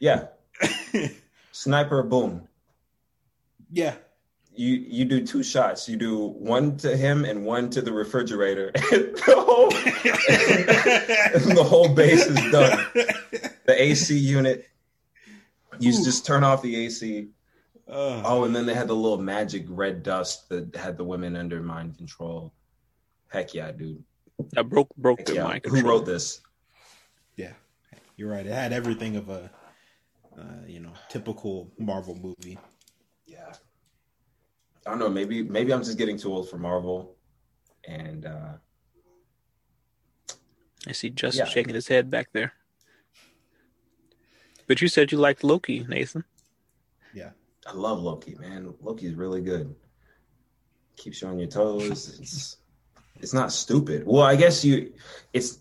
[0.00, 0.26] Yeah,
[1.54, 2.48] sniper, boom.
[3.70, 3.94] Yeah,
[4.54, 5.88] You you do two shots.
[5.88, 8.70] You do one to him and one to the refrigerator.
[8.74, 9.70] the whole
[11.54, 12.86] the whole base is done.
[13.66, 14.68] The AC unit.
[15.80, 17.28] You just turn off the AC.
[17.88, 21.36] Uh, Oh, and then they had the little magic red dust that had the women
[21.36, 22.52] under mind control.
[23.28, 24.02] Heck yeah, dude.
[24.56, 25.44] I broke broke Heck their yeah.
[25.44, 26.40] mind Who wrote this?
[27.36, 27.52] yeah,
[28.16, 28.46] you're right.
[28.46, 29.50] It had everything of a,
[30.38, 32.58] uh, you know, typical Marvel movie.
[33.26, 33.52] Yeah.
[34.86, 35.08] I don't know.
[35.08, 37.16] Maybe maybe I'm just getting too old for Marvel,
[37.88, 38.52] and uh,
[40.86, 41.52] I see Justin Yeah.
[41.52, 42.52] shaking his head back there.
[44.66, 46.24] But you said you liked Loki, Nathan.
[47.14, 47.30] Yeah,
[47.66, 48.74] I love Loki, man.
[48.82, 49.74] Loki's really good.
[50.96, 52.18] Keeps you on your toes.
[52.20, 52.56] It's
[53.20, 54.04] it's not stupid.
[54.06, 54.92] Well, I guess you
[55.32, 55.60] it's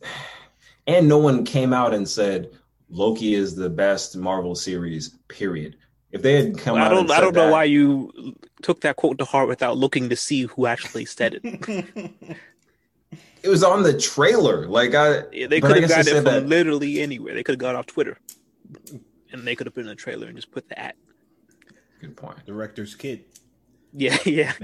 [0.85, 2.51] and no one came out and said
[2.93, 5.77] Loki is the best Marvel series, period.
[6.11, 8.81] If they had come I out don't and I don't know that- why you took
[8.81, 11.43] that quote to heart without looking to see who actually said it.
[13.43, 14.67] it was on the trailer.
[14.67, 17.33] Like I Yeah, they could have guess got it from that- literally anywhere.
[17.33, 18.17] They could have gone off Twitter.
[19.31, 20.95] And they could have put in a trailer and just put the at.
[21.99, 22.45] Good point.
[22.45, 23.25] director's kid.
[23.91, 24.53] Yeah, yeah.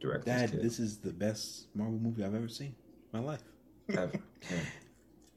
[0.00, 0.62] Director's Dad, kid.
[0.62, 2.74] this is the best Marvel movie I've ever seen
[3.12, 3.42] in my life.
[3.94, 4.14] Have-
[4.50, 4.56] yeah.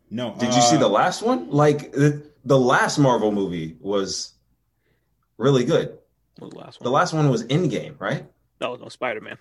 [0.10, 1.50] No, Did you see uh, the last one?
[1.50, 4.34] Like the, the last Marvel movie was
[5.38, 5.98] really good.
[6.38, 6.94] What was the last The one?
[6.94, 8.26] last one was Endgame, right?
[8.62, 9.38] No, no, Spider Man.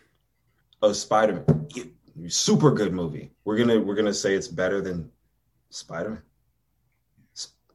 [0.83, 2.31] Oh, Spider Man.
[2.31, 3.31] super good movie.
[3.45, 5.11] We're gonna we're gonna say it's better than
[5.71, 6.23] Spider-Man.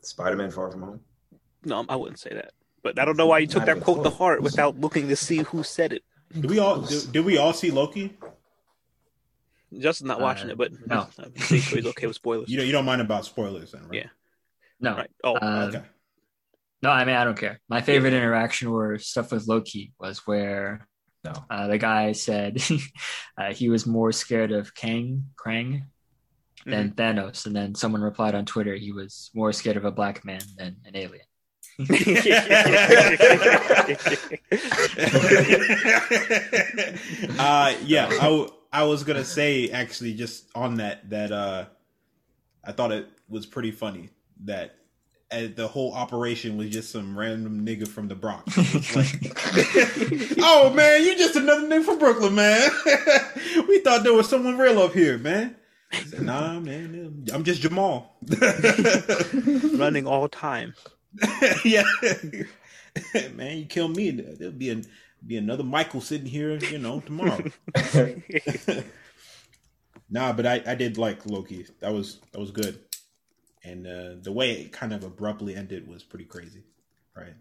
[0.01, 0.99] Spider-Man Far From Home.
[1.65, 2.53] No, I wouldn't say that.
[2.81, 5.09] But I don't know why you took Not that even quote to heart without looking
[5.09, 6.03] to see who said it.
[6.33, 8.17] Did we all did, did we all see Loki?
[9.78, 11.07] Justin's not watching Uh, it, but no.
[11.20, 12.49] I'm pretty sure he's okay with spoilers.
[12.49, 13.93] You don't you don't mind about spoilers then, right?
[13.99, 14.09] Yeah.
[14.80, 15.11] No, Right.
[15.24, 15.84] Oh, Uh, Okay.
[16.82, 17.59] no, I mean I don't care.
[17.70, 20.88] My favorite interaction or stuff with Loki was where
[21.24, 21.34] No.
[21.49, 22.57] uh, the guy said
[23.38, 25.84] uh, he was more scared of Kang Krang
[26.65, 30.24] than Thanos, and then someone replied on Twitter he was more scared of a black
[30.26, 31.26] man than an alien.
[37.39, 41.65] uh yeah, I, w- I was gonna say actually just on that that uh
[42.63, 44.09] I thought it was pretty funny
[44.45, 44.76] that
[45.32, 48.55] uh, the whole operation was just some random nigga from the Bronx.
[48.95, 52.70] Like, oh man, you just another nigga from Brooklyn, man.
[53.67, 55.55] we thought there was someone real up here, man.
[56.07, 58.17] Said, nah, man, I'm just Jamal.
[59.78, 60.74] running all time.
[61.63, 61.84] yeah,
[63.34, 64.86] man, you kill me, there'll be an,
[65.26, 67.43] be another Michael sitting here, you know, tomorrow.
[70.09, 71.65] nah, but I, I did like Loki.
[71.80, 72.80] That was that was good,
[73.63, 76.63] and uh, the way it kind of abruptly ended was pretty crazy,
[77.15, 77.34] right?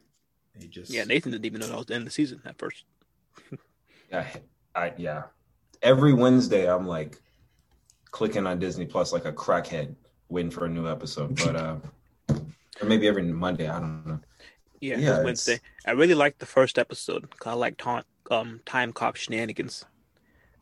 [0.54, 2.58] It just Yeah, Nathan didn't even know that was the end of the season at
[2.58, 2.84] first.
[4.10, 4.26] Yeah,
[4.74, 5.24] I yeah.
[5.82, 7.20] Every Wednesday, I'm like
[8.10, 9.94] clicking on Disney Plus like a crackhead,
[10.30, 11.36] waiting for a new episode.
[11.36, 11.76] But uh,
[12.80, 13.68] or maybe every Monday.
[13.68, 14.20] I don't know.
[14.80, 15.60] Yeah, Yeah, it was it's- Wednesday.
[15.86, 19.84] I really liked the first episode 'cause I like ta- um, time cop shenanigans.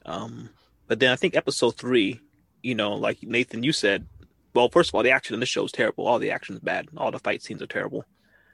[0.05, 0.51] Um,
[0.87, 2.21] but then I think episode three,
[2.62, 4.07] you know, like Nathan, you said,
[4.55, 6.07] well, first of all, the action in the show is terrible.
[6.07, 6.89] All the action is bad.
[6.97, 8.05] All the fight scenes are terrible.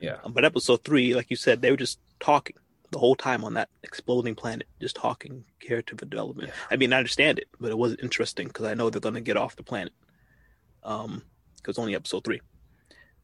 [0.00, 0.18] Yeah.
[0.24, 2.56] Um, but episode three, like you said, they were just talking
[2.90, 6.50] the whole time on that exploding planet, just talking character development.
[6.70, 9.20] I mean, I understand it, but it wasn't interesting because I know they're going to
[9.20, 9.92] get off the planet.
[10.82, 11.22] Um,
[11.56, 12.40] because only episode three.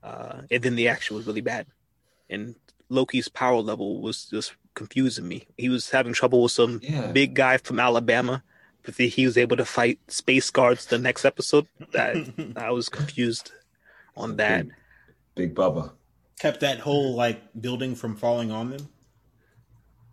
[0.02, 1.66] Uh, and then the action was really bad,
[2.30, 2.54] and
[2.88, 5.46] Loki's power level was just confusing me.
[5.56, 7.12] He was having trouble with some Yeah.
[7.12, 8.42] big guy from Alabama,
[8.84, 11.66] but then he was able to fight space guards the next episode.
[11.92, 12.16] That
[12.56, 13.52] I was confused
[14.16, 14.66] on that.
[14.66, 14.74] Big,
[15.34, 15.92] Big Bubba.
[16.40, 18.88] kept that whole like building from falling on them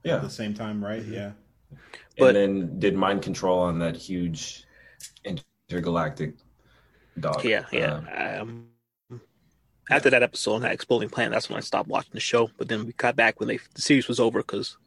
[0.03, 0.15] Yeah.
[0.15, 1.01] at the same time, right?
[1.01, 1.13] Mm-hmm.
[1.13, 1.31] Yeah.
[2.17, 4.63] But- and then did mind control on that huge
[5.69, 6.35] intergalactic
[7.19, 7.43] dog.
[7.43, 8.39] Yeah, yeah.
[8.41, 8.67] Um, Um,
[9.89, 12.49] after that episode on that exploding planet, that's when I stopped watching the show.
[12.57, 14.77] But then we got back when they the series was over because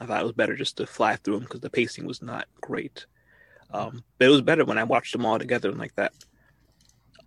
[0.00, 2.46] I thought it was better just to fly through them because the pacing was not
[2.60, 3.06] great.
[3.72, 6.12] Um, but it was better when I watched them all together and like that.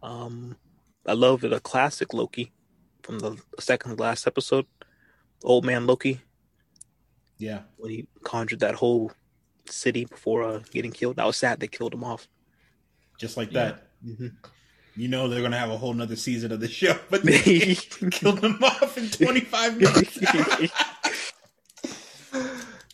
[0.02, 0.56] Um,
[1.06, 2.52] I love the classic Loki
[3.04, 4.66] from the second to last episode,
[5.44, 6.22] Old Man Loki,
[7.38, 7.64] Yeah.
[7.78, 9.12] when he conjured that whole
[9.66, 11.20] city before uh, getting killed.
[11.20, 12.28] I was sad they killed him off.
[13.18, 13.66] Just like Yeah.
[13.72, 13.88] that.
[14.06, 14.36] Mhm.
[15.00, 17.76] You know they're gonna have a whole nother season of the show, but they
[18.12, 20.18] killed them off in 25 minutes.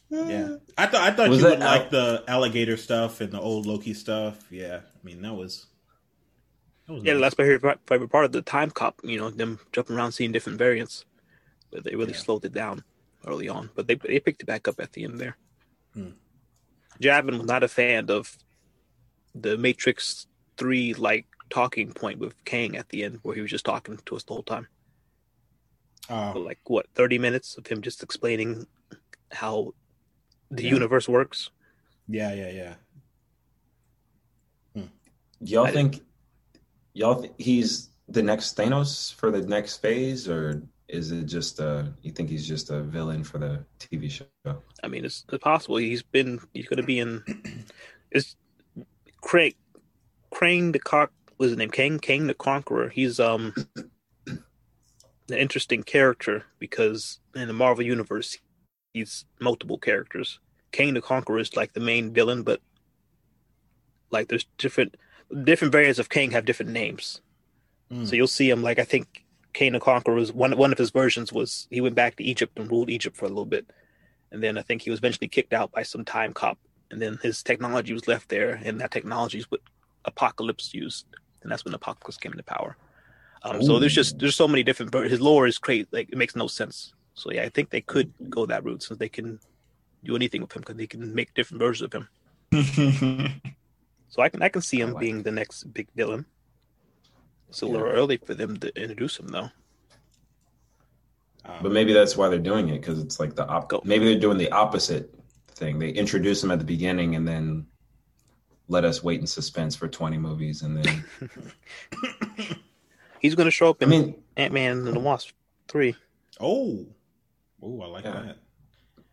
[0.10, 0.56] yeah.
[0.78, 3.39] I thought I thought Was you that would like Al- the alligator stuff and the
[3.41, 4.38] old Loki stuff.
[4.51, 4.82] Yeah.
[4.84, 5.66] I mean that was
[6.88, 7.22] that was Yeah, nice.
[7.22, 9.01] that's my favorite, favorite part of the time cop.
[9.03, 11.06] You know, them jumping around seeing different variants,
[11.72, 12.20] but they really Yeah.
[12.20, 12.84] slowed it down
[13.26, 13.72] early on.
[13.76, 15.38] But they they picked it back up at the end there.
[15.93, 16.12] Hmm.
[17.01, 18.38] Javin was not a fan of
[19.34, 20.28] the Matrix
[20.58, 24.16] Three like talking point with Kang at the end, where he was just talking to
[24.16, 24.67] us the whole time.
[26.08, 28.67] For Oh, like what thirty minutes of him just explaining
[29.32, 29.74] how
[30.51, 30.74] the Yeah.
[30.74, 31.50] universe works.
[32.08, 32.76] yeah, yeah, yeah.
[35.42, 36.01] y'all I think
[36.93, 41.86] y'all th- he's the next Thanos for the next phase, or is it just uh
[42.04, 44.26] you think he's just a villain for the TV show?
[44.84, 47.24] I mean, it's, it's possible he's been he's going to be in.
[48.12, 48.36] It's
[49.22, 49.55] Craig
[50.30, 52.89] Crane the cock was his name Kang Kang the Conqueror.
[52.89, 53.53] He's um
[54.28, 54.43] an
[55.29, 58.37] interesting character because in the Marvel universe
[58.93, 60.39] he's multiple characters.
[60.71, 62.62] Kang the Conqueror is like the main villain, but
[64.12, 64.95] like there's different
[65.43, 67.21] different variants of Kang have different names.
[67.91, 68.07] Mm.
[68.07, 70.91] So you'll see him like I think Kang the Conqueror was one one of his
[70.91, 73.70] versions was he went back to Egypt and ruled Egypt for a little bit.
[74.32, 76.57] And then I think he was eventually kicked out by some time cop.
[76.91, 79.62] And then his technology was left there, and that technology is what
[80.03, 81.05] Apocalypse used.
[81.46, 82.76] And that's when Apocalypse came into power.
[83.43, 86.17] Um, so there's just there's so many different ver- his lore is crazy like it
[86.17, 86.93] makes no sense.
[87.13, 89.39] So yeah, I think they could go that route since they can
[90.04, 92.09] do anything with him because they can make different versions of him.
[94.09, 96.26] So I can I can see him like being the next big villain.
[97.50, 97.74] It's a Yeah.
[97.74, 99.50] little early for them to introduce him though.
[101.43, 103.82] Um, But maybe that's why they're doing it because it's like the op- Go.
[103.86, 105.13] maybe they're doing the opposite
[105.50, 105.78] thing.
[105.80, 107.67] They introduce him at the beginning and then
[108.67, 111.05] let us wait in suspense for 20 movies and then
[113.20, 115.32] He's going to show up I in mean, Ant Man and the Wasp
[115.67, 115.96] three.
[116.39, 116.86] Oh,
[117.62, 118.12] oh, I like Yeah.
[118.12, 118.37] that.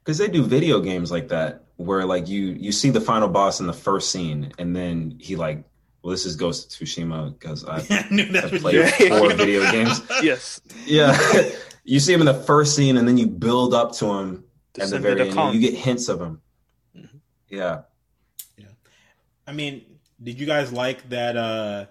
[0.05, 3.61] because they do video games like that where like you you see the final boss
[3.61, 5.65] in the first scene and then he like
[6.03, 9.61] well this is Ghost of Tsushima because I I knew that's I've played four video
[9.62, 9.73] about.
[9.73, 10.03] games.
[10.23, 11.16] Yes, yeah
[11.85, 14.45] you see him in the first scene and then you build up to him
[14.79, 16.41] at the very end you get hints of him
[16.97, 17.20] Mhm.
[17.49, 17.83] yeah
[19.53, 19.85] I mean,
[20.23, 21.85] did you guys like that uh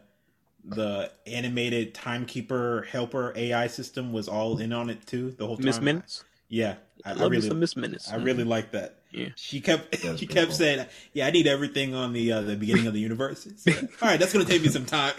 [0.66, 5.66] the animated timekeeper helper AI system was all in on it too the whole time?
[5.68, 6.24] Miss Minutes.
[6.50, 6.78] Yeah.
[7.06, 8.12] I, I Love really some Miss Minutes.
[8.12, 8.98] I really like that.
[9.12, 9.30] Yeah.
[9.36, 10.56] She kept That's she kept cool.
[10.56, 13.84] saying, "Yeah, I need everything on the uh, the beginning of the universe." It's like,
[14.02, 15.14] All right, that's gonna take me some time.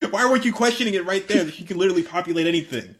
[0.10, 1.50] Why weren't you questioning it right there?
[1.50, 2.96] She can literally populate anything.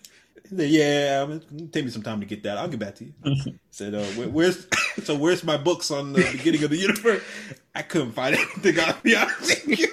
[0.50, 2.58] He said, yeah, I'm- take me some time to get that.
[2.58, 3.12] I'll get back to you.
[3.70, 4.66] said, uh, where, "Where's
[5.04, 5.16] so?
[5.16, 7.22] Where's my books on the beginning of the universe?"
[7.74, 8.78] I couldn't find anything.
[8.80, 9.66] I'll be honest.
[9.66, 9.88] with you.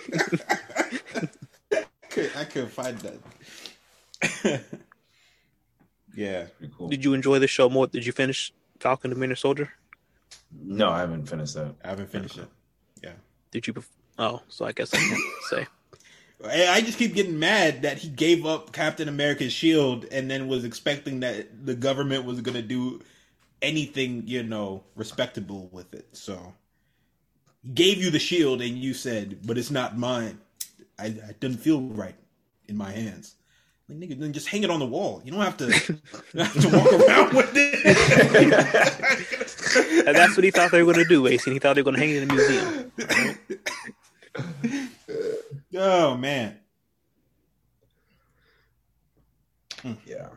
[2.09, 3.19] Could- I couldn't find that.
[6.15, 6.45] yeah.
[6.57, 7.87] pretty cool Did you enjoy the show more?
[7.87, 9.69] Did you finish Falcon and Winter Soldier?
[10.61, 12.47] no I haven't finished that I haven't finished it.
[13.03, 13.13] Yeah.
[13.51, 13.73] Did you?
[13.73, 13.89] pref-
[14.19, 15.19] Oh, so I guess I can't
[15.49, 15.65] say.
[16.45, 20.65] I just keep getting mad that he gave up Captain America's shield and then was
[20.65, 23.01] expecting that the government was going to do
[23.61, 26.05] anything, you know, respectable with it.
[26.11, 26.53] So
[27.61, 30.39] he gave you the shield and you said, "But it's not mine.
[30.99, 32.15] I, I didn't feel right
[32.67, 33.35] in my hands."
[33.89, 35.21] Like, nigga, then just hang it on the wall.
[35.25, 38.77] You don't have to, don't have to walk around with it.
[40.07, 41.45] And that's what he thought they were going to do, Ace.
[41.45, 42.91] And he thought they were going to hang it in a museum.
[45.75, 46.59] oh man.
[50.05, 50.27] yeah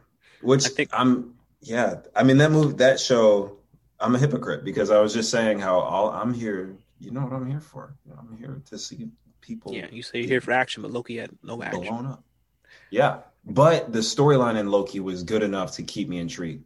[0.42, 3.58] which I think- I'm yeah I mean that move that show
[4.00, 7.32] I'm a hypocrite because I was just saying how all I'm here you know what
[7.32, 9.08] I'm here for I'm here to see
[9.40, 11.82] people Yeah, you say you're here for action, but Loki had no action.
[11.82, 12.24] blown up.
[12.90, 16.64] Yeah, but the storyline in Loki was good enough to keep me intrigued.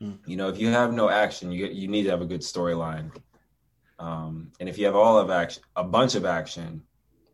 [0.00, 0.12] Hmm.
[0.26, 3.10] You know, if you have no action, you you need to have a good storyline.
[3.98, 6.82] Um, and if you have all of action, a bunch of action,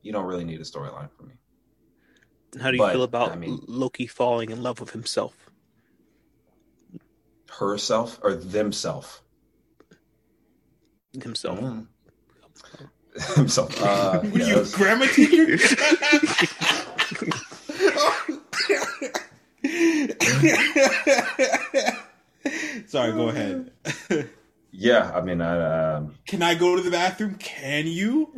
[0.03, 1.35] you don't really need a storyline for me.
[2.61, 5.35] How do you But, feel about I mean- Loki falling in love with himself?
[7.51, 9.23] Herself or themself?
[11.13, 11.59] Himself.
[11.59, 11.87] Mm.
[13.37, 13.83] Himself.
[13.83, 15.59] Uh, Were yeah, you a that's- grammar teacher?
[22.87, 23.71] Sorry, go ahead.
[24.71, 27.37] Yeah, I mean, I, um, Can I go to the bathroom?
[27.37, 28.33] Can you?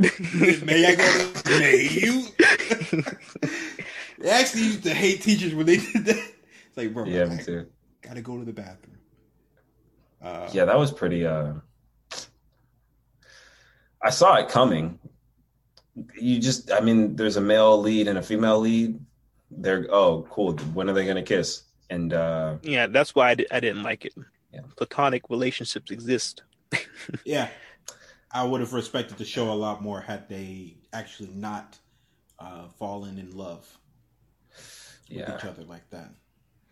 [0.65, 2.25] May I go to May you?
[4.19, 6.17] they actually used to hate teachers when they did that.
[6.69, 7.67] It's like, bro, yeah, me too.
[8.03, 8.99] gotta go to the bathroom.
[10.23, 11.27] Uh, Yeah, that was pretty.
[11.27, 11.55] Uh,
[14.03, 14.99] I saw it coming.
[16.19, 18.99] You just, I mean, there's a male lead and a female lead.
[19.51, 20.53] They're oh, cool.
[20.75, 21.65] When are they gonna kiss?
[21.91, 24.15] And uh, Yeah, that's why I, di- I didn't like it.
[24.61, 24.73] Yeah.
[24.77, 26.43] Platonic relationships exist.
[27.25, 27.49] yeah,
[28.33, 31.79] I would have respected the show a lot more had they actually not
[32.39, 33.79] uh, fallen in love
[35.09, 36.11] with yeah, each other like that.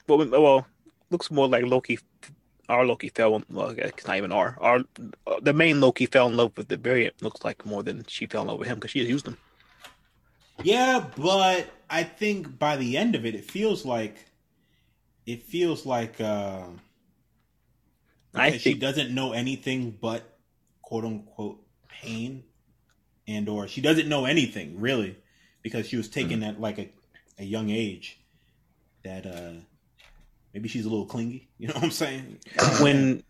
[0.07, 0.67] Well, well,
[1.11, 1.99] looks more like Loki.
[2.69, 3.37] Our Loki fell.
[3.37, 4.57] in- Well, it's not even our.
[4.61, 4.81] Our
[5.27, 7.21] uh, the main Loki fell in love with the variant.
[7.23, 9.37] Looks like more than she fell in love with him because she used him.
[10.63, 14.17] Yeah, but I think by the end of it, it feels like
[15.27, 16.65] it feels like uh,
[18.39, 20.39] I because she think doesn't know anything but
[20.83, 22.45] quote unquote pain,
[23.27, 25.17] and or she doesn't know anything really
[25.63, 26.91] because she was taken at like a,
[27.39, 28.19] a young age.
[29.05, 29.53] That uh,
[30.53, 31.49] maybe she's a little clingy.
[31.59, 32.39] You know what I'm saying?
[32.81, 33.23] when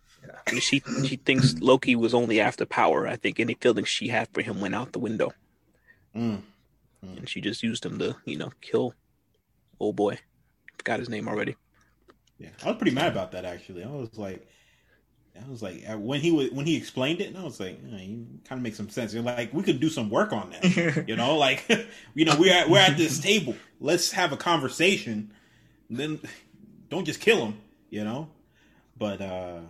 [0.61, 4.43] she she thinks Loki was only after power, I think any feelings she had for
[4.43, 5.33] him went out the window,
[6.15, 6.43] Mm.
[7.03, 8.95] and she just used him to you know kill
[9.81, 10.19] old boy.
[10.79, 11.57] Forgot his name already.
[12.39, 13.83] Yeah, I was pretty mad about that actually.
[13.85, 14.47] I was like,
[15.47, 17.79] I was like, uh, when he was when he explained it, and I was like,
[17.93, 19.15] eh, you kind of makes some sense.
[19.15, 21.09] You're like, we could do some work on that.
[21.09, 21.65] you know, like,
[22.15, 23.55] you know, we're at, we're at this table.
[23.81, 25.33] Let's have a conversation.
[25.91, 26.21] Then
[26.89, 27.61] don't just kill him.
[27.91, 28.29] You know,
[28.99, 29.61] but uh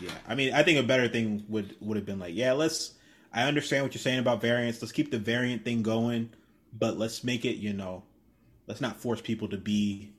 [0.00, 2.94] yeah, I mean, I think a better thing would would have been like, yeah, let's.
[3.32, 4.82] I understand what you're saying about variants.
[4.82, 6.30] Let's keep the variant thing going,
[6.78, 8.02] but let's make it, you know,
[8.66, 10.12] let's not force people to be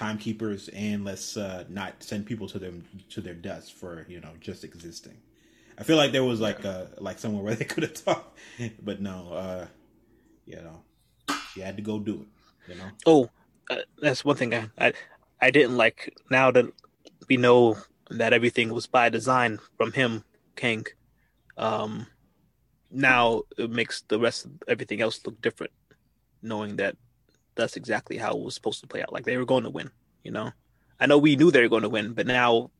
[0.00, 4.30] timekeepers and let's uh, not send people to them to their deaths for you know
[4.40, 5.18] just existing.
[5.78, 8.38] I feel like there was like uh like somewhere where they could have talked,
[8.82, 9.66] but no, uh,
[10.46, 10.82] you know,
[11.52, 12.28] she had to go do it.
[12.72, 13.30] You know, Oh,
[13.68, 14.92] uh, that's one thing I, I
[15.38, 16.14] I didn't like.
[16.30, 16.64] Now that
[17.28, 17.76] we know
[18.10, 20.24] that everything was by design from him,
[20.56, 20.86] Kang,
[21.58, 22.06] um,
[22.90, 25.72] now it makes the rest of everything else look different,
[26.42, 26.96] knowing that
[27.56, 29.12] that's exactly how it was supposed to play out.
[29.12, 29.90] Like they were going to win,
[30.24, 30.50] you know.
[30.98, 32.70] I know we knew they were going to win, but now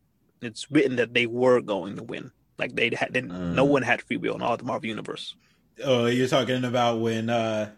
[0.42, 2.32] it's written that they were going to win.
[2.58, 3.68] Like they had, they, no Mm.
[3.70, 5.34] one had free will in all the Marvel universe.
[5.82, 7.70] Oh, you're talking about when uh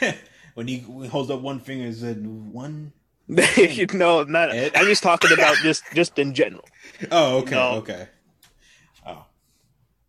[0.54, 0.78] when he
[1.10, 2.92] holds up one finger and said one.
[3.28, 4.50] no, not.
[4.54, 6.64] I'm just talking about just just in general.
[7.10, 7.70] Oh, okay, No.
[7.78, 8.08] okay.
[9.06, 9.24] Oh,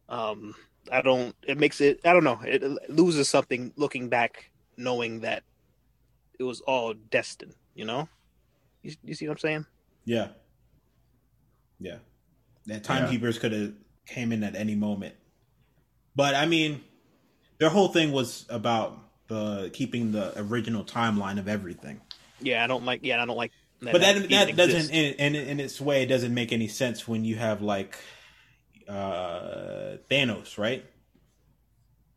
[0.09, 0.53] um
[0.91, 5.43] i don't it makes it i don't know it loses something looking back knowing that
[6.39, 8.07] it was all destined you know
[8.83, 9.65] you, you see what i'm saying
[10.05, 10.27] yeah,
[11.79, 11.97] yeah.
[12.67, 13.73] That timekeepers could have
[14.05, 15.15] came in at any moment,
[16.15, 16.83] but I mean,
[17.57, 22.01] their whole thing was about the keeping the original timeline of everything.
[22.39, 23.51] yeah i don't like yeah i don't like
[23.81, 26.67] that but that even that doesn't in, in in its way it doesn't make any
[26.67, 27.97] sense when you have like
[28.87, 30.85] uh Thanos, right?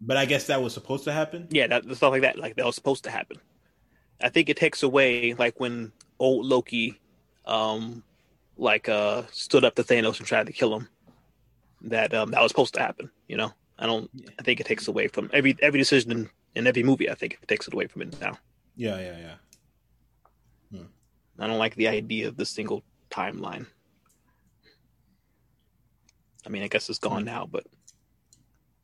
[0.00, 1.48] But I guess that was supposed to happen.
[1.50, 3.38] yeah that stuff like that like that was supposed to happen
[4.20, 6.98] i think it takes away like when old loki
[7.46, 8.02] um
[8.56, 10.88] like uh stood up to thanos and tried to kill him
[11.82, 14.88] that um that was supposed to happen you know i don't i think it takes
[14.88, 17.86] away from every every decision in, in every movie i think it takes it away
[17.86, 18.36] from it now
[18.76, 19.34] Yeah, yeah, yeah.
[21.38, 23.66] I don't like the idea of the single timeline.
[26.44, 27.64] I mean, I guess it's gone now, but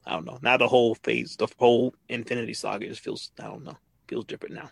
[0.07, 0.39] I don't know.
[0.43, 3.77] Now the whole phase, the whole Infinity Saga just feels, I don't know,
[4.09, 4.71] feels different now.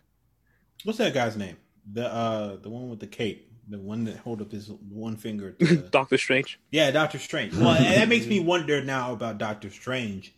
[0.84, 1.56] What's that guy's name?
[1.92, 5.52] The uh the one with the cape, the one that hold up his one finger.
[5.52, 6.58] To, Doctor Strange.
[6.70, 7.54] yeah, Doctor Strange.
[7.54, 10.34] Well, and that makes me wonder now about Doctor Strange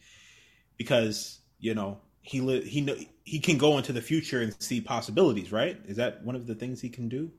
[0.77, 4.81] because you know he li- he know he can go into the future and see
[4.81, 5.79] possibilities, right?
[5.87, 7.31] Is that one of the things he can do,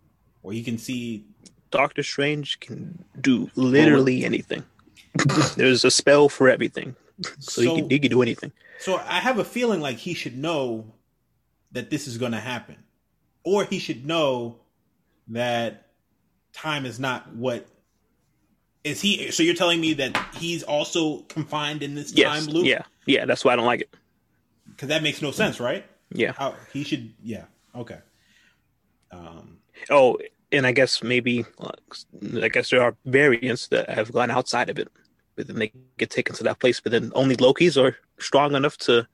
[0.44, 1.26] or he can see?
[1.72, 4.64] Doctor Strange can do literally anything.
[5.58, 6.96] There's a spell for everything,
[7.40, 8.52] so, he, can, he can do anything.
[8.80, 10.94] So I have a feeling like he should know
[11.72, 12.78] that this is going to happen,
[13.46, 14.58] or he should know
[15.30, 15.88] that
[16.52, 17.66] time is not what
[18.84, 19.32] is he.
[19.32, 22.66] So you're telling me that he's also confined in this Yes, time loop?
[22.66, 23.26] yeah, yeah.
[23.26, 23.90] That's why I don't like it.
[24.70, 25.86] because that makes no sense, right?
[26.12, 26.34] Yeah.
[26.34, 27.14] How he should?
[27.24, 27.46] Yeah.
[27.74, 28.00] Okay.
[29.12, 29.58] Um.
[29.90, 30.18] Oh,
[30.52, 31.46] and I guess maybe,
[32.42, 34.88] I guess there are variants that have gone outside of it,
[35.36, 36.80] but then they get taken to that place.
[36.80, 39.08] But then only Lokis are strong enough to.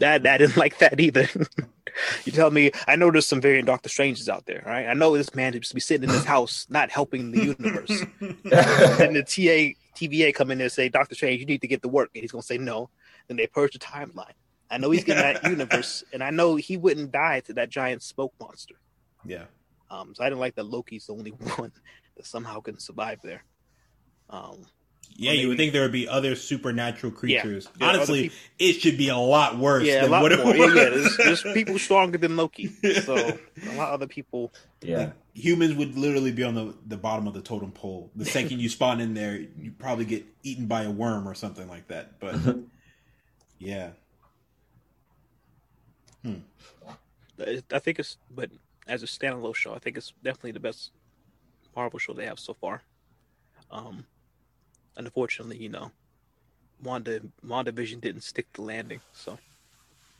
[0.00, 1.28] That I didn't like that either.
[2.24, 4.86] you tell me, I know there's some variant Doctor Stranges out there, right?
[4.86, 9.16] I know this man to be sitting in his house, not helping the universe, and
[9.16, 11.88] the TA TVA come in there and say, Doctor Strange, you need to get to
[11.88, 12.90] work, and he's gonna say no.
[13.26, 14.32] Then they purge the timeline.
[14.70, 18.02] I know he's getting that universe, and I know he wouldn't die to that giant
[18.02, 18.74] smoke monster.
[19.24, 19.44] Yeah.
[19.90, 21.72] Um, so I didn't like that Loki's the only one
[22.16, 23.44] that somehow can survive there.
[24.30, 24.66] Um,
[25.16, 27.68] Yeah, you would think there would be other supernatural creatures.
[27.80, 29.84] Yeah, other Honestly, it should be a lot worse.
[29.84, 30.54] yeah, a than lot what it more.
[30.54, 30.74] Yeah, was.
[30.76, 32.68] yeah, there's, there's people stronger than Loki,
[33.02, 34.52] so a lot of other people.
[34.80, 35.10] Yeah.
[35.34, 38.12] humans would literally be on the, the bottom of the totem pole.
[38.14, 41.68] The second you spawn in there, you probably get eaten by a worm or something
[41.68, 42.20] like that.
[42.20, 42.36] But
[43.58, 43.90] yeah,
[46.24, 48.50] I I think it's, but
[48.86, 50.92] as a standalone show, I think it's definitely the best
[51.76, 52.82] Marvel show they have so far.
[53.70, 54.04] Um, and
[54.98, 55.90] unfortunately, you know,
[56.82, 59.00] Wanda WandaVision didn't stick the landing.
[59.12, 59.38] So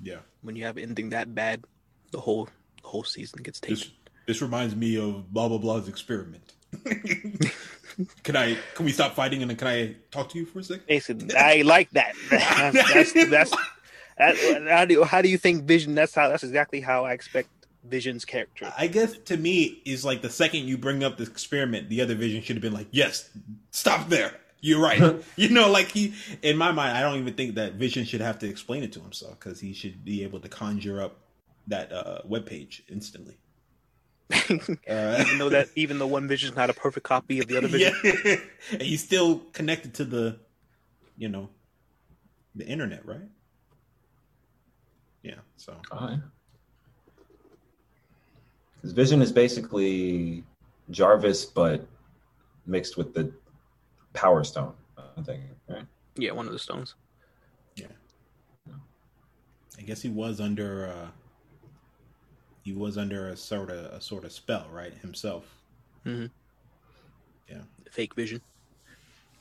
[0.00, 0.18] yeah.
[0.42, 1.64] when you have ending that bad,
[2.12, 2.48] the whole
[2.82, 3.76] the whole season gets taken.
[3.76, 3.90] This
[4.26, 6.54] this reminds me of blah blah blah's experiment.
[8.22, 8.56] can I?
[8.74, 10.86] Can we stop fighting and then can I talk to you for a second?
[10.86, 12.14] Basically, I like that.
[12.30, 13.56] That's that's, that's
[14.18, 15.94] that, how do you, how do you think Vision?
[15.94, 17.48] That's how that's exactly how I expect
[17.84, 18.72] Vision's character.
[18.76, 22.14] I guess to me is like the second you bring up this experiment, the other
[22.14, 23.30] vision should have been like, "Yes,
[23.70, 24.34] stop there.
[24.60, 28.04] You're right." you know, like he in my mind, I don't even think that Vision
[28.04, 31.18] should have to explain it to himself because he should be able to conjure up
[31.66, 33.38] that uh, web page instantly.
[34.88, 37.68] Uh, even though that even though one Vision's not a perfect copy of the other
[37.68, 37.94] Vision.
[38.02, 38.36] yeah,
[38.72, 40.38] and he's still connected to the,
[41.16, 41.48] you know,
[42.54, 43.28] the internet, right?
[45.22, 45.36] Yeah.
[45.56, 46.22] So Fine.
[48.76, 50.44] Because Vision is basically
[50.90, 51.86] Jarvis, but
[52.66, 53.32] mixed with the
[54.18, 54.72] Power Stone.
[54.96, 55.84] I think, right?
[56.16, 56.94] Yeah, one of the stones.
[57.76, 57.86] Yeah.
[59.78, 61.08] I guess he was under uh
[62.64, 64.92] he was under a sort of a sort of spell, right?
[64.92, 65.44] Himself.
[66.04, 67.62] Yeah.
[67.90, 68.40] Fake Vision.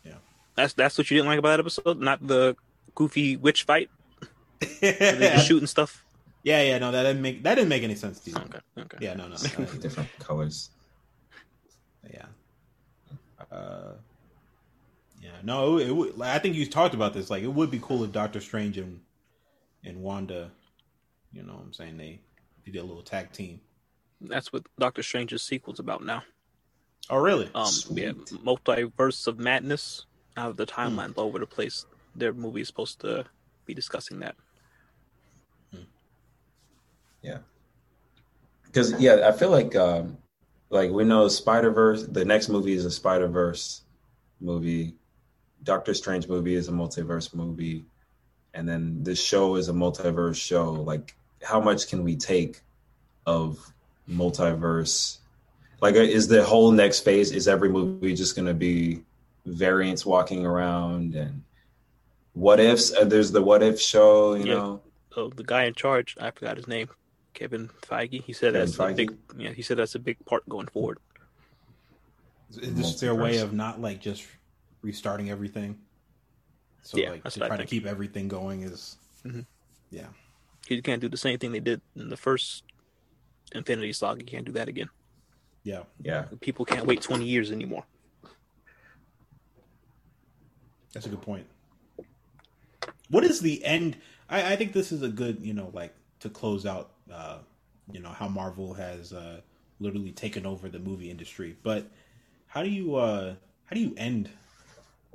[0.05, 0.13] Yeah.
[0.55, 2.55] That's that's what you didn't like about that episode, not the
[2.93, 3.89] goofy witch fight.
[4.81, 6.03] Yeah, shooting stuff.
[6.43, 8.37] Yeah, yeah, no, that didn't make that didn't make any sense to you.
[8.37, 8.97] Okay, okay.
[9.01, 9.35] Yeah, no, no.
[9.81, 10.69] Different colors.
[12.13, 12.25] yeah.
[13.51, 13.93] Uh
[15.27, 16.17] yeah, no, it would.
[16.17, 17.29] Like, I think you talked about this.
[17.29, 19.01] Like, it would be cool if Doctor Strange and
[19.83, 20.51] and Wanda,
[21.33, 22.21] you know, what I'm saying they
[22.65, 23.59] they did a little tag team.
[24.21, 26.23] That's what Doctor Strange's sequel's about now.
[27.09, 27.49] Oh, really?
[27.53, 30.05] Um, yeah, multiverse of madness.
[30.37, 31.85] Out of the timelines all over the place.
[32.15, 33.25] Their movie is supposed to
[33.65, 34.35] be discussing that.
[37.23, 37.39] Yeah.
[38.65, 40.17] Because yeah, I feel like um
[40.69, 42.05] like we know Spider Verse.
[42.05, 43.81] The next movie is a Spider Verse
[44.39, 44.93] movie.
[45.63, 47.85] Doctor Strange movie is a multiverse movie,
[48.53, 50.71] and then this show is a multiverse show.
[50.71, 52.61] Like, how much can we take
[53.25, 53.59] of
[54.09, 55.17] multiverse?
[55.81, 57.31] Like, uh, is the whole next phase?
[57.31, 59.03] Is every movie just going to be
[59.45, 61.43] variants walking around and
[62.33, 62.93] what ifs?
[62.93, 64.53] Uh, there's the what if show, you Yeah.
[64.55, 64.81] know.
[65.13, 66.89] So the guy in charge, I forgot his name,
[67.33, 68.23] Kevin Feige.
[68.23, 69.15] He said Kevin that's a big.
[69.35, 70.99] Yeah, he said that's a big part going forward.
[72.51, 74.25] Is this their way of not like just
[74.81, 75.77] restarting everything?
[76.81, 79.45] So Yeah, like that's to what try to keep everything going is, Mhm.
[79.89, 80.07] yeah.
[80.69, 82.63] You can't do the same thing they did in the first
[83.53, 84.19] Infinity Saga.
[84.19, 84.89] You can't do that again.
[85.63, 85.83] Yeah.
[86.01, 86.25] Yeah.
[86.41, 87.85] People can't wait twenty years anymore.
[90.93, 91.45] That's a good point.
[93.09, 93.97] What is the end?
[94.29, 97.39] I, I think this is a good, you know, like to close out, uh,
[97.91, 99.41] you know, how Marvel has uh,
[99.79, 101.55] literally taken over the movie industry.
[101.63, 101.89] But
[102.47, 103.35] how do you, uh,
[103.65, 104.29] how do you end?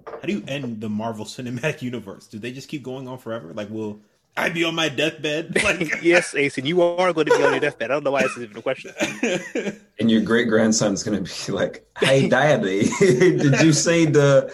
[0.06, 2.26] How do you end the Marvel Cinematic Universe?
[2.26, 3.52] Do they just keep going on forever?
[3.52, 4.00] Like, will
[4.36, 5.60] I be on my deathbed?
[5.64, 7.90] Like, yes, Ace, and you are going to be on your deathbed.
[7.90, 8.92] I don't know why this is even a question.
[9.98, 14.50] And your great grandson's gonna be like, "Hey, Daddy, did you say the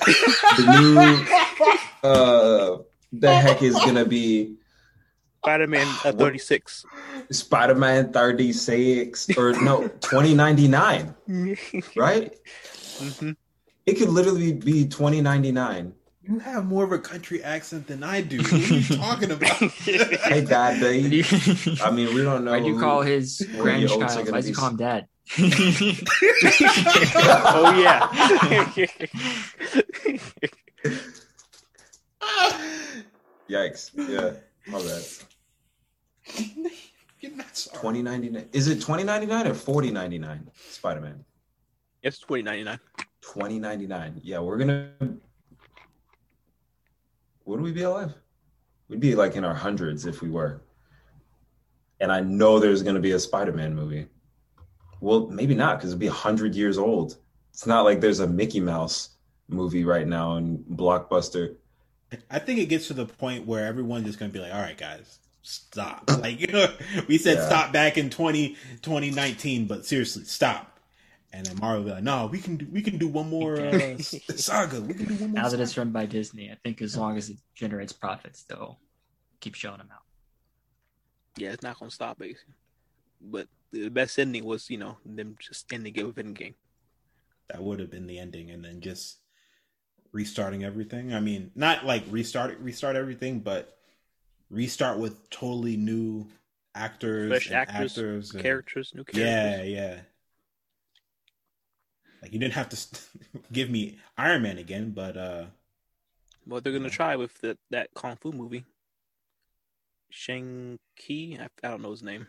[0.58, 2.78] the new uh
[3.12, 4.56] the heck is gonna be
[5.44, 6.18] Spider-Man uh, What?
[6.18, 6.84] 36.
[7.30, 11.14] Spider Man thirty six or no twenty ninety nine,
[11.96, 12.34] right?
[12.98, 13.30] hmm
[13.88, 15.94] It could literally be twenty ninety nine.
[16.22, 18.36] you have more of a country accent than I do.
[18.38, 19.56] What are you talking about?
[20.28, 21.24] Hey, Why do
[21.82, 22.50] I mean, we don't know.
[22.52, 24.32] why do you call his where your oats are grandchild?
[24.32, 25.08] Why do you call him dad?
[27.60, 28.08] oh yeah.
[33.48, 33.90] Yikes!
[33.96, 34.32] Yeah,
[34.70, 35.02] my bad.
[37.20, 37.78] You're not sorry.
[37.80, 38.48] Twenty ninety nine.
[38.52, 40.50] Is it twenty ninety nine or forty ninety nine?
[40.70, 41.24] Spider Man.
[42.02, 42.78] It's 2099.
[43.20, 44.20] Twenty ninety nine.
[44.22, 44.90] Yeah, we're gonna.
[47.44, 48.14] Would we be alive?
[48.88, 50.62] We'd be like in our hundreds if we were.
[52.00, 54.06] And I know there's gonna be a Spider Man movie.
[55.00, 57.16] Well, maybe not because it'd be hundred years old.
[57.50, 59.10] It's not like there's a Mickey Mouse
[59.48, 61.56] movie right now in Blockbuster.
[62.30, 64.60] I think it gets to the point where everyone's just going to be like, all
[64.60, 66.08] right, guys, stop.
[66.20, 66.72] Like, you know,
[67.06, 67.46] we said Yeah.
[67.46, 70.77] stop back in 20, 2019, but seriously, stop.
[71.32, 73.60] And then Mario will be like, no, we can do, we can do one more
[73.60, 74.80] uh, saga.
[74.80, 77.16] We can do one more now that it's run by Disney, I think as long
[77.18, 78.78] as it generates profits, they'll
[79.40, 80.02] keep showing them out.
[81.36, 82.54] Yeah, it's not going to stop, basically.
[83.20, 86.54] But the best ending was, you know, them just ending it with Endgame.
[87.50, 88.50] That would have been the ending.
[88.50, 89.18] And then just
[90.12, 91.12] restarting everything.
[91.14, 93.76] I mean, not like restart, restart everything, but
[94.50, 96.26] restart with totally new
[96.74, 99.20] actors, Fresh and actors, actors and- Characters, new characters.
[99.20, 99.70] Yeah, characters.
[99.70, 100.00] yeah.
[102.22, 102.76] Like you didn't have to
[103.52, 105.44] give me Iron Man again, but uh
[106.44, 108.64] What they're going to try with the, that Kung Fu movie.
[110.10, 111.38] Shang Ki?
[111.40, 112.26] I, I don't know his name.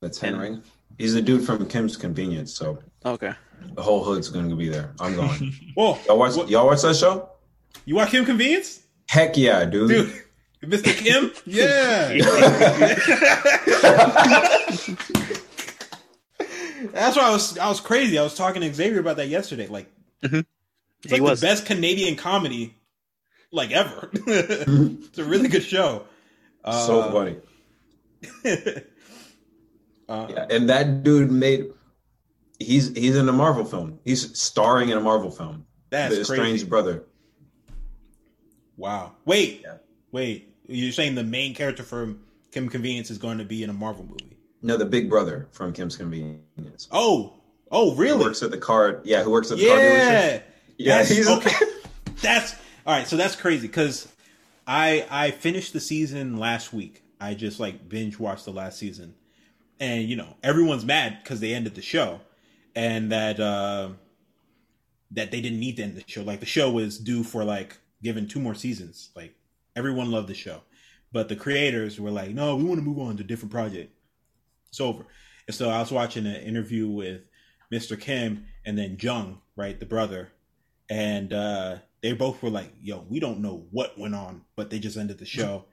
[0.00, 0.60] That's Henry.
[0.96, 3.32] He's the dude from Kim's Convenience, so Okay.
[3.74, 4.94] the whole hood's gonna be there.
[5.00, 5.52] I'm going.
[5.74, 6.36] whoa, Y'all watch?
[6.36, 7.28] what- Y'all watch that show?
[7.84, 9.88] you watch Kim Convenience, Heck yeah, dude.
[9.88, 10.22] dude.
[10.64, 10.92] Mr.
[10.94, 12.16] Kim, yeah.
[16.92, 18.18] That's why I was I was crazy.
[18.18, 19.66] I was talking to Xavier about that yesterday.
[19.66, 19.90] Like
[20.22, 20.44] it's
[21.04, 21.40] He like was.
[21.40, 22.74] the best Canadian comedy
[23.52, 24.10] like ever.
[24.12, 26.04] it's a really good show.
[26.64, 27.36] Uh, so funny.
[30.08, 31.72] uh, Yeah, and that dude made.
[32.58, 33.98] He's he's in a Marvel film.
[34.04, 35.66] He's starring in a Marvel film.
[35.88, 36.42] That's the crazy.
[36.42, 37.04] Strange Brother.
[38.76, 39.12] Wow.
[39.24, 39.62] Wait.
[39.62, 39.76] Yeah.
[40.12, 40.54] Wait.
[40.66, 42.20] You're saying the main character from
[42.52, 44.36] Kim Convenience is going to be in a Marvel movie?
[44.62, 46.88] No, the big brother from Kim's Convenience.
[46.90, 47.34] Oh.
[47.72, 48.24] Oh, Who really?
[48.24, 49.00] works at the car?
[49.04, 49.82] Yeah, who works at the car dealership?
[49.98, 50.40] Yeah.
[50.76, 51.54] Yeah, That's- he's okay.
[52.20, 52.54] That's
[52.86, 53.06] all right.
[53.06, 54.08] So that's crazy because
[54.66, 57.02] I I finished the season last week.
[57.20, 59.14] I just like binge watched the last season,
[59.78, 62.20] and you know everyone's mad because they ended the show,
[62.74, 63.90] and that uh
[65.12, 66.22] that they didn't need to end the show.
[66.22, 69.10] Like the show was due for like given two more seasons.
[69.16, 69.34] Like
[69.76, 70.60] everyone loved the show,
[71.12, 73.94] but the creators were like, no, we want to move on to a different project.
[74.70, 75.04] It's over.
[75.46, 77.22] And so I was watching an interview with
[77.72, 78.00] Mr.
[78.00, 80.30] Kim and then Jung, right, the brother,
[80.88, 84.78] and uh, they both were like, "Yo, we don't know what went on, but they
[84.78, 85.64] just ended the show."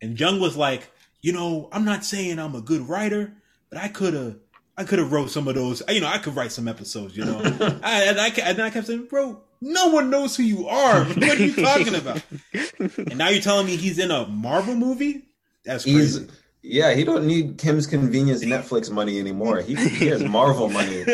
[0.00, 3.32] And Jung was like, "You know, I'm not saying I'm a good writer,
[3.70, 4.36] but I could have."
[4.76, 5.82] I could have wrote some of those.
[5.88, 7.16] You know, I could write some episodes.
[7.16, 7.40] You know,
[7.82, 11.04] I, and I and I kept saying, "Bro, no one knows who you are.
[11.04, 12.22] What are you talking about?"
[12.96, 15.24] and now you're telling me he's in a Marvel movie?
[15.64, 16.30] That's He's crazy.
[16.62, 19.60] Yeah, he don't need Kim's convenience Netflix money anymore.
[19.60, 21.04] He, he has Marvel money.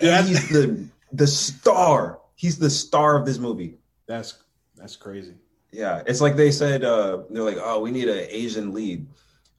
[0.00, 2.20] yeah, he's the the star.
[2.34, 3.78] He's the star of this movie.
[4.06, 4.42] that's
[4.76, 5.34] that's crazy.
[5.72, 6.82] Yeah, it's like they said.
[6.84, 9.06] Uh, they're like, "Oh, we need an Asian lead.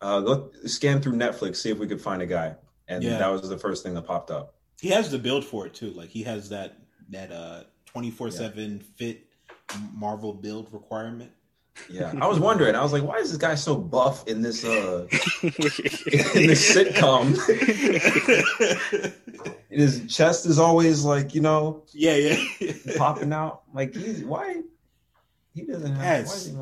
[0.01, 2.55] Uh, go scan through Netflix, see if we could find a guy."
[2.87, 3.17] And Yeah.
[3.19, 4.55] that was the first thing that popped up.
[4.81, 5.91] He has the build for it too.
[5.91, 6.77] Like he has that
[7.09, 9.27] that uh twenty four seven fit
[9.93, 11.31] Marvel build requirement.
[11.89, 12.75] Yeah, I was wondering.
[12.75, 15.07] I was like, "Why is this guy so buff in this uh
[15.43, 17.37] in this sitcom?"
[19.69, 22.15] His chest is always like, you know, yeah,
[22.59, 22.75] yeah.
[22.97, 23.63] popping out.
[23.73, 24.61] Like, he's why
[25.53, 26.25] he doesn't have.
[26.27, 26.57] Why is he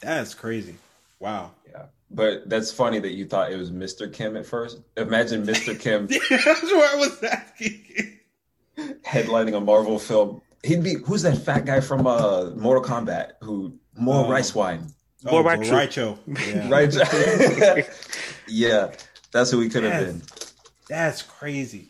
[0.00, 0.76] That's crazy.
[1.18, 1.52] Wow.
[1.70, 4.12] yeah, but that's funny that you thought it was Mr.
[4.12, 4.80] Kim at first.
[4.96, 5.78] Imagine Mr.
[5.78, 8.18] Kim That's what I was asking.
[9.06, 10.42] headlining a Marvel film.
[10.62, 14.30] He'd be who's that fat guy from uh Mortal Kombat who more Oh.
[14.30, 14.92] rice wine,
[15.26, 15.68] Oh, rice.
[15.68, 16.18] Bo' Rai Cho.
[16.26, 16.68] Yeah.
[16.68, 17.88] right?
[18.48, 18.92] yeah,
[19.32, 20.22] that's who we could have been.
[20.88, 21.88] That's crazy.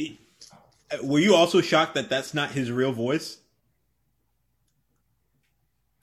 [0.00, 3.38] Uh, were you also shocked that that's not his real voice?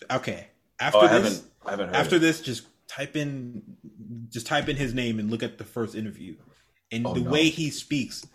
[0.09, 0.47] Okay.
[0.79, 1.95] After Oh, I this, haven't, I haven't heard.
[1.95, 2.19] after it.
[2.19, 3.61] this, just type in,
[4.29, 6.35] just type in his name and look at the first interview,
[6.91, 7.29] and Oh, the no.
[7.29, 8.25] way he speaks,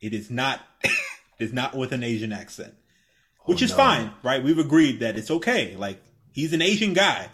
[0.00, 0.90] it is not, it
[1.38, 2.74] is not with an Asian accent,
[3.44, 3.82] which oh, is Oh, no.
[3.84, 4.42] fine, right?
[4.42, 5.76] We've agreed that it's okay.
[5.76, 6.02] Like
[6.36, 7.28] he's an Asian guy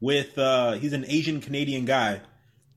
[0.00, 2.20] with, uh he's an Asian Canadian guy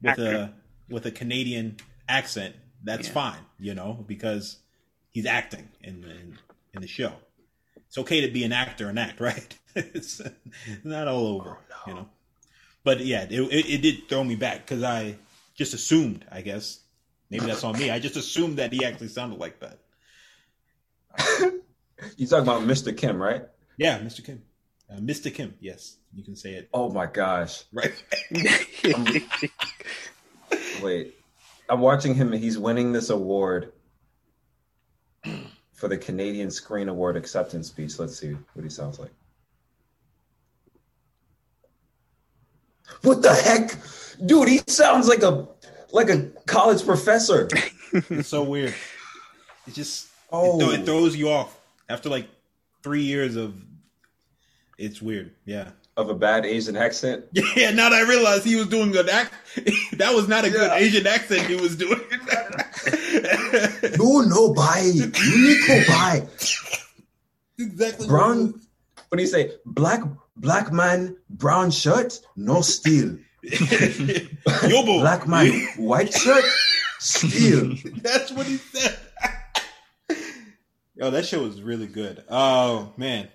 [0.02, 0.36] with Actor.
[0.36, 0.54] a
[0.94, 1.78] with a Canadian
[2.08, 2.54] accent.
[2.84, 3.14] That's Yeah.
[3.14, 4.58] fine, you know, because
[5.12, 6.12] he's acting in the
[6.76, 7.14] in, the show.
[7.88, 9.58] It's okay to be an actor and act, right?
[9.76, 10.22] it's
[10.84, 11.58] not all over,
[11.88, 12.08] you know.
[12.84, 15.16] But yeah, it, it, it did throw me back because I
[15.56, 16.80] just assumed, I guess,
[17.30, 17.90] maybe that's on me.
[17.90, 19.80] I just assumed that he actually sounded like that.
[22.18, 22.96] You talking about Mr.
[22.96, 23.44] Kim, right?
[23.78, 24.22] Yeah, Mr.
[24.26, 24.42] Kim,
[24.92, 25.34] uh, Mr.
[25.34, 25.54] Kim.
[25.60, 27.64] Yes, you can say it Oh my gosh!
[27.74, 27.94] right.
[30.82, 31.16] Wait,
[31.70, 32.34] I'm watching him.
[32.34, 33.72] and He's winning this award
[35.74, 37.98] for the Canadian Screen Award acceptance speech.
[38.00, 39.12] Let's see what he sounds like.
[43.02, 43.72] What the heck,
[44.26, 44.48] dude?
[44.50, 45.48] He sounds like a
[45.92, 47.48] like a college professor.
[47.94, 48.74] it's so weird.
[49.68, 50.58] It just Oh.
[50.60, 52.28] it, throw- it throws you off after like
[52.84, 53.54] three years of.
[54.78, 55.32] It's weird.
[55.46, 55.70] Yeah.
[55.98, 57.26] of a bad Asian accent.
[57.56, 59.34] Yeah, now that I realized he was doing good act,
[59.98, 62.00] that was not a good Asian accent he was doing.
[64.00, 64.80] No, no, buy.
[64.94, 66.28] You need to buy.
[67.58, 68.08] exactly.
[68.08, 68.60] Brown.
[69.10, 69.52] What do you say?
[69.66, 70.02] Black
[70.36, 73.18] black man, brown shirt, no steel.
[73.46, 75.00] Yobo.
[75.02, 76.44] Black man, white shirt,
[77.00, 77.76] steel.
[78.02, 78.98] That's what he said.
[80.96, 82.24] Yo, that show was really good.
[82.30, 83.30] Oh man.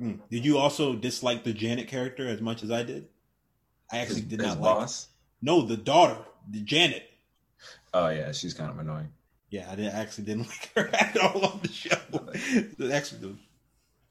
[0.00, 0.20] Mm.
[0.30, 3.08] Did you also dislike the Janet character as much as I did?
[3.92, 4.76] I actually His, did not like.
[4.76, 5.08] boss.
[5.40, 6.18] No, the daughter,
[6.50, 7.08] the Janet.
[7.92, 9.08] Oh yeah, she's kind of annoying.
[9.50, 11.96] Yeah, I didn't, actually didn't like her at all on the show.
[12.10, 13.36] The- actually, the,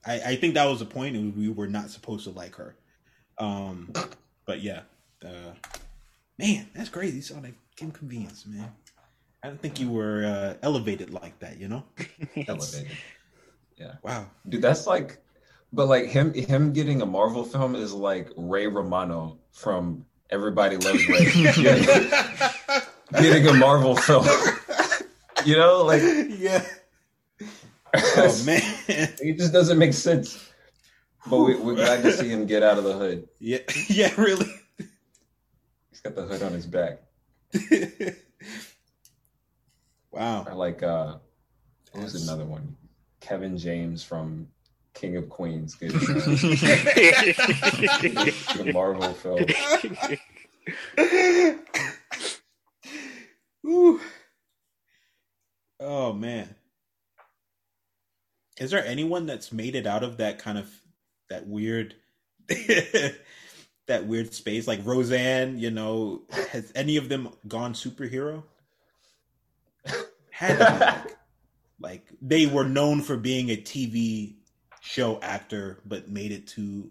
[0.05, 1.15] I, I think that was the point.
[1.15, 2.75] and We were not supposed to like her.
[3.37, 3.91] Um,
[4.45, 4.81] but yeah,
[5.25, 5.53] uh,
[6.37, 7.17] man, that's crazy.
[7.17, 8.71] You saw that Kim Convenience, man.
[9.43, 11.59] I don't think you were uh, elevated like that.
[11.59, 11.83] You know?
[12.47, 12.91] Elevated.
[13.75, 13.93] Yeah.
[14.01, 14.27] Wow.
[14.47, 15.17] Dude, that's like,
[15.73, 21.07] but like him, him getting a Marvel film is like Ray Romano from Everybody Loves
[21.09, 21.25] Ray.
[21.25, 21.83] getting,
[23.19, 24.25] getting a Marvel film.
[25.45, 26.63] you know, like yeah.
[27.95, 28.61] Oh man.
[28.87, 30.51] it just doesn't make sense.
[31.27, 33.27] But we, we're glad to see him get out of the hood.
[33.39, 33.59] yeah.
[33.89, 34.13] Yeah.
[34.17, 34.47] Really.
[35.89, 36.99] He's got the hood on his back.
[40.11, 40.45] wow.
[40.45, 41.17] Or like, uh,
[41.95, 42.75] who's another one?
[43.21, 44.47] Kevin James from
[44.93, 46.71] King of Queens getting the
[48.73, 49.45] Marvel film.
[53.65, 53.99] Ooh.
[55.79, 56.55] Oh man.
[58.59, 60.69] Is there anyone that's made it out of that kind of
[61.29, 61.95] that weird
[62.47, 66.21] that weird space like Roseanne, you know,
[66.51, 68.43] has any of them gone superhero?
[70.29, 71.17] Had to like,
[71.79, 74.35] like they were known for being a TV
[74.83, 76.89] show actor but made it to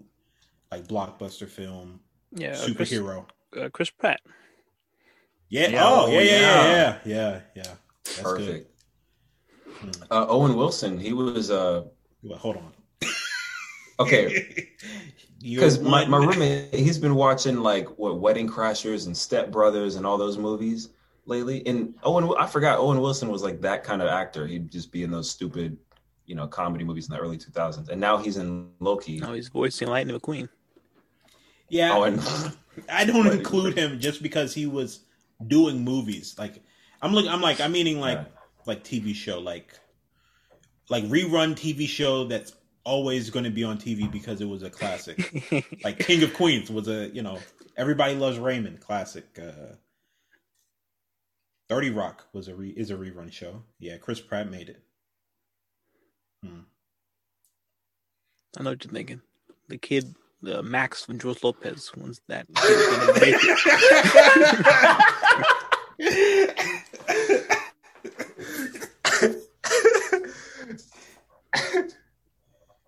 [0.71, 2.01] like blockbuster film
[2.35, 3.27] yeah, Chris, superhero.
[3.61, 4.21] uh, Chris Pratt.
[5.51, 5.69] Yeah.
[5.69, 6.73] Yeah, Oh, oh, yeah, yeah, yeah, yeah.
[6.73, 7.63] yeah, yeah, yeah.
[8.05, 8.67] That's good.
[9.67, 10.11] Perfect.
[10.11, 11.85] Uh, Owen Wilson, he was uh
[12.23, 12.73] Well, hold on.
[14.01, 14.69] Okay,
[15.43, 20.07] because my, my roommate he's been watching like what Wedding Crashers and Step Brothers and
[20.07, 20.89] all those movies
[21.27, 21.65] lately.
[21.67, 24.47] And Owen, I forgot Owen Wilson was like that kind of actor.
[24.47, 25.77] He'd just be in those stupid,
[26.27, 27.89] you know, comedy movies in the early 2000s.
[27.89, 29.19] And now he's in Loki.
[29.19, 30.49] Now he's voicing Lightning McQueen.
[31.69, 32.21] Yeah, Oh, and
[32.89, 35.01] I don't include him just because he was
[35.47, 36.35] doing movies.
[36.39, 36.63] Like
[37.01, 38.25] I'm like I'm like I'm meaning like Yeah.
[38.67, 39.73] like TV show like
[40.91, 42.53] like rerun TV show that's
[42.85, 45.19] always going to be on TV because it was a classic.
[45.85, 47.39] like King of Queens was a you know
[47.77, 49.39] everybody loves Raymond classic.
[49.41, 49.77] Uh,
[51.69, 53.63] Thirty Rock was a re, is a rerun show.
[53.79, 54.83] Yeah, Chris Pratt made it.
[56.45, 56.61] Hmm.
[58.59, 59.21] I know what you're thinking.
[59.69, 63.59] The kid, the Max from George Lopez, once that kid's gonna make it.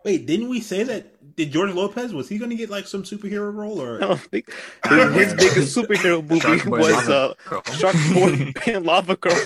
[0.04, 1.36] Wait, didn't we say that?
[1.36, 3.96] Did George Lopez was he going to get like some superhero role or?
[3.96, 4.52] I don't think
[4.86, 7.62] his, his biggest superhero movie Shark Boy was Lava uh, Girl.
[7.72, 9.32] Shark Boy and Lava Girl.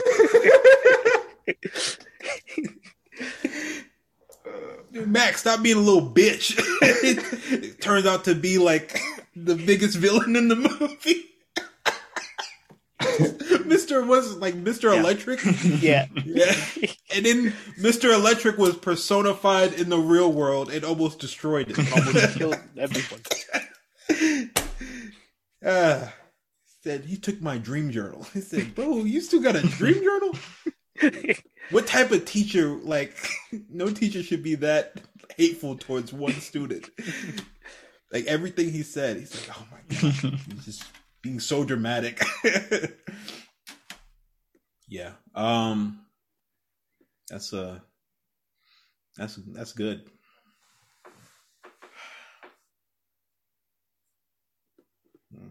[5.07, 6.55] Max, stop being a little bitch.
[6.83, 9.01] it turns out to be like
[9.35, 11.25] the biggest villain in the movie.
[13.69, 14.07] Mr.
[14.07, 14.93] was like Mr.
[14.93, 15.01] Yeah.
[15.01, 15.41] Electric.
[15.83, 16.07] yeah.
[16.25, 16.55] Yeah.
[17.15, 18.13] And then Mr.
[18.13, 21.79] Electric was personified in the real world and almost destroyed it.
[21.79, 23.23] Almost killed everyone.
[25.65, 26.15] Ah,
[26.83, 28.27] said he took my dream journal.
[28.33, 30.35] He said, "Bro, you still got a dream journal?
[31.71, 32.69] What type of teacher?
[32.83, 33.15] Like,
[33.69, 35.01] no teacher should be that
[35.37, 36.91] hateful towards one student.
[38.11, 40.85] Like everything he said, he's like, oh my god, he's just
[41.21, 42.25] being so dramatic.
[44.89, 46.07] yeah, um,
[47.29, 47.81] that's uh,
[49.19, 50.11] that's that's good.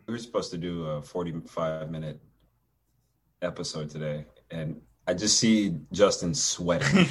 [0.08, 2.22] we were supposed to do a 45 minute
[3.42, 4.26] episode today.
[4.50, 6.98] And I just see Justin sweating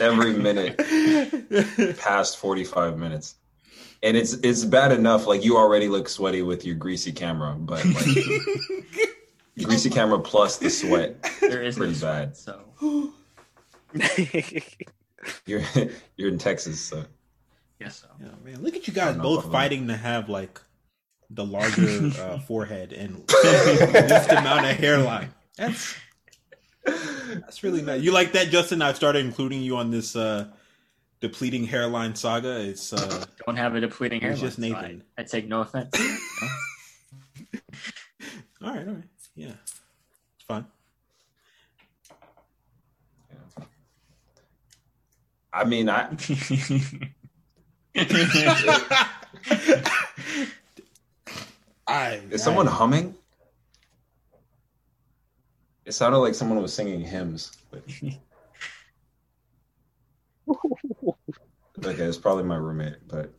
[0.00, 0.78] every minute
[1.98, 3.34] past 45 minutes.
[4.02, 5.26] And it's it's bad enough.
[5.26, 8.06] Like you already look sweaty with your greasy camera, but like
[9.62, 12.36] greasy camera plus the sweat, There is no Pretty sweat, bad.
[12.36, 12.60] so
[15.46, 15.62] you're
[16.16, 17.04] you're in Texas, so
[17.80, 20.60] yes, so Yeah, man, look at you guys both fighting to have like
[21.34, 25.30] the larger uh, forehead and least amount of hairline.
[25.56, 25.94] That's
[26.84, 28.02] that's really nice.
[28.02, 28.82] You like that, Justin?
[28.82, 30.48] I've started including you on this uh,
[31.20, 32.60] depleting hairline saga.
[32.60, 34.34] It's uh, don't have a depleting hairline.
[34.34, 35.02] It's just Nathan.
[35.16, 35.94] I, I take no offense.
[38.62, 39.04] all right, all right,
[39.34, 40.66] yeah, it's fine.
[45.52, 46.08] I mean I
[51.86, 53.14] I is someone humming?
[55.84, 57.52] It sounded like someone was singing hymns.
[57.70, 57.82] But...
[61.84, 63.30] okay, it's probably my roommate, but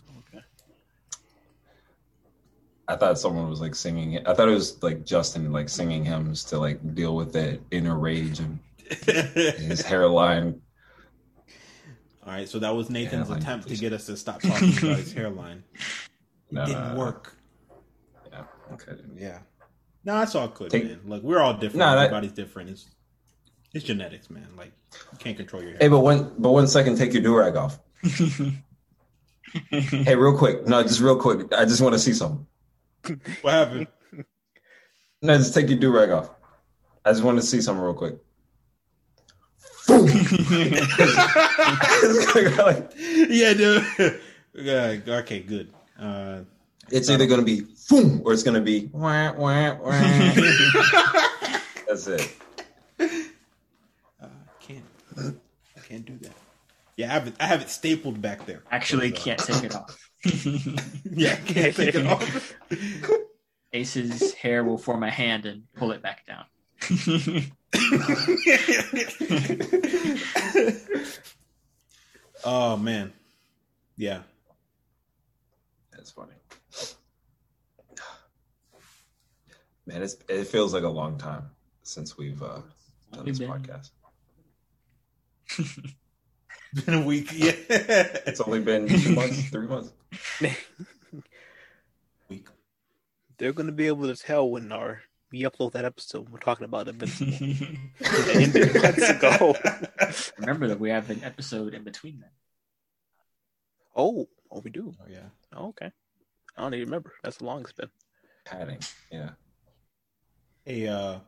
[2.87, 4.27] I thought someone was like singing it.
[4.27, 7.97] I thought it was like Justin like singing hymns to like deal with that inner
[7.97, 10.61] rage and his hairline.
[12.23, 14.99] all right, so that was Nathan's Hairline, attempt to get us to stop talking about
[14.99, 15.63] his hairline.
[16.51, 17.34] It No, didn't work.
[18.73, 18.93] Okay.
[19.15, 19.39] Yeah.
[20.03, 20.99] No, it's all good, Take- man.
[21.05, 21.79] Look, we're all different.
[21.79, 22.69] That- Everybody's different.
[22.69, 22.85] It's
[23.73, 24.47] it's genetics, man.
[24.57, 24.73] Like
[25.11, 25.79] you can't control your hair.
[25.81, 27.79] Hey, but one but one second, take your do rag off.
[29.69, 30.67] Hey, real quick.
[30.67, 31.53] No, just real quick.
[31.53, 32.45] I just want to see something.
[33.41, 33.87] What happened?
[35.21, 36.29] No, just take your do rag off.
[37.05, 38.15] I just want to see something real quick.
[43.29, 44.21] Yeah, dude.
[44.53, 45.73] Yeah, okay, good.
[45.99, 46.41] Uh,
[46.91, 49.91] it's either going to be boom or it's going to be wah, wah, wah.
[51.87, 52.35] That's it.
[52.99, 54.27] uh,
[54.59, 54.83] can't
[55.17, 56.33] I can't do that.
[56.97, 57.35] Yeah, I have it.
[57.39, 58.63] I have it stapled back there.
[58.71, 60.01] Actually, But, uh, can't take it off.
[61.11, 62.53] Yeah, I can't take it off.
[63.73, 66.45] Ace's hair will form a hand and pull it back down.
[72.43, 73.13] oh man,
[73.97, 74.21] yeah.
[75.91, 76.34] That's funny.
[79.85, 81.49] Man, it's, it feels like a long time
[81.83, 82.61] since we've uh,
[83.13, 83.89] done this Been- podcast.
[86.85, 87.29] Been a week.
[87.33, 89.93] Yeah, It's only been two months, three months.
[92.29, 92.47] week.
[93.37, 95.01] They're gonna be able to tell when our
[95.31, 96.27] we upload that episode.
[96.29, 97.31] We're talking about Invincible.
[97.99, 99.55] It months ago.
[100.37, 102.29] Remember that we have an episode in between them.
[103.95, 104.93] Oh, oh, we do.
[104.99, 105.29] Oh yeah.
[105.55, 105.91] Oh, okay.
[106.57, 107.13] I don't even remember.
[107.23, 107.89] That's how long it's been.
[108.43, 108.79] Padding.
[109.11, 109.29] Yeah.
[110.65, 111.19] Hey, uh,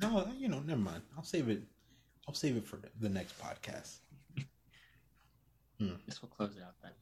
[0.00, 1.02] no, you know, never mind.
[1.18, 1.62] I'll save it.
[2.26, 3.98] I'll save it for the next podcast.
[6.06, 6.92] This will close it out then.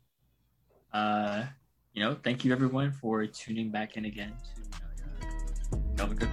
[0.92, 1.46] Uh,
[1.92, 4.32] you know, thank you everyone for tuning back in again
[5.96, 6.28] to uh, Good.